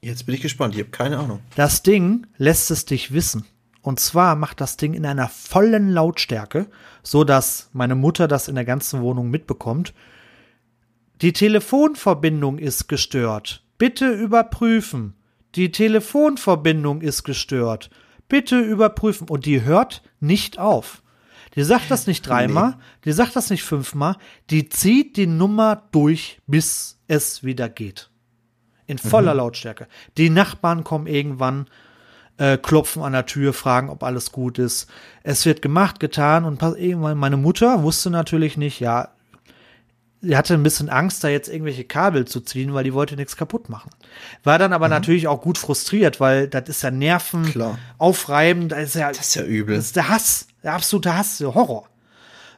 Jetzt 0.00 0.26
bin 0.26 0.34
ich 0.34 0.42
gespannt, 0.42 0.74
ich 0.74 0.80
habe 0.80 0.90
keine 0.90 1.18
Ahnung. 1.18 1.40
Das 1.56 1.82
Ding 1.82 2.26
lässt 2.36 2.70
es 2.70 2.84
dich 2.84 3.12
wissen. 3.12 3.44
Und 3.82 3.98
zwar 3.98 4.36
macht 4.36 4.60
das 4.60 4.76
Ding 4.76 4.94
in 4.94 5.06
einer 5.06 5.28
vollen 5.28 5.90
Lautstärke, 5.90 6.66
so 7.02 7.24
dass 7.24 7.70
meine 7.72 7.94
Mutter 7.94 8.28
das 8.28 8.48
in 8.48 8.56
der 8.56 8.64
ganzen 8.64 9.00
Wohnung 9.00 9.30
mitbekommt. 9.30 9.94
Die 11.22 11.32
Telefonverbindung 11.32 12.58
ist 12.58 12.88
gestört. 12.88 13.62
Bitte 13.78 14.10
überprüfen. 14.10 15.14
Die 15.54 15.72
Telefonverbindung 15.72 17.00
ist 17.00 17.24
gestört. 17.24 17.90
Bitte 18.28 18.60
überprüfen. 18.60 19.28
Und 19.28 19.46
die 19.46 19.62
hört 19.62 20.02
nicht 20.20 20.58
auf. 20.58 21.02
Die 21.54 21.62
sagt 21.62 21.90
das 21.90 22.06
nicht 22.06 22.28
dreimal, 22.28 22.76
die 23.06 23.12
sagt 23.12 23.34
das 23.34 23.48
nicht 23.48 23.62
fünfmal, 23.62 24.16
die 24.50 24.68
zieht 24.68 25.16
die 25.16 25.26
Nummer 25.26 25.84
durch, 25.90 26.38
bis 26.46 26.98
es 27.08 27.44
wieder 27.44 27.70
geht. 27.70 28.10
In 28.86 28.98
voller 28.98 29.32
Lautstärke. 29.32 29.88
Die 30.18 30.28
Nachbarn 30.28 30.84
kommen 30.84 31.06
irgendwann, 31.06 31.66
äh, 32.36 32.58
klopfen 32.58 33.02
an 33.02 33.12
der 33.12 33.24
Tür, 33.24 33.54
fragen, 33.54 33.88
ob 33.88 34.02
alles 34.02 34.32
gut 34.32 34.58
ist. 34.58 34.90
Es 35.22 35.46
wird 35.46 35.62
gemacht, 35.62 35.98
getan 35.98 36.44
und 36.44 36.60
irgendwann 36.62 37.16
meine 37.16 37.38
Mutter 37.38 37.82
wusste 37.82 38.10
natürlich 38.10 38.58
nicht, 38.58 38.78
ja, 38.78 39.15
sie 40.26 40.36
hatte 40.36 40.54
ein 40.54 40.62
bisschen 40.62 40.88
Angst, 40.88 41.22
da 41.24 41.28
jetzt 41.28 41.48
irgendwelche 41.48 41.84
Kabel 41.84 42.26
zu 42.26 42.40
ziehen, 42.40 42.74
weil 42.74 42.84
die 42.84 42.92
wollte 42.94 43.16
nichts 43.16 43.36
kaputt 43.36 43.68
machen. 43.68 43.90
War 44.44 44.58
dann 44.58 44.72
aber 44.72 44.88
natürlich 44.88 45.28
auch 45.28 45.40
gut 45.40 45.58
frustriert, 45.58 46.20
weil 46.20 46.48
das 46.48 46.68
ist 46.68 46.82
ja 46.82 46.90
Nerven 46.90 47.44
Klar. 47.44 47.78
aufreibend, 47.98 48.72
das 48.72 48.80
ist 48.90 48.94
ja, 48.96 49.08
Das 49.10 49.28
ist 49.28 49.34
ja 49.36 49.44
übel. 49.44 49.76
das 49.76 49.86
ist 49.86 49.96
der 49.96 50.08
Hass, 50.08 50.46
der 50.62 50.72
absolute 50.74 51.16
Hass, 51.16 51.38
der 51.38 51.54
Horror. 51.54 51.88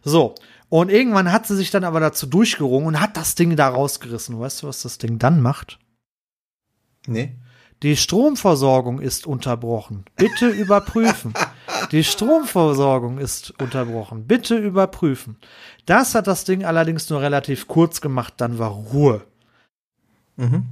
So. 0.02 0.34
Und 0.70 0.90
irgendwann 0.90 1.32
hat 1.32 1.46
sie 1.46 1.56
sich 1.56 1.70
dann 1.70 1.84
aber 1.84 1.98
dazu 2.00 2.26
durchgerungen 2.26 2.88
und 2.88 3.00
hat 3.00 3.16
das 3.16 3.34
Ding 3.34 3.56
da 3.56 3.68
rausgerissen. 3.68 4.38
Weißt 4.38 4.62
du, 4.62 4.66
was 4.68 4.82
das 4.82 4.98
Ding 4.98 5.18
dann 5.18 5.40
macht? 5.40 5.78
Nee. 7.06 7.36
Die 7.82 7.96
Stromversorgung 7.96 9.00
ist 9.00 9.26
unterbrochen. 9.26 10.04
Bitte 10.16 10.48
überprüfen. 10.48 11.32
Die 11.92 12.04
Stromversorgung 12.04 13.18
ist 13.18 13.52
unterbrochen. 13.60 14.26
Bitte 14.26 14.56
überprüfen. 14.56 15.36
Das 15.86 16.14
hat 16.14 16.26
das 16.26 16.44
Ding 16.44 16.64
allerdings 16.64 17.08
nur 17.10 17.20
relativ 17.20 17.66
kurz 17.66 18.00
gemacht, 18.00 18.34
dann 18.38 18.58
war 18.58 18.70
Ruhe. 18.70 19.24
Mhm. 20.36 20.66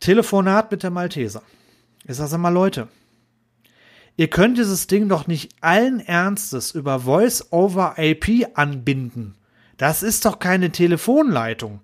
Telefonat 0.00 0.70
mit 0.70 0.82
der 0.82 0.90
Malteser. 0.90 1.42
Ich 2.06 2.16
sage 2.16 2.38
mal, 2.38 2.48
Leute, 2.48 2.88
ihr 4.16 4.28
könnt 4.28 4.58
dieses 4.58 4.86
Ding 4.86 5.08
doch 5.08 5.26
nicht 5.26 5.54
allen 5.60 6.00
Ernstes 6.00 6.72
über 6.72 7.00
Voice 7.00 7.52
over 7.52 7.94
IP 7.98 8.48
anbinden. 8.54 9.36
Das 9.76 10.02
ist 10.02 10.24
doch 10.24 10.38
keine 10.38 10.72
Telefonleitung. 10.72 11.80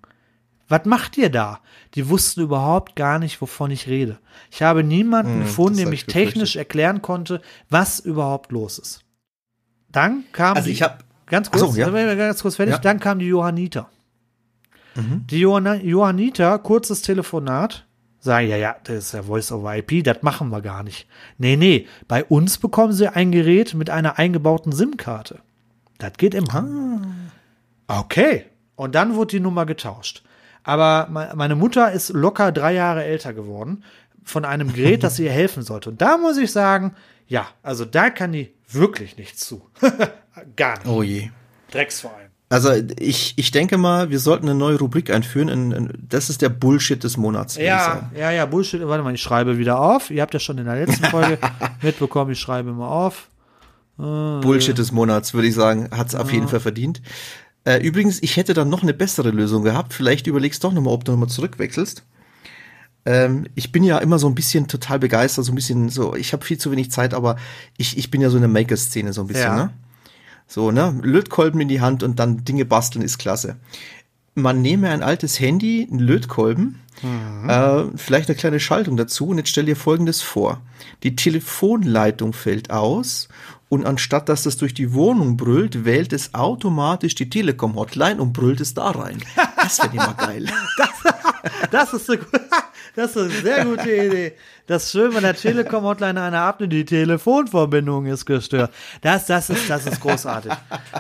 Was 0.69 0.85
macht 0.85 1.17
ihr 1.17 1.31
da? 1.31 1.61
Die 1.95 2.09
wussten 2.09 2.41
überhaupt 2.43 2.97
gar 2.97 3.19
nicht, 3.19 3.41
wovon 3.41 3.71
ich 3.71 3.87
rede. 3.87 4.19
Ich 4.51 4.63
habe 4.63 4.83
niemanden 4.83 5.41
gefunden, 5.43 5.77
der 5.77 5.87
hab 5.87 5.91
mich 5.91 6.01
ich 6.01 6.07
technisch 6.13 6.57
erklären 6.57 7.03
konnte, 7.03 7.41
was 7.71 8.01
überhaupt 8.01 8.51
los 8.53 8.79
ist. 8.79 9.01
Dann 9.93 10.25
kam 10.33 10.57
Also 10.57 10.67
die- 10.67 10.73
ich 10.73 10.83
habe 10.83 10.99
Ganz 11.29 11.51
kurz, 11.51 11.75
so, 11.75 11.81
ja. 11.81 12.15
ganz 12.15 12.43
kurz 12.43 12.55
fertig. 12.57 12.75
Ja. 12.75 12.79
Mhm. 12.79 12.83
Dann 12.83 13.01
kam 13.01 13.19
die 13.19 13.27
Johanniter. 13.27 13.89
Die 14.97 15.41
Johanna 15.41 15.75
Johanniter, 15.75 16.59
kurzes 16.59 17.03
Telefonat, 17.03 17.85
sagen, 18.19 18.49
ja, 18.49 18.57
ja, 18.57 18.77
das 18.85 18.97
ist 18.97 19.13
ja 19.13 19.23
Voice 19.25 19.53
over 19.53 19.77
IP, 19.77 20.03
das 20.03 20.23
machen 20.23 20.49
wir 20.49 20.63
gar 20.63 20.83
nicht. 20.83 21.07
Nee, 21.37 21.57
nee, 21.57 21.87
bei 22.09 22.25
uns 22.25 22.57
bekommen 22.59 22.93
sie 22.95 23.09
ein 23.15 23.31
Gerät 23.31 23.75
mit 23.75 23.91
einer 23.91 24.19
eingebauten 24.19 24.73
SIM-Karte. 24.73 25.41
Das 25.99 26.15
geht 26.15 26.35
immer. 26.35 27.03
Okay. 27.89 28.47
Und 28.75 28.95
dann 28.95 29.15
wurde 29.17 29.33
die 29.33 29.41
Nummer 29.41 29.67
getauscht. 29.67 30.23
Aber 30.67 31.07
me- 31.11 31.33
meine 31.37 31.55
Mutter 31.55 31.93
ist 31.93 32.11
locker 32.11 32.51
drei 32.53 32.75
Jahre 32.75 33.05
älter 33.05 33.33
geworden 33.33 33.85
von 34.25 34.45
einem 34.45 34.73
Gerät, 34.73 35.05
das 35.05 35.19
ihr 35.21 35.31
helfen 35.31 35.63
sollte. 35.63 35.89
Und 35.91 36.03
da 36.03 36.19
muss 36.19 36.37
ich 36.37 36.51
sagen, 36.51 36.95
ja, 37.29 37.47
also 37.63 37.85
da 37.85 38.11
kann 38.11 38.33
die 38.33 38.53
wirklich 38.69 39.17
nichts 39.17 39.47
zu. 39.47 39.63
Gar 40.57 40.79
nicht. 40.79 40.87
Oh 40.89 41.03
je. 41.05 41.31
Drecksverein. 41.71 42.27
Also 42.49 42.73
ich, 42.99 43.35
ich 43.37 43.51
denke 43.53 43.77
mal, 43.79 44.11
wir 44.11 44.19
sollten 44.21 44.49
eine 44.49 44.59
neue 44.59 44.79
Rubrik 44.79 45.11
einführen. 45.11 45.49
In, 45.49 45.71
in, 45.73 45.93
das 46.09 46.31
ist 46.31 46.43
der 46.43 46.49
Bullshit 46.49 47.03
des 47.03 47.17
Monats. 47.17 47.57
Ja, 47.57 48.11
ja, 48.17 48.31
ja, 48.33 48.47
Bullshit. 48.47 48.87
Warte 48.87 49.03
mal, 49.05 49.15
ich 49.15 49.23
schreibe 49.23 49.59
wieder 49.59 49.81
auf. 49.81 50.11
Ihr 50.11 50.23
habt 50.23 50.35
ja 50.35 50.41
schon 50.41 50.59
in 50.59 50.65
der 50.65 50.77
letzten 50.85 51.05
Folge 51.11 51.39
mitbekommen, 51.83 52.33
ich 52.33 52.41
schreibe 52.41 52.71
immer 52.71 52.89
auf. 52.89 53.31
Bullshit 53.97 54.77
des 54.77 54.93
Monats, 54.93 55.33
würde 55.33 55.49
ich 55.49 55.55
sagen, 55.55 55.89
hat's 55.91 56.15
auf 56.15 56.31
jeden 56.33 56.49
Fall 56.49 56.61
verdient. 56.61 57.01
Äh, 57.67 57.79
übrigens, 57.85 58.23
ich 58.23 58.37
hätte 58.37 58.55
dann 58.55 58.69
noch 58.71 58.83
eine 58.83 58.95
bessere 58.95 59.31
Lösung 59.31 59.65
gehabt. 59.65 59.93
Vielleicht 59.93 60.27
überlegst 60.29 60.63
doch 60.63 60.73
nochmal, 60.73 60.95
ob 60.95 61.05
du 61.05 61.13
nochmal 61.13 61.29
zurückwechselst. 61.29 62.05
Ähm, 63.05 63.47
ich 63.55 63.73
bin 63.73 63.83
ja 63.83 63.99
immer 63.99 64.19
so 64.19 64.29
ein 64.29 64.35
bisschen 64.35 64.69
total 64.69 64.99
begeistert, 65.01 65.45
so 65.45 65.53
ein 65.53 65.57
bisschen 65.57 65.89
so, 65.89 66.15
ich 66.15 66.33
habe 66.33 66.45
viel 66.45 66.59
zu 66.59 66.71
wenig 66.71 66.91
Zeit, 66.91 67.13
aber 67.13 67.37
ich, 67.77 67.99
ich 67.99 68.11
bin 68.11 68.21
ja 68.21 68.31
so 68.31 68.37
in 68.37 68.43
der 68.43 68.49
Maker-Szene 68.49 69.13
so 69.13 69.21
ein 69.23 69.27
bisschen, 69.27 69.45
Ja. 69.45 69.57
ne? 69.57 69.71
So, 70.49 70.71
ne? 70.71 70.95
Lötkolben 71.03 71.61
in 71.61 71.67
die 71.69 71.81
Hand 71.81 72.05
und 72.05 72.21
dann 72.21 72.45
Dinge 72.45 72.65
basteln 72.65 73.05
ist 73.05 73.19
klasse. 73.19 73.57
Man 74.37 74.63
nehme 74.63 74.91
ein 74.91 75.03
altes 75.03 75.41
Handy, 75.41 75.89
einen 75.91 75.99
Lötkolben, 75.99 76.81
äh, 77.49 77.85
vielleicht 77.97 78.29
eine 78.29 78.37
kleine 78.37 78.61
Schaltung 78.61 78.97
dazu 78.97 79.29
und 79.29 79.39
jetzt 79.39 79.49
stell 79.51 79.65
dir 79.65 79.77
folgendes 79.77 80.23
vor. 80.23 80.61
Die 81.03 81.17
Telefonleitung 81.17 82.33
fällt 82.33 82.71
aus 82.71 83.29
und 83.69 83.85
anstatt 83.87 84.29
dass 84.29 84.45
das 84.45 84.57
durch 84.57 84.75
die 84.75 84.93
Wohnung 84.93 85.37
brüllt, 85.37 85.85
wählt 85.85 86.13
es 86.13 86.35
automatisch 86.35 87.15
die 87.15 87.29
Telekom-Hotline 87.29 88.21
und 88.21 88.33
brüllt 88.33 88.61
es 88.61 88.75
da 88.75 88.91
rein. 88.91 89.19
Das 89.57 89.79
wäre 89.79 89.93
immer 89.95 90.15
geil. 90.15 90.47
Das 91.71 91.93
ist, 91.93 92.11
eine, 92.11 92.21
das 92.97 93.11
ist 93.15 93.17
eine 93.19 93.31
sehr 93.31 93.65
gute 93.65 93.89
Idee. 93.89 94.33
Das 94.67 94.85
ist 94.85 94.93
schön, 94.93 95.15
wenn 95.15 95.23
der 95.23 95.35
Telekom-Hotline 95.37 96.21
einer 96.21 96.41
abnimmt, 96.41 96.73
die 96.73 96.85
Telefonverbindung 96.85 98.07
ist 98.07 98.27
gestört. 98.27 98.73
Das, 99.01 99.27
das 99.27 99.51
ist, 99.51 99.71
das 99.71 99.87
ist 99.87 100.01
großartig. 100.01 100.53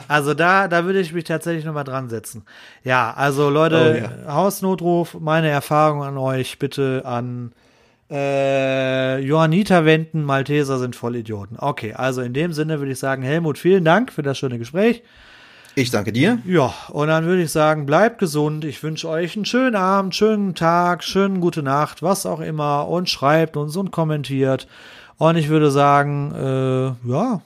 Also 0.06 0.34
da, 0.34 0.68
da 0.68 0.84
würde 0.84 1.00
ich 1.00 1.12
mich 1.12 1.24
tatsächlich 1.24 1.64
nochmal 1.64 1.82
dran 1.84 2.08
setzen. 2.08 2.44
Ja, 2.84 3.12
also 3.14 3.50
Leute, 3.50 4.08
Oh, 4.26 4.32
Hausnotruf, 4.32 5.14
meine 5.18 5.48
Erfahrung 5.48 6.04
an 6.04 6.16
euch 6.16 6.58
bitte 6.60 7.02
an 7.04 7.52
äh, 8.10 9.18
Johanniter 9.20 9.84
wenden, 9.84 10.24
Malteser 10.24 10.78
sind 10.78 10.94
voll 10.96 11.16
Idioten. 11.16 11.56
Okay, 11.58 11.92
also 11.94 12.22
in 12.22 12.32
dem 12.34 12.52
Sinne 12.52 12.78
würde 12.78 12.92
ich 12.92 12.98
sagen, 12.98 13.22
Helmut, 13.22 13.58
vielen 13.58 13.84
Dank 13.84 14.12
für 14.12 14.22
das 14.22 14.38
schöne 14.38 14.58
Gespräch. 14.58 15.02
Ich 15.78 15.90
danke 15.90 16.10
dir. 16.10 16.38
Ja, 16.46 16.72
und 16.88 17.08
dann 17.08 17.26
würde 17.26 17.42
ich 17.42 17.52
sagen, 17.52 17.84
bleibt 17.84 18.18
gesund. 18.18 18.64
Ich 18.64 18.82
wünsche 18.82 19.08
euch 19.10 19.36
einen 19.36 19.44
schönen 19.44 19.76
Abend, 19.76 20.14
schönen 20.14 20.54
Tag, 20.54 21.04
schönen 21.04 21.40
gute 21.40 21.62
Nacht, 21.62 22.02
was 22.02 22.24
auch 22.24 22.40
immer. 22.40 22.88
Und 22.88 23.10
schreibt 23.10 23.58
uns 23.58 23.76
und 23.76 23.90
kommentiert. 23.90 24.68
Und 25.18 25.36
ich 25.36 25.48
würde 25.48 25.70
sagen, 25.70 26.32
äh, 26.34 27.10
ja, 27.10 27.42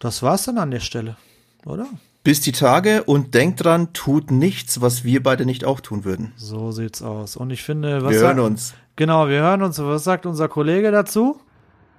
das 0.00 0.22
war's 0.24 0.46
dann 0.46 0.58
an 0.58 0.72
der 0.72 0.80
Stelle, 0.80 1.16
oder? 1.64 1.86
Bis 2.24 2.40
die 2.40 2.50
Tage 2.50 3.04
und 3.04 3.34
denkt 3.34 3.64
dran, 3.64 3.92
tut 3.92 4.32
nichts, 4.32 4.80
was 4.80 5.04
wir 5.04 5.22
beide 5.22 5.46
nicht 5.46 5.64
auch 5.64 5.80
tun 5.80 6.04
würden. 6.04 6.32
So 6.36 6.72
sieht's 6.72 7.02
aus. 7.02 7.36
Und 7.36 7.50
ich 7.50 7.62
finde, 7.62 8.02
was 8.02 8.12
Wir 8.12 8.20
hören 8.20 8.40
uns. 8.40 8.74
Genau, 8.96 9.28
wir 9.28 9.40
hören 9.40 9.62
uns. 9.62 9.78
Was 9.78 10.04
sagt 10.04 10.26
unser 10.26 10.48
Kollege 10.48 10.90
dazu? 10.90 11.40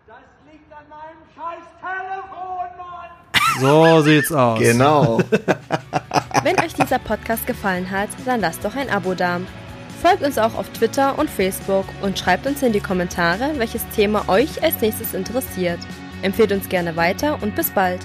Das 0.08 0.18
liegt 0.52 0.72
an 0.72 0.86
meinem 0.90 1.24
scheiß 1.36 1.64
Telefon, 1.82 2.68
Mann! 2.78 3.96
So 3.98 4.02
sieht's 4.02 4.32
aus. 4.32 4.60
Genau. 4.60 5.20
Wenn 6.44 6.60
euch 6.60 6.74
dieser 6.74 7.00
Podcast 7.00 7.48
gefallen 7.48 7.90
hat, 7.90 8.10
dann 8.26 8.42
lasst 8.42 8.64
doch 8.64 8.76
ein 8.76 8.90
Abo 8.90 9.14
da. 9.16 9.40
Folgt 10.02 10.24
uns 10.24 10.38
auch 10.38 10.54
auf 10.56 10.70
Twitter 10.70 11.18
und 11.18 11.30
Facebook 11.30 11.86
und 12.02 12.20
schreibt 12.20 12.46
uns 12.46 12.62
in 12.62 12.74
die 12.74 12.82
Kommentare, 12.82 13.52
welches 13.56 13.88
Thema 13.96 14.28
euch 14.28 14.62
als 14.62 14.82
nächstes 14.82 15.14
interessiert. 15.14 15.80
Empfehlt 16.22 16.52
uns 16.52 16.68
gerne 16.70 16.96
weiter 16.96 17.42
und 17.42 17.56
bis 17.56 17.72
bald. 17.72 18.02